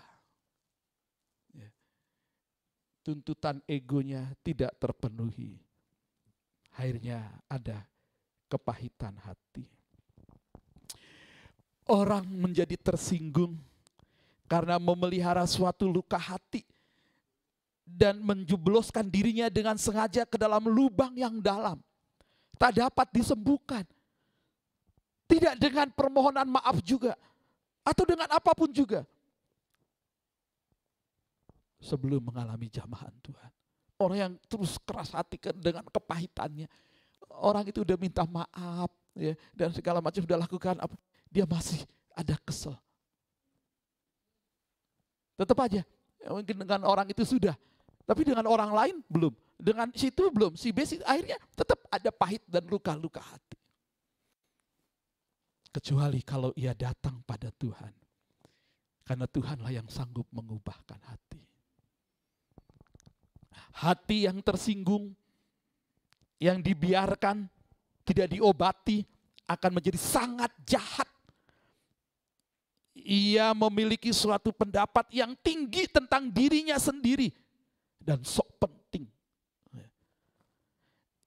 Ya. 1.55 1.71
Tuntutan 3.01 3.63
egonya 3.65 4.27
tidak 4.43 4.77
terpenuhi. 4.77 5.57
Akhirnya 6.73 7.41
ada 7.49 7.85
kepahitan 8.49 9.17
hati. 9.23 9.65
Orang 11.89 12.25
menjadi 12.31 12.79
tersinggung 12.79 13.61
karena 14.53 14.77
memelihara 14.77 15.49
suatu 15.49 15.89
luka 15.89 16.21
hati 16.21 16.61
dan 17.89 18.21
menjubloskan 18.21 19.09
dirinya 19.09 19.49
dengan 19.49 19.81
sengaja 19.81 20.29
ke 20.29 20.37
dalam 20.37 20.69
lubang 20.69 21.17
yang 21.17 21.41
dalam. 21.41 21.81
Tak 22.61 22.77
dapat 22.77 23.09
disembuhkan. 23.17 23.81
Tidak 25.25 25.57
dengan 25.57 25.89
permohonan 25.89 26.45
maaf 26.45 26.85
juga. 26.85 27.17
Atau 27.81 28.05
dengan 28.05 28.29
apa 28.29 28.53
pun 28.53 28.69
juga. 28.69 29.09
Sebelum 31.81 32.21
mengalami 32.21 32.69
jamahan 32.69 33.11
Tuhan. 33.25 33.51
Orang 33.97 34.19
yang 34.21 34.33
terus 34.53 34.77
keras 34.85 35.17
hati 35.17 35.41
dengan 35.57 35.89
kepahitannya. 35.89 36.69
Orang 37.41 37.65
itu 37.73 37.81
udah 37.81 37.97
minta 37.97 38.29
maaf. 38.29 38.93
ya 39.17 39.33
Dan 39.57 39.73
segala 39.73 40.05
macam 40.05 40.21
sudah 40.21 40.37
lakukan. 40.37 40.77
Dia 41.33 41.49
masih 41.49 41.89
ada 42.13 42.37
kesel. 42.45 42.77
Tetap 45.43 45.59
aja. 45.59 45.83
Mungkin 46.23 46.55
dengan 46.63 46.87
orang 46.87 47.11
itu 47.11 47.27
sudah. 47.27 47.59
Tapi 48.07 48.23
dengan 48.23 48.47
orang 48.47 48.71
lain 48.71 48.97
belum. 49.11 49.35
Dengan 49.59 49.91
situ 49.91 50.31
belum. 50.31 50.55
Si 50.55 50.71
B 50.71 50.87
si- 50.87 51.03
akhirnya 51.03 51.39
tetap 51.59 51.83
ada 51.91 52.11
pahit 52.15 52.43
dan 52.47 52.63
luka-luka 52.71 53.19
hati. 53.19 53.59
Kecuali 55.73 56.23
kalau 56.23 56.55
ia 56.55 56.71
datang 56.79 57.19
pada 57.27 57.51
Tuhan. 57.51 57.91
Karena 59.03 59.27
Tuhanlah 59.27 59.73
yang 59.75 59.89
sanggup 59.91 60.31
mengubahkan 60.31 61.01
hati. 61.11 61.43
Hati 63.83 64.31
yang 64.31 64.39
tersinggung, 64.45 65.11
yang 66.39 66.63
dibiarkan, 66.63 67.51
tidak 68.07 68.31
diobati, 68.31 69.03
akan 69.49 69.71
menjadi 69.75 69.99
sangat 69.99 70.53
jahat. 70.63 71.09
Ia 73.03 73.51
memiliki 73.53 74.15
suatu 74.15 74.55
pendapat 74.55 75.11
yang 75.11 75.35
tinggi 75.43 75.91
tentang 75.91 76.31
dirinya 76.31 76.79
sendiri 76.79 77.35
dan 77.99 78.23
sok 78.23 78.47
penting. 78.63 79.07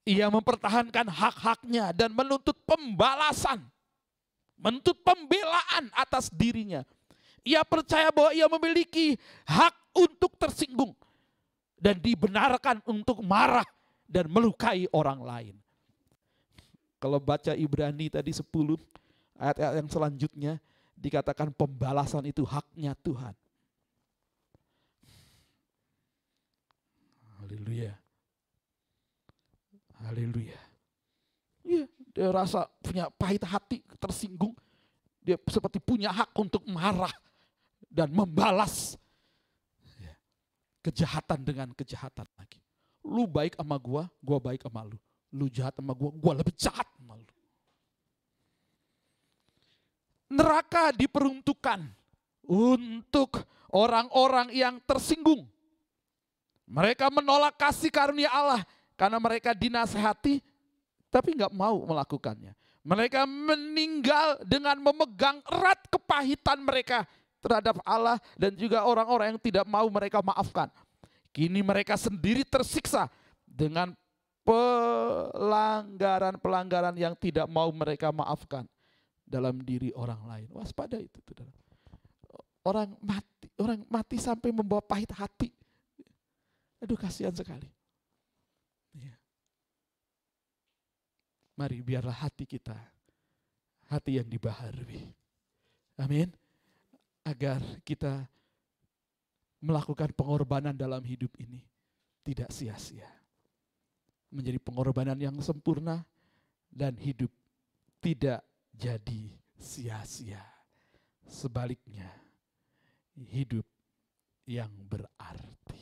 Ia 0.06 0.30
mempertahankan 0.30 1.10
hak-haknya 1.10 1.90
dan 1.92 2.14
menuntut 2.14 2.56
pembalasan, 2.64 3.66
menuntut 4.56 5.02
pembelaan 5.02 5.90
atas 5.98 6.30
dirinya. 6.30 6.86
Ia 7.42 7.66
percaya 7.66 8.14
bahwa 8.14 8.32
ia 8.32 8.46
memiliki 8.46 9.18
hak 9.50 9.74
untuk 9.98 10.38
tersinggung 10.38 10.94
dan 11.82 11.98
dibenarkan 12.00 12.82
untuk 12.86 13.22
marah 13.26 13.66
dan 14.06 14.30
melukai 14.30 14.86
orang 14.94 15.22
lain. 15.22 15.56
Kalau 17.02 17.22
baca 17.22 17.54
Ibrani 17.54 18.10
tadi 18.10 18.34
10 18.34 18.46
ayat-ayat 19.38 19.74
yang 19.84 19.90
selanjutnya 19.92 20.54
dikatakan 21.06 21.54
pembalasan 21.54 22.26
itu 22.26 22.42
haknya 22.42 22.98
Tuhan. 23.06 23.38
Haleluya. 27.38 27.94
Haleluya. 30.02 30.62
Iya, 31.62 31.86
dia 32.14 32.30
rasa 32.34 32.66
punya 32.82 33.10
pahit 33.14 33.46
hati, 33.46 33.86
tersinggung. 34.02 34.58
Dia 35.22 35.38
seperti 35.50 35.78
punya 35.82 36.10
hak 36.10 36.34
untuk 36.38 36.66
marah 36.70 37.14
dan 37.90 38.10
membalas 38.10 38.98
Ya. 39.98 40.14
kejahatan 40.86 41.42
dengan 41.42 41.70
kejahatan 41.74 42.26
lagi. 42.38 42.62
Lu 43.06 43.26
baik 43.26 43.58
sama 43.58 43.78
gua, 43.78 44.10
gua 44.22 44.38
baik 44.38 44.66
sama 44.66 44.86
lu. 44.86 44.98
Lu 45.34 45.50
jahat 45.50 45.74
sama 45.78 45.94
gua, 45.98 46.10
gua 46.14 46.34
lebih 46.38 46.54
jahat 46.58 46.86
sama 46.98 47.18
lu. 47.18 47.26
Neraka 50.26 50.90
diperuntukkan 50.90 51.86
untuk 52.50 53.46
orang-orang 53.70 54.50
yang 54.54 54.78
tersinggung. 54.86 55.50
Mereka 56.66 57.14
menolak 57.14 57.58
kasih 57.62 57.94
karunia 57.94 58.34
Allah 58.34 58.66
karena 58.98 59.22
mereka 59.22 59.54
dinasehati 59.54 60.42
tapi 61.14 61.38
nggak 61.38 61.54
mau 61.54 61.86
melakukannya. 61.86 62.58
Mereka 62.86 63.26
meninggal 63.26 64.38
dengan 64.46 64.78
memegang 64.82 65.42
erat 65.46 65.88
kepahitan 65.90 66.62
mereka 66.62 67.08
terhadap 67.42 67.82
Allah 67.86 68.20
dan 68.38 68.56
juga 68.58 68.86
orang-orang 68.86 69.30
yang 69.38 69.42
tidak 69.42 69.68
mau 69.70 69.90
mereka 69.90 70.22
maafkan. 70.26 70.70
Kini 71.30 71.62
mereka 71.62 71.98
sendiri 71.98 72.44
tersiksa 72.46 73.10
dengan 73.46 73.96
pelanggaran-pelanggaran 74.46 76.98
yang 76.98 77.16
tidak 77.18 77.50
mau 77.50 77.72
mereka 77.74 78.12
maafkan 78.14 78.70
dalam 79.26 79.58
diri 79.66 79.90
orang 79.98 80.22
lain. 80.30 80.48
Waspada 80.54 81.02
itu, 81.02 81.18
saudara. 81.26 81.52
Orang 82.66 82.98
mati, 83.02 83.50
orang 83.62 83.82
mati 83.90 84.18
sampai 84.22 84.50
membawa 84.54 84.82
pahit 84.82 85.10
hati. 85.14 85.50
Aduh 86.82 86.98
kasihan 86.98 87.34
sekali. 87.34 87.70
Ya. 88.94 89.14
Mari 91.58 91.82
biarlah 91.82 92.26
hati 92.26 92.46
kita, 92.46 92.74
hati 93.90 94.18
yang 94.22 94.30
dibaharui. 94.30 95.02
Amin. 96.02 96.30
Agar 97.26 97.62
kita 97.82 98.26
melakukan 99.62 100.14
pengorbanan 100.14 100.78
dalam 100.78 101.02
hidup 101.02 101.34
ini 101.42 101.66
tidak 102.22 102.50
sia-sia. 102.54 103.10
Menjadi 104.30 104.58
pengorbanan 104.62 105.18
yang 105.18 105.38
sempurna 105.42 106.06
dan 106.70 106.98
hidup 106.98 107.30
tidak 108.02 108.46
jadi 108.76 109.32
sia-sia. 109.56 110.44
Sebaliknya, 111.26 112.06
hidup 113.18 113.66
yang 114.46 114.70
berarti. 114.86 115.82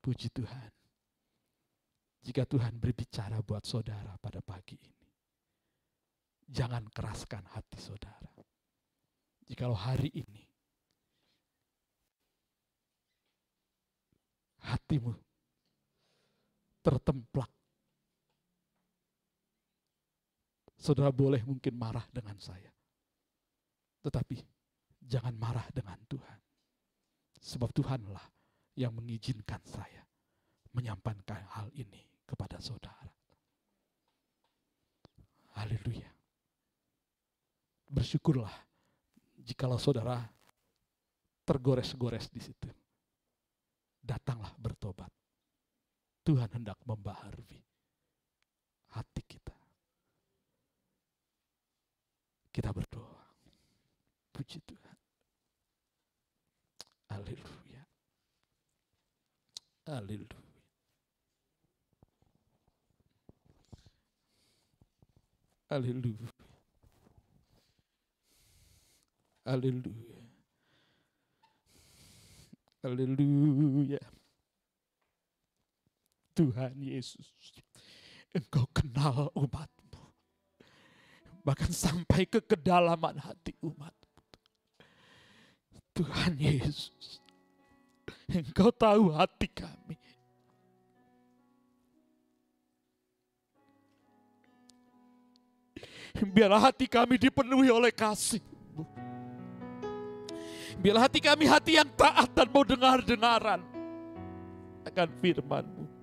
Puji 0.00 0.32
Tuhan. 0.32 0.72
Jika 2.24 2.48
Tuhan 2.48 2.80
berbicara 2.80 3.44
buat 3.44 3.68
saudara 3.68 4.16
pada 4.16 4.40
pagi 4.40 4.80
ini, 4.80 5.04
jangan 6.48 6.88
keraskan 6.88 7.44
hati 7.52 7.76
saudara. 7.76 8.32
Jikalau 9.44 9.76
hari 9.76 10.08
ini 10.16 10.44
hatimu 14.64 15.12
tertemplak. 16.80 17.52
Saudara 20.84 21.08
boleh 21.08 21.40
mungkin 21.48 21.72
marah 21.80 22.04
dengan 22.12 22.36
saya. 22.36 22.68
Tetapi 24.04 24.36
jangan 25.00 25.32
marah 25.32 25.64
dengan 25.72 25.96
Tuhan. 26.04 26.40
Sebab 27.40 27.72
Tuhanlah 27.72 28.20
yang 28.76 28.92
mengizinkan 28.92 29.64
saya 29.64 30.04
menyampaikan 30.76 31.40
hal 31.56 31.72
ini 31.72 32.04
kepada 32.28 32.60
saudara. 32.60 33.08
Haleluya. 35.56 36.10
Bersyukurlah 37.88 38.52
jikalau 39.40 39.80
saudara 39.80 40.20
tergores-gores 41.46 42.28
di 42.28 42.44
situ 42.44 42.68
datanglah 44.04 44.52
bertobat. 44.60 45.08
Tuhan 46.26 46.50
hendak 46.52 46.76
membaharui 46.84 47.62
hati 48.92 49.22
kita. 49.24 49.53
Kita 52.54 52.70
berdoa. 52.70 53.18
Puji 54.30 54.62
Tuhan. 54.62 54.98
Haleluya. 57.10 57.82
Haleluya. 59.90 60.38
Haleluya. 65.66 66.30
Haleluya. 69.42 70.20
Haleluya. 72.86 74.02
Tuhan 76.34 76.78
Yesus, 76.78 77.34
Engkau 78.34 78.66
kenal 78.70 79.30
umatmu. 79.34 79.73
Bahkan 81.44 81.70
sampai 81.70 82.24
ke 82.24 82.40
kedalaman 82.40 83.20
hati 83.20 83.52
umatmu. 83.60 84.22
Tuhan 85.94 86.34
Yesus, 86.40 87.22
Engkau 88.26 88.74
tahu 88.74 89.14
hati 89.14 89.46
kami. 89.46 89.94
Biarlah 96.34 96.72
hati 96.72 96.90
kami 96.90 97.20
dipenuhi 97.20 97.70
oleh 97.70 97.94
kasih-Mu. 97.94 98.82
Biarlah 100.82 101.06
hati 101.06 101.20
kami 101.22 101.44
hati 101.46 101.78
yang 101.78 101.90
taat 101.94 102.30
dan 102.34 102.48
mau 102.50 102.66
dengar-dengaran 102.66 103.62
akan 104.82 105.08
firman-Mu. 105.22 105.93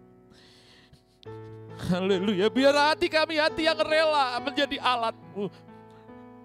Haleluya. 1.89 2.51
Biar 2.53 2.75
hati 2.75 3.09
kami 3.09 3.41
hati 3.41 3.65
yang 3.65 3.79
rela 3.81 4.37
menjadi 4.43 4.77
alat-Mu. 4.77 5.49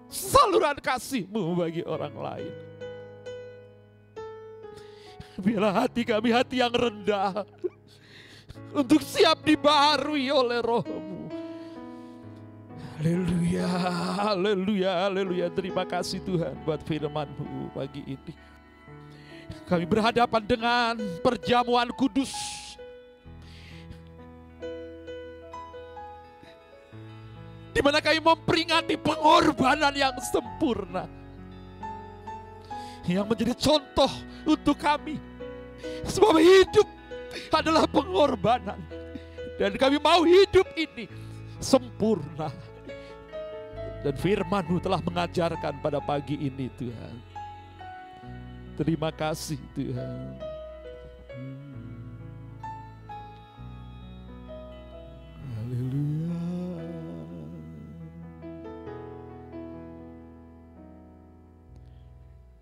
Saluran 0.07 0.79
kasih-Mu 0.79 1.53
bagi 1.53 1.83
orang 1.83 2.15
lain. 2.15 2.53
Biarlah 5.37 5.85
hati 5.85 6.01
kami 6.01 6.33
hati 6.33 6.63
yang 6.63 6.73
rendah. 6.73 7.45
Untuk 8.73 9.05
siap 9.05 9.45
dibaharui 9.45 10.33
oleh 10.33 10.59
rohmu. 10.65 11.29
Haleluya, 12.97 13.69
haleluya, 14.17 14.91
haleluya. 15.05 15.47
Terima 15.53 15.85
kasih 15.85 16.17
Tuhan 16.25 16.57
buat 16.65 16.81
firman-Mu 16.81 17.69
pagi 17.77 18.01
ini. 18.17 18.33
Kami 19.69 19.85
berhadapan 19.85 20.41
dengan 20.41 20.97
perjamuan 21.21 21.93
kudus. 21.93 22.33
Di 27.77 27.85
mana 27.85 28.01
kami 28.01 28.17
memperingati 28.17 28.97
pengorbanan 28.97 29.93
yang 29.93 30.17
sempurna. 30.17 31.05
Yang 33.05 33.25
menjadi 33.29 33.53
contoh 33.53 34.09
untuk 34.49 34.81
kami. 34.81 35.21
Sebab 36.09 36.41
hidup 36.41 36.89
adalah 37.53 37.85
pengorbanan. 37.85 38.81
Dan 39.61 39.77
kami 39.77 40.01
mau 40.01 40.25
hidup 40.25 40.65
ini 40.73 41.05
sempurna. 41.61 42.49
Dan 44.01 44.17
firman-Mu 44.25 44.81
telah 44.81 44.97
mengajarkan 44.97 45.77
pada 45.77 46.01
pagi 46.01 46.33
ini 46.33 46.73
Tuhan. 46.81 47.13
Terima 48.73 49.13
kasih 49.13 49.61
Tuhan. 49.77 50.33
Haleluya. 55.61 56.26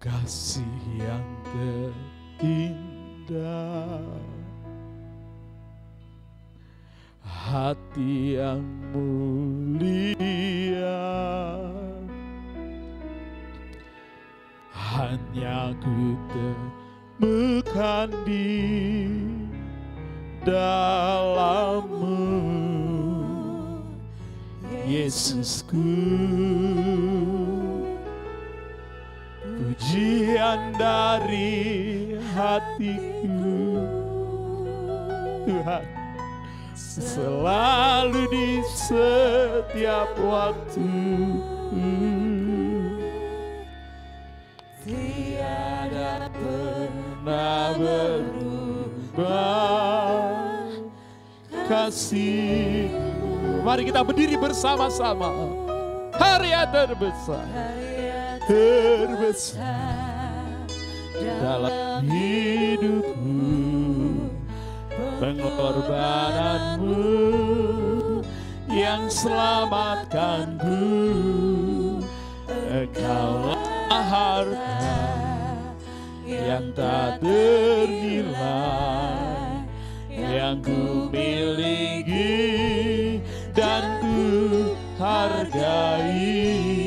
Kasih 0.06 1.02
yang 1.02 1.26
terindah. 3.26 4.06
Hati 7.26 8.38
yang 8.38 8.62
mulia. 8.94 9.98
Hanya 14.70 15.74
ku 15.82 16.14
temukan 16.30 18.14
di 18.30 19.10
dalammu. 20.46 22.30
Yesusku 24.86 25.82
pujian 29.76 30.72
dari 30.80 32.16
hatiku. 32.32 33.84
Tuhan 35.46 35.86
selalu 36.76 38.24
di 38.32 38.64
setiap 38.64 40.16
waktu. 40.24 40.88
Tiada 44.86 46.30
pernah 46.30 47.74
berubah 47.74 49.26
kasih. 51.66 52.94
Mari 53.66 53.90
kita 53.90 54.06
berdiri 54.06 54.38
bersama-sama. 54.38 55.34
Hari 56.16 56.54
yang 56.54 56.70
terbesar 56.72 57.44
terbesar 58.46 60.34
dalam 61.18 62.06
hidupku 62.06 63.42
pengorbananmu 65.18 67.02
yang 68.70 69.10
selamatkanku. 69.10 70.86
Engkaulah 72.76 73.56
harta 73.90 74.84
yang 76.28 76.46
yang 76.46 76.76
tak 76.76 77.24
ternilai 77.24 78.36
yang 80.12 80.60
ku 80.60 81.08
miliki 81.10 82.36
dan 83.56 84.04
ku 84.04 84.76
hargai 85.00 86.85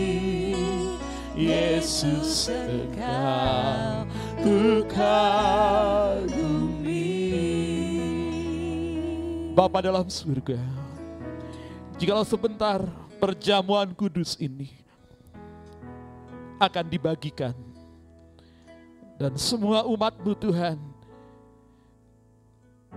Yesus 1.39 2.51
engkau 2.51 4.10
ku 4.43 4.82
kagumi 4.90 6.35
Bapa 9.55 9.78
dalam 9.78 10.10
surga 10.10 10.59
Jikalau 11.94 12.27
sebentar 12.27 12.82
perjamuan 13.23 13.94
kudus 13.94 14.35
ini 14.43 14.74
akan 16.59 16.90
dibagikan 16.90 17.55
dan 19.15 19.39
semua 19.39 19.86
umatmu 19.86 20.35
Tuhan 20.35 20.78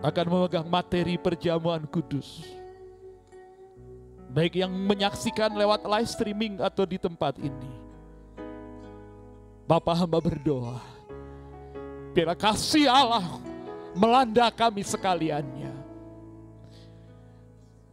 akan 0.01 0.25
memegang 0.25 0.65
materi 0.65 1.13
perjamuan 1.17 1.85
kudus. 1.85 2.41
Baik 4.33 4.65
yang 4.65 4.73
menyaksikan 4.73 5.53
lewat 5.53 5.85
live 5.85 6.09
streaming 6.09 6.57
atau 6.57 6.89
di 6.89 6.97
tempat 6.97 7.37
ini. 7.37 7.80
Bapak 9.71 10.03
hamba 10.03 10.19
berdoa. 10.19 10.83
Biarlah 12.11 12.35
kasih 12.35 12.91
Allah 12.91 13.39
melanda 13.95 14.51
kami 14.51 14.83
sekaliannya. 14.83 15.71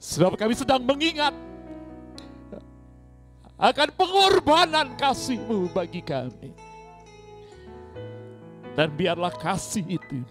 Sebab 0.02 0.34
kami 0.34 0.58
sedang 0.58 0.82
mengingat 0.82 1.30
akan 3.54 3.88
pengorbanan 3.94 4.98
kasih-Mu 4.98 5.70
bagi 5.70 6.02
kami. 6.02 6.50
Dan 8.74 8.90
biarlah 8.98 9.30
kasih 9.38 9.86
itu 9.86 10.26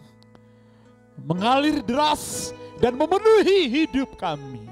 mengalir 1.15 1.79
deras 1.79 2.51
dan 2.75 2.91
memenuhi 2.99 3.71
hidup 3.71 4.19
kami. 4.19 4.67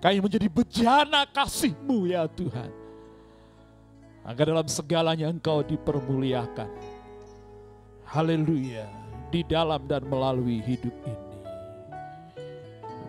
Kami 0.00 0.24
menjadi 0.24 0.48
bejana 0.48 1.28
kasih-Mu 1.28 2.08
ya 2.08 2.24
Tuhan. 2.24 2.79
Agar 4.30 4.46
dalam 4.46 4.68
segalanya 4.70 5.26
Engkau 5.26 5.58
dipermuliakan. 5.66 6.70
Haleluya. 8.06 8.86
Di 9.34 9.42
dalam 9.42 9.90
dan 9.90 10.06
melalui 10.06 10.62
hidup 10.62 10.94
ini. 11.02 11.38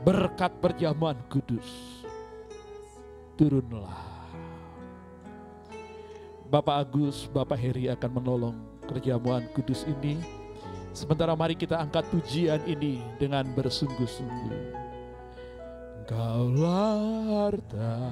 Berkat 0.02 0.50
perjamuan 0.58 1.14
kudus. 1.30 2.02
Turunlah. 3.38 4.02
Bapak 6.50 6.90
Agus, 6.90 7.30
Bapak 7.30 7.62
Heri 7.62 7.94
akan 7.94 8.12
menolong 8.18 8.58
perjamuan 8.90 9.46
kudus 9.54 9.86
ini. 9.86 10.18
Sementara 10.90 11.38
mari 11.38 11.54
kita 11.54 11.78
angkat 11.78 12.02
pujian 12.10 12.66
ini 12.66 12.98
dengan 13.22 13.46
bersungguh-sungguh. 13.54 14.58
Engkaulah 16.02 16.98
harta 17.30 18.10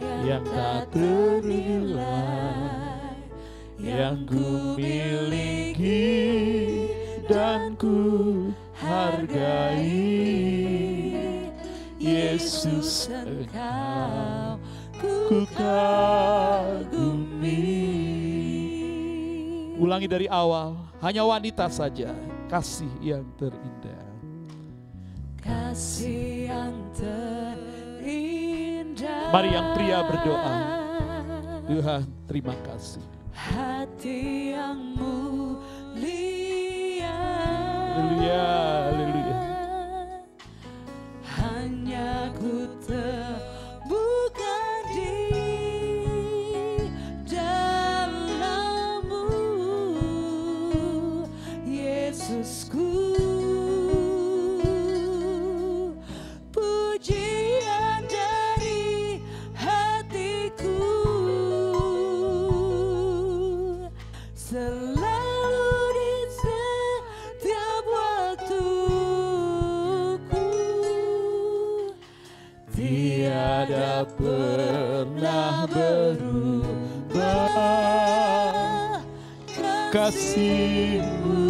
yang 0.00 0.44
tak 0.44 0.90
ternilai 0.92 2.86
yang 3.76 4.24
ku 4.26 4.74
miliki 4.76 6.04
dan 7.28 7.76
ku 7.76 8.50
hargai. 8.76 9.88
Yesus 11.96 13.10
engkau 13.10 14.60
ku 15.00 15.42
kagumi. 15.56 16.24
Ulangi 19.76 20.08
dari 20.08 20.26
awal 20.30 20.76
hanya 21.04 21.26
wanita 21.26 21.68
saja 21.68 22.14
kasih 22.48 22.88
yang 23.02 23.26
terindah. 23.36 24.06
Kasih 25.42 26.50
yang 26.50 26.74
terindah 26.96 28.45
Mari 29.32 29.48
yang 29.54 29.74
pria 29.74 29.98
berdoa. 30.06 30.54
Tuhan 31.66 32.06
terima 32.30 32.54
kasih 32.62 33.02
Hati 33.34 34.54
yang 34.54 34.94
mulia 34.94 36.46
Haleluya, 37.96 38.46
haleluya. 38.86 39.36
Hanya 41.26 42.30
ku 42.38 42.70
terbuka 42.84 43.45
Pernah 74.04 75.64
berubah. 75.72 77.48
Kasihmu. 79.88 81.48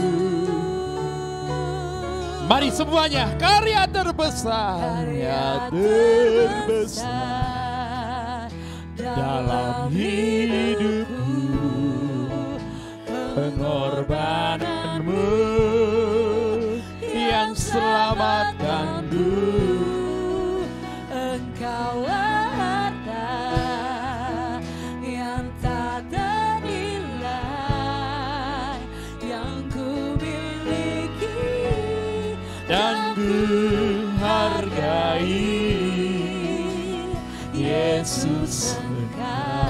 Mari 2.47 2.71
semuanya 2.71 3.35
karya 3.43 3.91
terbesar. 3.91 4.79
Karya 4.79 5.67
terbesar 5.75 7.11
dalam 8.95 9.91
hidupku. 9.91 11.51
Pengorbananmu 13.35 15.35
yang 17.11 17.51
selamatkanku. 17.59 19.17
Engkau 19.17 19.66
dan 33.27 33.43
ku 34.15 34.23
hargai 34.23 35.43
Yesus 37.57 38.79
engkau. 38.79 39.67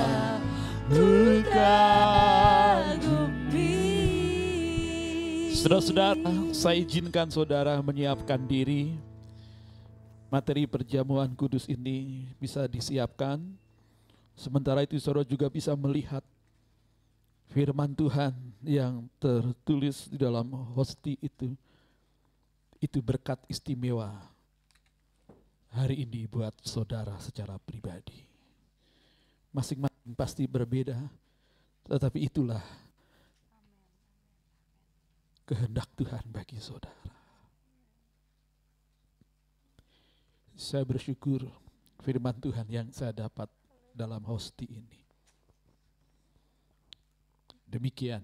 Saudara-saudara, 5.66 6.15
saya 6.55 6.78
izinkan 6.78 7.27
saudara 7.27 7.74
menyiapkan 7.83 8.39
diri. 8.39 8.95
Materi 10.31 10.62
perjamuan 10.62 11.27
kudus 11.35 11.66
ini 11.66 12.23
bisa 12.39 12.70
disiapkan. 12.70 13.43
Sementara 14.39 14.87
itu 14.87 14.95
saudara 15.03 15.27
juga 15.27 15.51
bisa 15.51 15.74
melihat 15.74 16.23
firman 17.51 17.91
Tuhan 17.99 18.31
yang 18.62 19.11
tertulis 19.19 20.07
di 20.07 20.15
dalam 20.15 20.47
hosti 20.70 21.19
itu. 21.19 21.59
Itu 22.87 23.03
berkat 23.03 23.43
istimewa 23.51 24.15
hari 25.75 26.07
ini 26.07 26.31
buat 26.31 26.55
saudara 26.63 27.19
secara 27.19 27.59
pribadi. 27.59 28.23
Masing-masing 29.51 30.15
pasti 30.15 30.47
berbeda, 30.47 30.95
tetapi 31.91 32.31
itulah 32.31 32.63
kehendak 35.51 35.91
Tuhan 35.99 36.23
bagi 36.31 36.63
saudara. 36.63 37.11
Saya 40.55 40.87
bersyukur 40.87 41.43
firman 42.07 42.39
Tuhan 42.39 42.71
yang 42.71 42.87
saya 42.95 43.11
dapat 43.11 43.51
dalam 43.91 44.23
hosti 44.31 44.71
ini. 44.71 45.03
Demikian. 47.67 48.23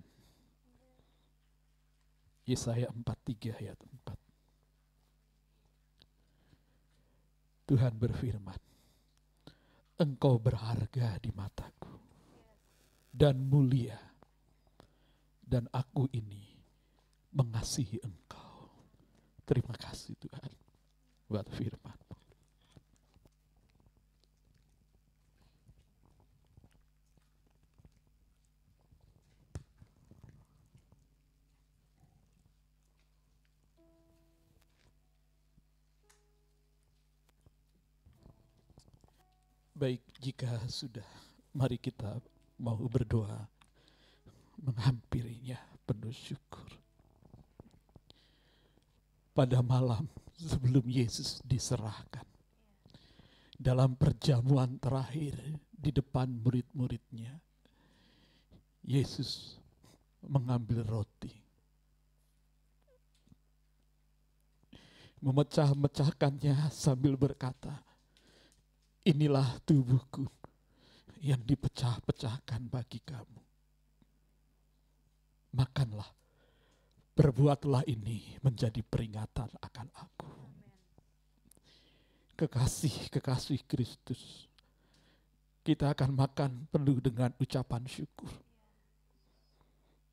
Yesaya 2.47 2.86
43 2.94 3.59
ayat 3.59 3.78
4. 4.06 4.21
Tuhan 7.62 7.94
berfirman, 7.94 8.59
Engkau 10.02 10.43
berharga 10.43 11.14
di 11.22 11.30
mataku 11.30 11.94
dan 13.12 13.39
mulia, 13.39 14.01
dan 15.47 15.70
aku 15.70 16.10
ini 16.10 16.59
mengasihi 17.30 18.02
engkau. 18.02 18.66
Terima 19.47 19.76
kasih 19.78 20.18
Tuhan 20.18 20.52
buat 21.30 21.47
firman. 21.55 22.01
Baik, 39.82 39.98
jika 40.22 40.46
sudah, 40.70 41.02
mari 41.59 41.74
kita 41.74 42.22
mau 42.62 42.78
berdoa 42.86 43.50
menghampirinya 44.62 45.59
penuh 45.82 46.14
syukur. 46.14 46.70
Pada 49.34 49.59
malam 49.59 50.06
sebelum 50.38 50.86
Yesus 50.86 51.42
diserahkan, 51.42 52.22
dalam 53.59 53.98
perjamuan 53.98 54.78
terakhir 54.78 55.34
di 55.74 55.90
depan 55.90 56.30
murid-muridnya, 56.30 57.42
Yesus 58.86 59.59
mengambil 60.22 60.86
roti, 60.86 61.34
memecah-mecahkannya 65.18 66.70
sambil 66.70 67.18
berkata, 67.18 67.82
inilah 69.02 69.58
tubuhku 69.66 70.26
yang 71.22 71.42
dipecah-pecahkan 71.42 72.70
bagi 72.70 73.02
kamu. 73.02 73.40
Makanlah, 75.52 76.08
berbuatlah 77.14 77.82
ini 77.86 78.38
menjadi 78.40 78.80
peringatan 78.82 79.50
akan 79.58 79.88
aku. 79.98 80.30
Kekasih-kekasih 82.38 83.68
Kristus, 83.68 84.50
kita 85.62 85.94
akan 85.94 86.10
makan 86.16 86.50
penuh 86.72 86.98
dengan 86.98 87.30
ucapan 87.38 87.86
syukur. 87.86 88.30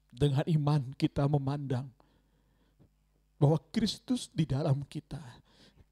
Dengan 0.09 0.43
iman 0.45 0.81
kita 0.97 1.29
memandang 1.29 1.85
bahwa 3.37 3.61
Kristus 3.71 4.27
di 4.33 4.43
dalam 4.43 4.83
kita 4.89 5.21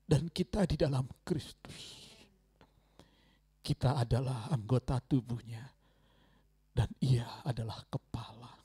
dan 0.10 0.28
kita 0.34 0.66
di 0.66 0.76
dalam 0.76 1.06
Kristus 1.22 2.07
kita 3.68 4.00
adalah 4.00 4.48
anggota 4.48 4.96
tubuhnya 5.04 5.60
dan 6.72 6.88
ia 7.04 7.28
adalah 7.44 7.84
kepala. 7.92 8.56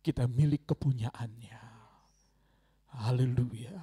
Kita 0.00 0.24
milik 0.24 0.64
kepunyaannya. 0.72 1.60
Haleluya. 2.96 3.76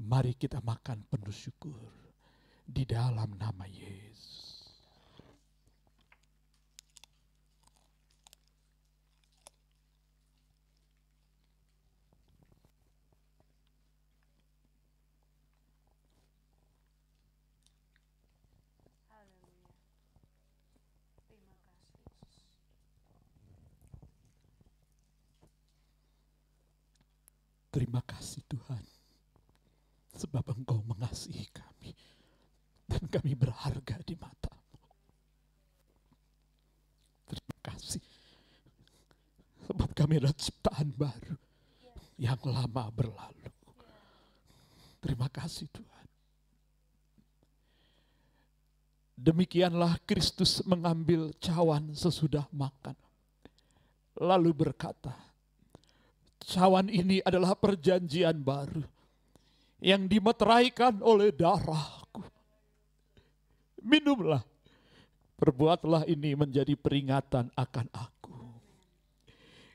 Mari 0.00 0.32
kita 0.40 0.64
makan 0.64 1.04
penuh 1.04 1.36
syukur 1.36 1.92
di 2.64 2.88
dalam 2.88 3.36
nama 3.36 3.68
Yesus. 3.68 4.41
Terima 27.72 28.04
kasih 28.04 28.44
Tuhan. 28.44 28.84
Sebab 30.12 30.44
Engkau 30.52 30.84
mengasihi 30.84 31.48
kami. 31.48 31.96
Dan 32.84 33.08
kami 33.08 33.32
berharga 33.32 33.96
di 34.04 34.12
matamu. 34.12 34.84
Terima 37.32 37.56
kasih. 37.64 38.04
Sebab 39.64 39.88
kami 39.96 40.20
adalah 40.20 40.36
ciptaan 40.36 40.92
baru. 40.92 41.36
Yang 42.20 42.44
lama 42.44 42.92
berlalu. 42.92 43.48
Terima 45.00 45.32
kasih 45.32 45.64
Tuhan. 45.72 46.06
Demikianlah 49.16 49.96
Kristus 50.04 50.60
mengambil 50.68 51.32
cawan 51.40 51.96
sesudah 51.96 52.44
makan. 52.52 52.94
Lalu 54.20 54.52
berkata, 54.52 55.31
Cawan 56.42 56.90
ini 56.90 57.22
adalah 57.22 57.54
perjanjian 57.54 58.42
baru 58.42 58.82
yang 59.82 60.06
dimeteraikan 60.06 61.02
oleh 61.02 61.34
darahku. 61.34 62.22
Minumlah, 63.82 64.42
perbuatlah 65.38 66.06
ini 66.06 66.38
menjadi 66.38 66.78
peringatan 66.78 67.50
akan 67.54 67.86
aku. 67.90 68.34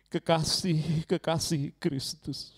Kekasih-kekasih 0.07 1.75
Kristus, 1.75 2.55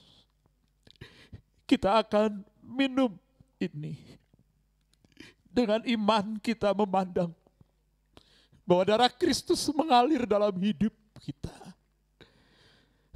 kita 1.65 1.97
akan 2.05 2.45
minum 2.61 3.17
ini 3.57 3.97
dengan 5.49 5.81
iman 5.81 6.37
kita 6.37 6.69
memandang 6.77 7.33
bahwa 8.61 8.85
darah 8.85 9.09
Kristus 9.09 9.65
mengalir 9.73 10.29
dalam 10.29 10.53
hidup 10.61 10.93
kita 11.17 11.68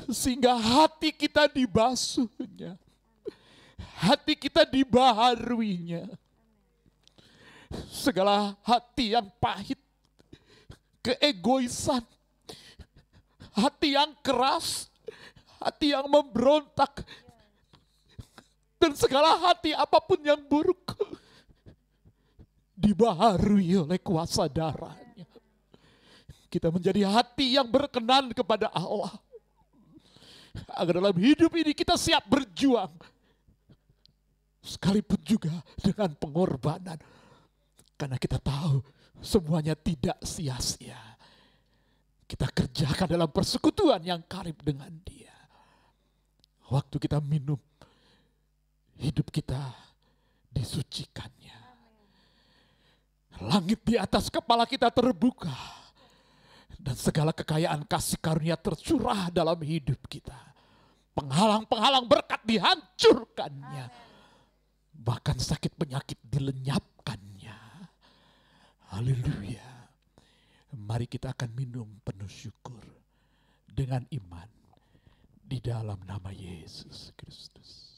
sehingga 0.09 0.57
hati 0.57 1.13
kita 1.13 1.47
dibasuhnya. 1.47 2.75
Hati 3.99 4.33
kita 4.35 4.67
dibaharuinya. 4.67 6.09
Segala 7.89 8.53
hati 8.61 9.17
yang 9.17 9.25
pahit, 9.41 9.81
keegoisan, 11.01 12.05
hati 13.57 13.97
yang 13.97 14.13
keras, 14.21 14.93
hati 15.57 15.89
yang 15.89 16.05
memberontak, 16.05 17.01
dan 18.77 18.93
segala 18.93 19.41
hati 19.41 19.73
apa 19.73 19.97
pun 20.05 20.21
yang 20.21 20.37
buruk 20.45 20.93
dibaharui 22.77 23.73
oleh 23.79 23.97
kuasa 23.97 24.45
darahnya. 24.45 25.25
Kita 26.51 26.69
menjadi 26.69 27.09
hati 27.09 27.57
yang 27.57 27.65
berkenan 27.65 28.29
kepada 28.37 28.69
Allah 28.69 29.17
agar 30.73 31.01
dalam 31.01 31.17
hidup 31.17 31.51
ini 31.57 31.73
kita 31.73 31.97
siap 31.97 32.25
berjuang. 32.29 32.93
Sekalipun 34.63 35.19
juga 35.25 35.51
dengan 35.75 36.13
pengorbanan. 36.15 36.95
Karena 37.99 38.15
kita 38.15 38.39
tahu 38.39 38.79
semuanya 39.19 39.75
tidak 39.75 40.17
sia-sia. 40.23 40.99
Kita 42.23 42.47
kerjakan 42.49 43.07
dalam 43.19 43.29
persekutuan 43.29 44.01
yang 44.01 44.23
karib 44.23 44.55
dengan 44.63 44.89
dia. 45.03 45.35
Waktu 46.71 46.95
kita 46.97 47.19
minum, 47.19 47.59
hidup 48.97 49.27
kita 49.29 49.59
disucikannya. 50.49 51.59
Langit 53.43 53.83
di 53.83 53.99
atas 53.99 54.31
kepala 54.31 54.63
kita 54.63 54.87
terbuka 54.87 55.82
dan 56.79 56.95
segala 56.97 57.31
kekayaan 57.35 57.85
kasih 57.85 58.17
karunia 58.17 58.57
tercurah 58.57 59.29
dalam 59.29 59.57
hidup 59.61 59.99
kita. 60.09 60.35
Penghalang-penghalang 61.13 62.09
berkat 62.09 62.41
dihancurkannya. 62.41 63.85
Bahkan 64.93 65.37
sakit 65.37 65.77
penyakit 65.77 66.17
dilenyapkannya. 66.25 67.57
Haleluya. 68.93 69.69
Mari 70.73 71.05
kita 71.05 71.37
akan 71.37 71.53
minum 71.53 71.85
penuh 72.01 72.29
syukur 72.29 72.81
dengan 73.69 74.01
iman 74.09 74.49
di 75.45 75.61
dalam 75.61 76.01
nama 76.09 76.33
Yesus 76.33 77.13
Kristus. 77.13 77.92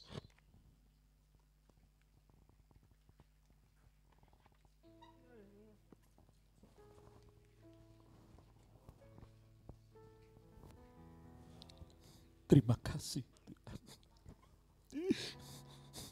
Terima 12.46 12.78
kasih 12.78 13.26
Tuhan. 13.46 13.80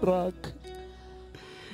perak 0.01 0.33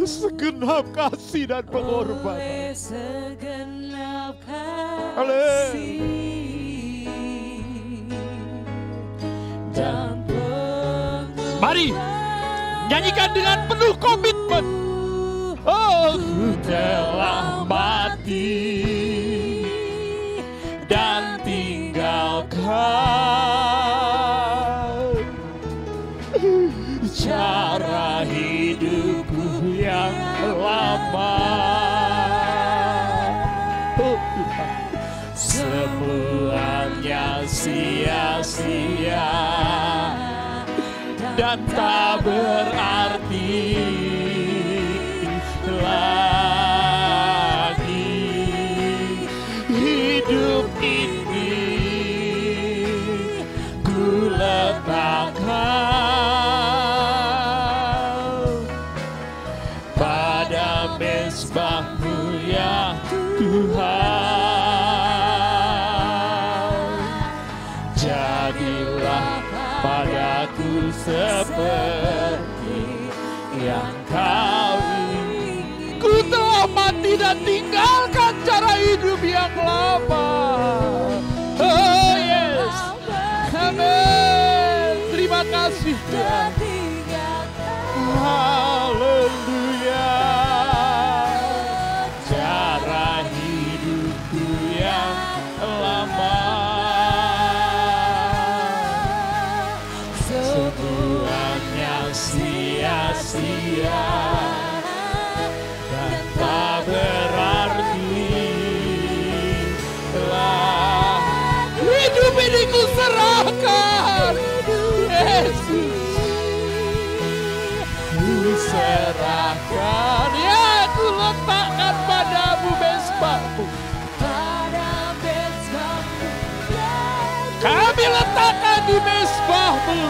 Segenap 0.05 0.85
kasih 0.93 1.49
dan 1.49 1.65
pengorbanan 1.65 2.37
oleh 2.37 2.77
segenap 2.77 4.37
Haleluya. 5.17 5.73
kasih 5.73 5.97
dan 9.73 10.21
pengorbanan 10.29 11.57
Mari 11.57 11.89
nyanyikan 12.89 13.29
dengan 13.33 13.59
penuh 13.69 13.95
komitmen. 13.97 14.65
Oh, 15.65 16.13
ku 16.13 16.53
telah 16.61 17.65
mati 17.65 18.53
dan 20.85 21.41
tinggalkan 21.41 23.34
tak 41.75 42.23
berarti 42.23 42.94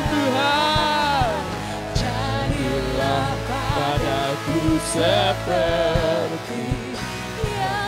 Tuhan. 0.05 1.31
Jadilah 1.95 3.29
padaku 3.47 4.61
seperti 4.85 6.63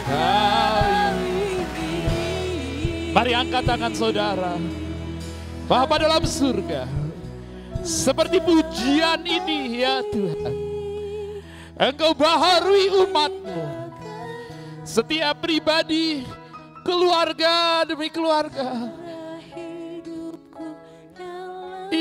kau 0.07 0.81
ingin 1.21 3.11
Mari 3.13 3.31
angkat 3.33 3.63
tangan 3.65 3.93
saudara. 3.93 4.55
Bapa 5.67 5.99
dalam 5.99 6.23
surga 6.23 6.87
Seperti 7.83 8.39
pujian 8.39 9.19
ini 9.27 9.83
ya 9.83 9.99
Tuhan. 10.07 10.55
Engkau 11.77 12.15
baharui 12.15 12.87
umatmu. 13.05 13.63
Setiap 14.87 15.43
pribadi 15.43 16.23
Keluarga 16.87 17.83
demi 17.83 18.07
keluarga 18.07 18.87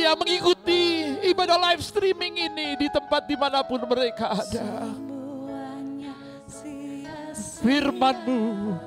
Ia 0.06 0.14
mengikuti 0.14 1.02
ibadah 1.34 1.58
live 1.58 1.82
streaming 1.82 2.38
ini 2.38 2.78
di 2.78 2.86
tempat 2.86 3.26
di 3.26 3.34
mana 3.34 3.66
pun 3.66 3.82
mereka 3.90 4.38
ada. 4.38 4.86
Firmanmu 7.58 8.78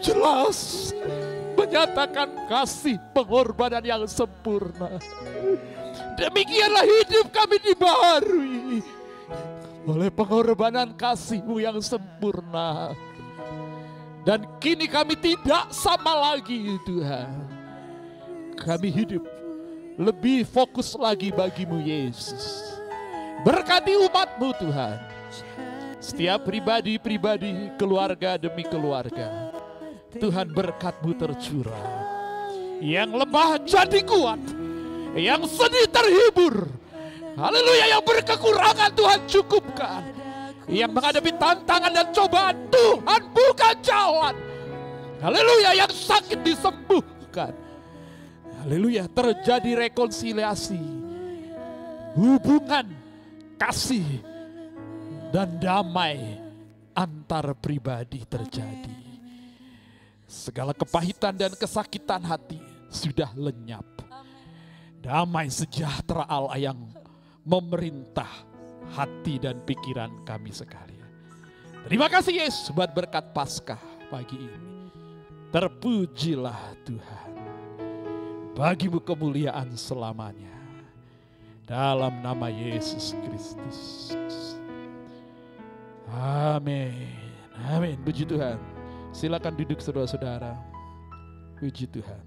jelas 0.00 0.88
menyatakan 1.60 2.48
kasih 2.48 2.96
pengorbanan 3.12 3.84
yang 3.84 4.08
sempurna. 4.08 4.96
Demikianlah 6.16 6.88
hidup 6.88 7.28
kami 7.36 7.60
dibaharui 7.60 8.80
oleh 9.84 10.08
pengorbanan 10.08 10.96
kasihmu 10.96 11.60
yang 11.60 11.84
sempurna. 11.84 12.96
Dan 14.24 14.48
kini 14.56 14.88
kami 14.88 15.20
tidak 15.20 15.68
sama 15.68 16.32
lagi 16.32 16.80
Tuhan. 16.88 17.60
Kami 18.58 18.88
hidup 18.92 19.24
lebih 20.00 20.48
fokus 20.48 20.96
lagi 20.96 21.28
bagimu 21.28 21.80
Yesus. 21.80 22.72
Berkati 23.42 23.98
umatmu 23.98 24.54
Tuhan. 24.56 24.98
Setiap 26.02 26.42
pribadi-pribadi, 26.46 27.74
keluarga 27.78 28.34
demi 28.34 28.66
keluarga. 28.66 29.54
Tuhan 30.18 30.50
berkatmu 30.50 31.14
tercurah. 31.14 31.86
Yang 32.82 33.10
lemah 33.22 33.50
jadi 33.62 34.00
kuat. 34.02 34.42
Yang 35.14 35.54
sedih 35.54 35.86
terhibur. 35.86 36.66
Haleluya 37.38 37.96
yang 37.96 38.02
berkekurangan 38.02 38.90
Tuhan 38.98 39.20
cukupkan. 39.30 40.02
Yang 40.66 40.90
menghadapi 40.90 41.32
tantangan 41.38 41.92
dan 41.94 42.06
cobaan 42.10 42.56
Tuhan 42.68 43.22
buka 43.30 43.70
jalan. 43.82 44.34
Haleluya 45.22 45.70
yang 45.78 45.92
sakit 45.94 46.42
disembuhkan. 46.42 47.54
Haleluya 48.62 49.10
terjadi 49.10 49.90
rekonsiliasi. 49.90 50.78
Hubungan 52.14 52.86
kasih 53.58 54.22
dan 55.34 55.58
damai 55.58 56.38
antar 56.94 57.58
pribadi 57.58 58.22
terjadi. 58.22 59.02
Segala 60.30 60.70
kepahitan 60.70 61.34
dan 61.34 61.50
kesakitan 61.58 62.22
hati 62.22 62.62
sudah 62.86 63.34
lenyap. 63.34 63.84
Damai 65.02 65.50
sejahtera 65.50 66.22
Allah 66.30 66.70
yang 66.70 66.78
memerintah 67.42 68.30
hati 68.94 69.42
dan 69.42 69.58
pikiran 69.66 70.22
kami 70.22 70.54
sekalian. 70.54 71.10
Terima 71.90 72.06
kasih 72.06 72.46
Yesus 72.46 72.70
buat 72.70 72.94
berkat 72.94 73.34
Paskah 73.34 73.82
pagi 74.06 74.38
ini. 74.38 74.70
Terpujilah 75.50 76.78
Tuhan. 76.86 77.21
Bagimu 78.52 79.00
kemuliaan 79.00 79.72
selamanya. 79.80 80.52
Dalam 81.64 82.20
nama 82.20 82.52
Yesus 82.52 83.16
Kristus. 83.24 83.80
Amin. 86.12 86.92
Amin. 87.72 87.96
Puji 88.04 88.28
Tuhan. 88.28 88.60
Silakan 89.16 89.56
duduk 89.56 89.80
saudara-saudara. 89.80 90.52
Puji 91.56 91.88
Tuhan. 91.88 92.20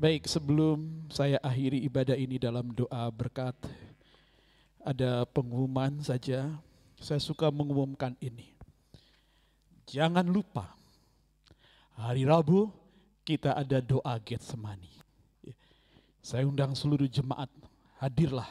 Baik, 0.00 0.24
sebelum 0.24 1.04
saya 1.12 1.36
akhiri 1.44 1.84
ibadah 1.84 2.16
ini 2.16 2.40
dalam 2.40 2.72
doa 2.72 3.04
berkat, 3.12 3.52
ada 4.80 5.28
pengumuman 5.28 6.00
saja. 6.00 6.56
Saya 6.96 7.20
suka 7.20 7.52
mengumumkan 7.52 8.16
ini. 8.24 8.56
Jangan 9.84 10.24
lupa, 10.24 10.72
Hari 12.00 12.24
Rabu 12.24 12.79
kita 13.30 13.54
ada 13.54 13.78
doa 13.78 14.18
Getsemani. 14.18 14.90
Ya. 15.46 15.54
Saya 16.18 16.50
undang 16.50 16.74
seluruh 16.74 17.06
jemaat 17.06 17.46
hadirlah 18.02 18.50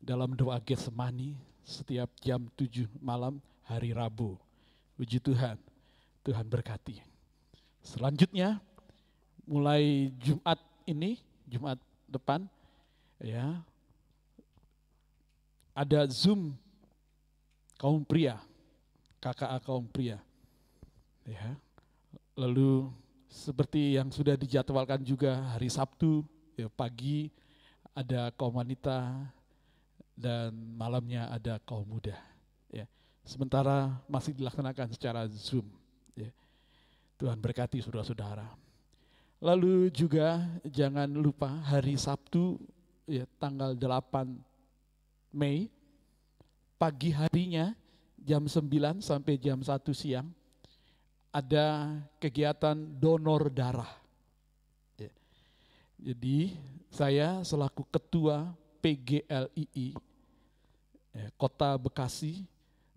dalam 0.00 0.32
doa 0.32 0.56
Getsemani 0.56 1.36
setiap 1.60 2.08
jam 2.24 2.48
7 2.56 2.88
malam 2.96 3.36
hari 3.68 3.92
Rabu. 3.92 4.40
Puji 4.96 5.20
Tuhan, 5.20 5.60
Tuhan 6.24 6.48
berkati. 6.48 7.04
Selanjutnya 7.84 8.56
mulai 9.44 10.08
Jumat 10.16 10.56
ini, 10.88 11.20
Jumat 11.44 11.76
depan 12.08 12.48
ya 13.20 13.60
ada 15.76 16.08
Zoom 16.08 16.56
kaum 17.76 18.00
pria, 18.00 18.40
KKA 19.20 19.60
kaum 19.60 19.84
pria. 19.84 20.16
Ya. 21.28 21.52
Lalu 22.32 22.88
seperti 23.30 23.94
yang 23.94 24.10
sudah 24.10 24.34
dijadwalkan 24.34 25.06
juga 25.06 25.54
hari 25.54 25.70
Sabtu 25.70 26.26
ya, 26.58 26.66
pagi 26.66 27.30
ada 27.94 28.34
kaum 28.34 28.58
wanita 28.58 29.22
dan 30.18 30.50
malamnya 30.74 31.30
ada 31.30 31.62
kaum 31.62 31.86
muda. 31.86 32.18
Ya. 32.74 32.90
Sementara 33.22 34.02
masih 34.10 34.34
dilaksanakan 34.34 34.90
secara 34.90 35.30
Zoom. 35.30 35.70
Ya. 36.18 36.34
Tuhan 37.22 37.38
berkati 37.38 37.78
saudara-saudara. 37.78 38.50
Lalu 39.40 39.88
juga 39.94 40.44
jangan 40.66 41.08
lupa 41.08 41.48
hari 41.48 41.96
Sabtu 41.96 42.60
ya 43.08 43.24
tanggal 43.40 43.72
8 43.72 44.36
Mei 45.32 45.70
pagi 46.76 47.14
harinya 47.14 47.72
jam 48.20 48.44
9 48.44 49.00
sampai 49.00 49.40
jam 49.40 49.56
1 49.62 49.70
siang 49.96 50.28
ada 51.30 51.94
kegiatan 52.18 52.74
donor 52.74 53.50
darah. 53.50 53.90
Ya. 54.98 55.10
Jadi 55.98 56.58
saya 56.90 57.40
selaku 57.46 57.86
ketua 57.86 58.50
PGLII 58.82 59.94
ya, 61.14 61.26
Kota 61.38 61.78
Bekasi 61.78 62.42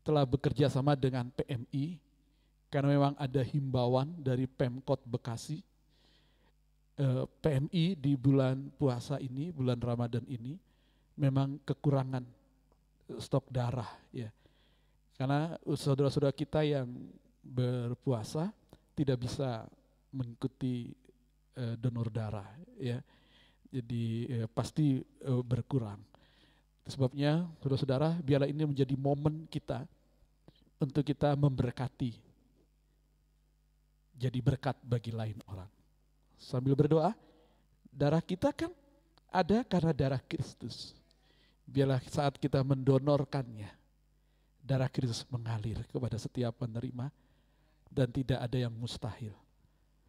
telah 0.02 0.26
bekerja 0.26 0.68
sama 0.68 0.98
dengan 0.98 1.30
PMI 1.32 2.02
karena 2.74 2.90
memang 2.90 3.14
ada 3.22 3.42
himbauan 3.46 4.10
dari 4.18 4.50
Pemkot 4.50 5.06
Bekasi 5.06 5.62
eh, 6.98 7.24
PMI 7.40 7.94
di 7.96 8.18
bulan 8.18 8.74
puasa 8.74 9.22
ini, 9.22 9.54
bulan 9.54 9.78
Ramadan 9.78 10.26
ini 10.26 10.58
memang 11.14 11.62
kekurangan 11.62 12.26
stok 13.22 13.46
darah 13.54 13.90
ya. 14.10 14.34
Karena 15.14 15.54
saudara-saudara 15.62 16.34
kita 16.34 16.66
yang 16.66 16.90
berpuasa 17.44 18.50
tidak 18.96 19.28
bisa 19.28 19.68
mengikuti 20.16 20.96
eh, 21.60 21.76
donor 21.76 22.08
darah 22.08 22.48
ya. 22.80 22.98
Jadi 23.74 24.30
eh, 24.30 24.48
pasti 24.48 24.98
eh, 25.04 25.44
berkurang. 25.44 26.00
Sebabnya 26.84 27.48
saudara-saudara 27.64 28.20
biarlah 28.20 28.50
ini 28.50 28.68
menjadi 28.68 28.96
momen 28.96 29.48
kita 29.48 29.88
untuk 30.80 31.04
kita 31.04 31.32
memberkati 31.36 32.12
jadi 34.20 34.40
berkat 34.44 34.76
bagi 34.84 35.16
lain 35.16 35.40
orang 35.48 35.72
sambil 36.44 36.76
berdoa, 36.76 37.16
darah 37.88 38.20
kita 38.20 38.52
kan 38.52 38.72
ada 39.32 39.64
karena 39.64 39.96
darah 39.96 40.22
Kristus. 40.22 40.92
Biarlah 41.64 42.04
saat 42.12 42.36
kita 42.36 42.60
mendonorkannya, 42.60 43.72
darah 44.60 44.92
Kristus 44.92 45.24
mengalir 45.32 45.80
kepada 45.88 46.20
setiap 46.20 46.60
penerima 46.60 47.08
dan 47.94 48.10
tidak 48.10 48.42
ada 48.42 48.58
yang 48.58 48.74
mustahil. 48.74 49.38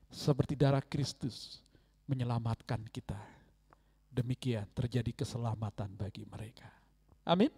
Seperti 0.09 0.57
darah 0.57 0.81
Kristus 0.81 1.61
menyelamatkan 2.09 2.81
kita. 2.89 3.21
Demikian 4.09 4.65
terjadi 4.73 5.13
keselamatan 5.13 5.93
bagi 5.93 6.25
mereka. 6.25 6.71
Amin. 7.29 7.53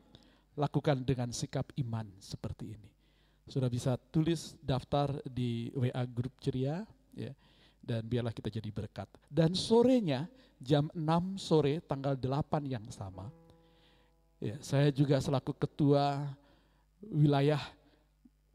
Lakukan 0.57 1.05
dengan 1.05 1.31
sikap 1.31 1.70
iman 1.78 2.09
seperti 2.19 2.74
ini. 2.74 2.90
Sudah 3.47 3.70
bisa 3.70 3.94
tulis 4.11 4.59
daftar 4.59 5.15
di 5.23 5.70
WA 5.77 6.03
grup 6.09 6.35
ceria 6.43 6.82
ya 7.15 7.31
dan 7.86 8.03
biarlah 8.03 8.35
kita 8.35 8.51
jadi 8.51 8.70
berkat. 8.74 9.07
Dan 9.31 9.55
sorenya 9.55 10.27
jam 10.59 10.90
6 10.90 11.39
sore 11.39 11.78
tanggal 11.86 12.19
8 12.19 12.66
yang 12.66 12.82
sama, 12.90 13.31
ya, 14.43 14.59
saya 14.59 14.90
juga 14.90 15.23
selaku 15.23 15.55
ketua 15.55 16.27
wilayah 17.07 17.61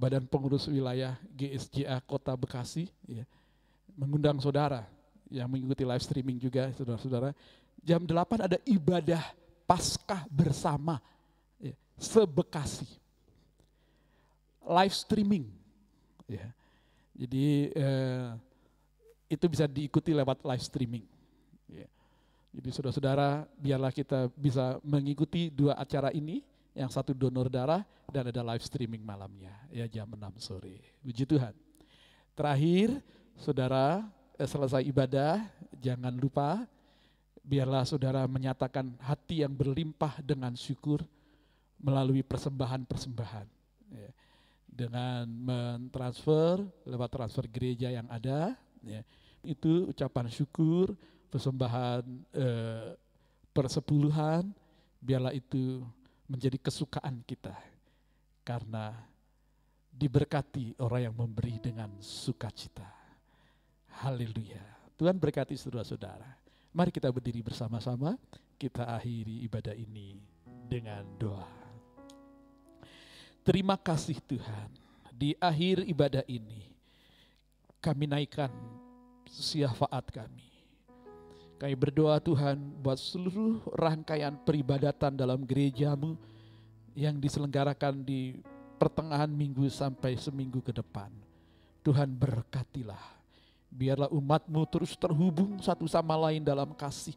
Badan 0.01 0.25
Pengurus 0.25 0.65
Wilayah 0.65 1.13
GSJA 1.37 2.01
Kota 2.01 2.33
Bekasi, 2.33 2.89
ya, 3.05 3.21
mengundang 3.93 4.41
saudara 4.41 4.89
yang 5.29 5.45
mengikuti 5.45 5.85
live 5.85 6.01
streaming 6.01 6.41
juga, 6.41 6.73
saudara-saudara. 6.73 7.37
Jam 7.85 8.01
8 8.01 8.49
ada 8.49 8.57
ibadah 8.65 9.21
Paskah 9.69 10.25
bersama 10.25 10.97
ya, 11.61 11.77
sebekasi. 12.01 12.89
Live 14.65 14.97
streaming. 14.97 15.45
Ya. 16.25 16.49
Jadi 17.13 17.69
eh, 17.69 18.29
itu 19.29 19.45
bisa 19.47 19.69
diikuti 19.69 20.17
lewat 20.17 20.41
live 20.41 20.65
streaming. 20.65 21.05
Ya. 21.69 21.87
Jadi 22.57 22.69
saudara-saudara, 22.73 23.45
biarlah 23.55 23.93
kita 23.93 24.33
bisa 24.33 24.81
mengikuti 24.81 25.47
dua 25.47 25.77
acara 25.77 26.09
ini, 26.11 26.43
yang 26.71 26.87
satu 26.87 27.11
donor 27.11 27.51
darah 27.51 27.83
dan 28.07 28.27
ada 28.27 28.41
live 28.43 28.63
streaming 28.63 29.03
malamnya, 29.03 29.51
ya 29.71 29.87
jam 29.87 30.07
6 30.07 30.39
sore. 30.39 30.79
Puji 31.03 31.27
Tuhan. 31.27 31.55
Terakhir, 32.35 32.99
saudara, 33.35 34.07
eh, 34.39 34.47
selesai 34.47 34.83
ibadah, 34.87 35.43
jangan 35.79 36.15
lupa 36.15 36.63
biarlah 37.41 37.83
saudara 37.83 38.23
menyatakan 38.29 38.95
hati 39.01 39.43
yang 39.43 39.51
berlimpah 39.51 40.21
dengan 40.21 40.53
syukur 40.55 41.03
melalui 41.81 42.21
persembahan-persembahan. 42.21 43.47
Ya. 43.91 44.09
Dengan 44.71 45.27
mentransfer 45.27 46.63
lewat 46.87 47.09
transfer 47.11 47.45
gereja 47.51 47.91
yang 47.91 48.07
ada, 48.07 48.55
ya, 48.85 49.03
itu 49.43 49.91
ucapan 49.91 50.31
syukur, 50.31 50.95
persembahan 51.27 52.03
eh, 52.31 52.95
persepuluhan, 53.51 54.47
biarlah 55.03 55.35
itu 55.35 55.83
menjadi 56.31 56.55
kesukaan 56.55 57.19
kita. 57.27 57.51
Karena 58.47 58.95
diberkati 59.91 60.79
orang 60.79 61.11
yang 61.11 61.15
memberi 61.19 61.59
dengan 61.59 61.91
sukacita. 61.99 62.87
Haleluya. 63.99 64.63
Tuhan 64.95 65.19
berkati 65.19 65.59
saudara-saudara. 65.59 66.39
Mari 66.71 66.95
kita 66.95 67.11
berdiri 67.11 67.43
bersama-sama, 67.43 68.15
kita 68.55 68.87
akhiri 68.87 69.43
ibadah 69.43 69.75
ini 69.75 70.15
dengan 70.71 71.03
doa. 71.19 71.51
Terima 73.43 73.75
kasih 73.75 74.21
Tuhan, 74.23 74.69
di 75.11 75.35
akhir 75.35 75.83
ibadah 75.83 76.23
ini 76.29 76.71
kami 77.81 78.05
naikkan 78.05 78.53
syafaat 79.25 80.13
kami. 80.13 80.50
Kami 81.61 81.77
berdoa 81.77 82.17
Tuhan 82.17 82.57
buat 82.81 82.97
seluruh 82.97 83.61
rangkaian 83.77 84.33
peribadatan 84.33 85.13
dalam 85.13 85.45
gerejamu 85.45 86.17
yang 86.97 87.21
diselenggarakan 87.21 88.01
di 88.01 88.41
pertengahan 88.81 89.29
minggu 89.29 89.69
sampai 89.69 90.17
seminggu 90.17 90.57
ke 90.65 90.73
depan. 90.73 91.13
Tuhan 91.85 92.17
berkatilah. 92.17 93.21
Biarlah 93.69 94.09
umatmu 94.09 94.65
terus 94.73 94.97
terhubung 94.97 95.61
satu 95.61 95.85
sama 95.85 96.17
lain 96.17 96.41
dalam 96.41 96.73
kasih. 96.73 97.13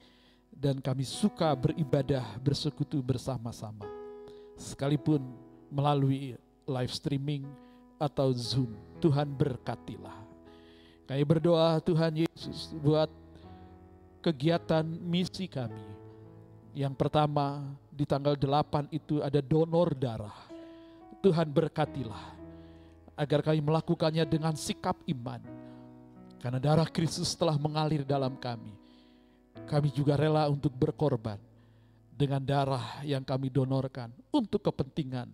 Dan 0.53 0.77
kami 0.77 1.09
suka 1.09 1.49
beribadah 1.57 2.37
bersekutu 2.37 3.01
bersama-sama. 3.01 3.89
Sekalipun 4.61 5.25
melalui 5.73 6.37
live 6.69 6.93
streaming 6.93 7.49
atau 7.97 8.29
Zoom. 8.37 8.77
Tuhan 9.01 9.33
berkatilah. 9.33 10.21
Kami 11.09 11.25
berdoa 11.25 11.81
Tuhan 11.81 12.29
Yesus 12.29 12.77
buat 12.85 13.24
kegiatan 14.25 14.89
misi 14.89 15.45
kami. 15.45 15.85
Yang 16.73 16.97
pertama 16.97 17.77
di 17.93 18.09
tanggal 18.09 18.33
8 18.33 18.89
itu 18.89 19.21
ada 19.21 19.45
donor 19.45 19.93
darah. 19.93 20.49
Tuhan 21.21 21.53
berkatilah 21.53 22.33
agar 23.21 23.45
kami 23.45 23.61
melakukannya 23.61 24.25
dengan 24.25 24.57
sikap 24.57 24.97
iman. 25.05 25.45
Karena 26.41 26.57
darah 26.61 26.89
Kristus 26.89 27.37
telah 27.37 27.57
mengalir 27.61 28.05
dalam 28.05 28.37
kami. 28.41 28.73
Kami 29.65 29.89
juga 29.93 30.17
rela 30.17 30.49
untuk 30.49 30.73
berkorban 30.73 31.39
dengan 32.11 32.41
darah 32.41 33.01
yang 33.05 33.23
kami 33.23 33.49
donorkan 33.49 34.13
untuk 34.33 34.61
kepentingan 34.73 35.31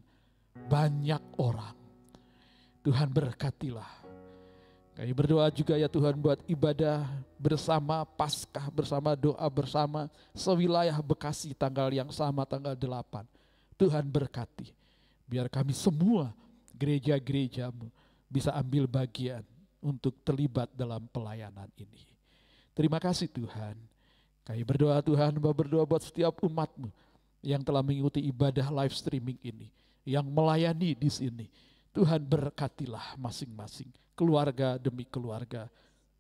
banyak 0.71 1.23
orang. 1.41 1.75
Tuhan 2.81 3.11
berkatilah 3.11 4.00
kami 5.01 5.17
berdoa 5.17 5.49
juga 5.49 5.81
ya 5.81 5.89
Tuhan 5.89 6.13
buat 6.13 6.45
ibadah 6.45 7.09
bersama, 7.41 8.05
paskah 8.05 8.69
bersama, 8.69 9.17
doa 9.17 9.49
bersama, 9.49 10.13
sewilayah 10.37 11.01
Bekasi 11.01 11.57
tanggal 11.57 11.89
yang 11.89 12.13
sama, 12.13 12.45
tanggal 12.45 12.77
8. 12.77 13.25
Tuhan 13.81 14.05
berkati, 14.05 14.69
biar 15.25 15.49
kami 15.49 15.73
semua 15.73 16.37
gereja-gerejamu 16.77 17.89
bisa 18.29 18.53
ambil 18.53 18.85
bagian 18.85 19.41
untuk 19.81 20.21
terlibat 20.21 20.69
dalam 20.77 21.09
pelayanan 21.09 21.73
ini. 21.81 22.05
Terima 22.77 23.01
kasih 23.01 23.33
Tuhan. 23.33 23.81
Kami 24.45 24.63
berdoa 24.69 25.01
Tuhan, 25.01 25.33
berdoa 25.41 25.89
buat 25.89 26.05
setiap 26.05 26.45
umatmu 26.45 26.93
yang 27.41 27.65
telah 27.65 27.81
mengikuti 27.81 28.21
ibadah 28.29 28.69
live 28.69 28.93
streaming 28.93 29.41
ini, 29.41 29.73
yang 30.05 30.29
melayani 30.29 30.93
di 30.93 31.09
sini. 31.09 31.49
Tuhan 31.97 32.21
berkatilah 32.21 33.17
masing-masing, 33.17 33.89
keluarga 34.21 34.77
demi 34.77 35.09
keluarga, 35.09 35.65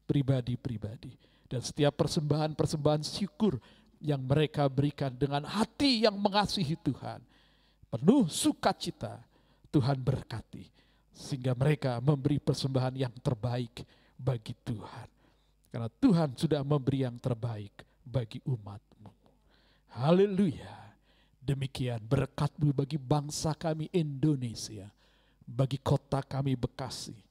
pribadi-pribadi. 0.08 1.12
Dan 1.44 1.60
setiap 1.60 2.00
persembahan-persembahan 2.00 3.04
syukur 3.04 3.60
yang 4.00 4.24
mereka 4.24 4.64
berikan 4.72 5.12
dengan 5.12 5.44
hati 5.44 6.08
yang 6.08 6.16
mengasihi 6.16 6.80
Tuhan. 6.80 7.20
Penuh 7.92 8.24
sukacita, 8.32 9.20
Tuhan 9.68 10.00
berkati. 10.00 10.64
Sehingga 11.12 11.52
mereka 11.52 12.00
memberi 12.00 12.40
persembahan 12.40 12.96
yang 12.96 13.12
terbaik 13.20 13.84
bagi 14.16 14.56
Tuhan. 14.64 15.08
Karena 15.68 15.90
Tuhan 15.92 16.32
sudah 16.32 16.64
memberi 16.64 17.04
yang 17.04 17.20
terbaik 17.20 17.84
bagi 18.00 18.40
umatmu. 18.48 19.12
Haleluya. 20.00 20.80
Demikian 21.40 22.00
berkatmu 22.00 22.72
bagi 22.72 22.96
bangsa 22.96 23.52
kami 23.52 23.90
Indonesia. 23.92 24.88
Bagi 25.44 25.76
kota 25.82 26.22
kami 26.22 26.54
Bekasi. 26.54 27.29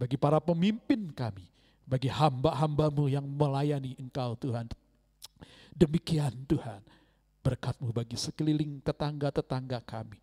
Bagi 0.00 0.16
para 0.16 0.40
pemimpin 0.40 1.12
kami. 1.12 1.44
Bagi 1.84 2.08
hamba-hambamu 2.08 3.12
yang 3.12 3.28
melayani 3.28 4.00
engkau 4.00 4.32
Tuhan. 4.40 4.64
Demikian 5.76 6.32
Tuhan 6.48 6.80
berkatmu 7.44 7.92
bagi 7.92 8.16
sekeliling 8.16 8.80
tetangga-tetangga 8.80 9.84
kami. 9.84 10.16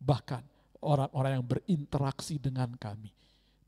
Bahkan 0.00 0.40
orang-orang 0.80 1.36
yang 1.36 1.44
berinteraksi 1.44 2.40
dengan 2.40 2.72
kami. 2.80 3.12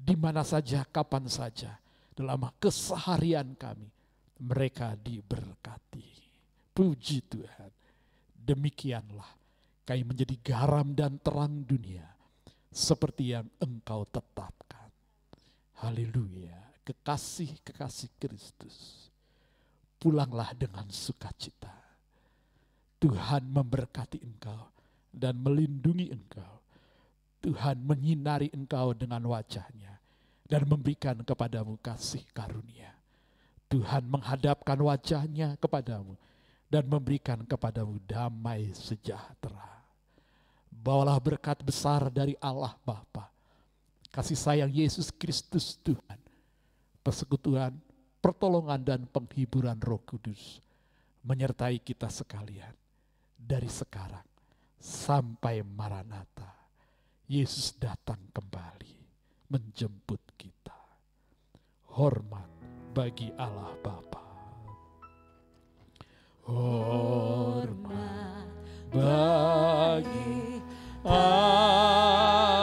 Di 0.01 0.17
mana 0.17 0.41
saja, 0.41 0.81
kapan 0.89 1.29
saja. 1.29 1.77
Dalam 2.17 2.49
keseharian 2.57 3.53
kami. 3.59 3.93
Mereka 4.41 4.97
diberkati. 4.97 6.09
Puji 6.73 7.21
Tuhan. 7.29 7.69
Demikianlah 8.33 9.37
kami 9.91 10.07
menjadi 10.07 10.39
garam 10.39 10.95
dan 10.95 11.19
terang 11.19 11.67
dunia. 11.67 12.07
Seperti 12.71 13.35
yang 13.35 13.51
engkau 13.59 14.07
tetapkan. 14.07 14.70
Haleluya. 15.81 16.77
Kekasih-kekasih 16.85 18.13
Kristus. 18.21 19.09
Pulanglah 19.97 20.53
dengan 20.53 20.85
sukacita. 20.93 21.73
Tuhan 23.01 23.49
memberkati 23.49 24.21
engkau 24.21 24.69
dan 25.09 25.41
melindungi 25.41 26.13
engkau. 26.13 26.61
Tuhan 27.41 27.81
menyinari 27.81 28.53
engkau 28.53 28.93
dengan 28.93 29.25
wajahnya 29.25 29.97
dan 30.45 30.69
memberikan 30.69 31.17
kepadamu 31.25 31.81
kasih 31.81 32.29
karunia. 32.37 32.93
Tuhan 33.73 34.05
menghadapkan 34.05 34.77
wajahnya 34.77 35.57
kepadamu 35.57 36.13
dan 36.69 36.85
memberikan 36.85 37.41
kepadamu 37.49 37.97
damai 38.05 38.69
sejahtera. 38.77 39.81
Bawalah 40.69 41.17
berkat 41.17 41.65
besar 41.65 42.13
dari 42.13 42.37
Allah 42.37 42.77
Bapa, 42.85 43.33
kasih 44.11 44.39
sayang 44.39 44.73
Yesus 44.75 45.15
Kristus 45.15 45.79
Tuhan, 45.87 46.19
persekutuan, 47.03 47.79
pertolongan 48.19 48.83
dan 48.83 49.01
penghiburan 49.07 49.79
Roh 49.79 50.03
Kudus 50.03 50.59
menyertai 51.23 51.79
kita 51.81 52.11
sekalian 52.11 52.75
dari 53.39 53.71
sekarang 53.71 54.27
sampai 54.77 55.63
Maranatha. 55.63 56.59
Yesus 57.31 57.79
datang 57.79 58.19
kembali 58.35 58.99
menjemput 59.55 60.19
kita. 60.35 60.75
Hormat 61.95 62.51
bagi 62.91 63.31
Allah 63.39 63.71
Bapa. 63.79 64.27
Hormat 66.51 68.51
bagi 68.91 70.59
Allah 71.07 72.60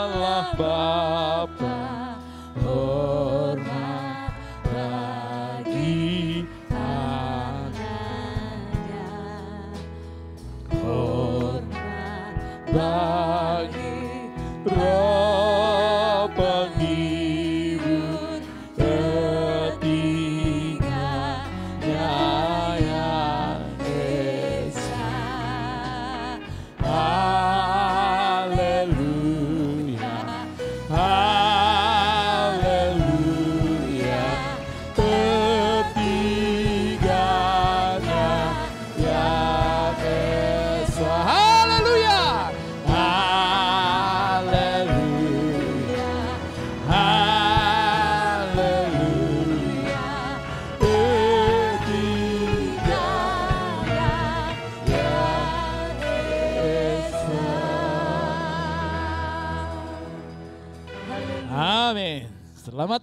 Bapa. 0.55 1.76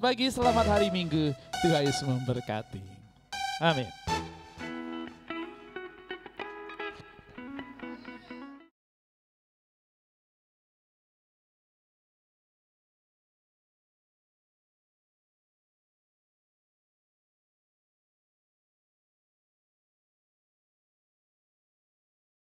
Pagi, 0.05 0.29
selamat 0.29 0.69
hari 0.69 0.93
Minggu. 0.93 1.33
Tuhan 1.65 1.89
Yesus 1.89 2.05
memberkati. 2.05 2.77
Amin. 3.57 3.89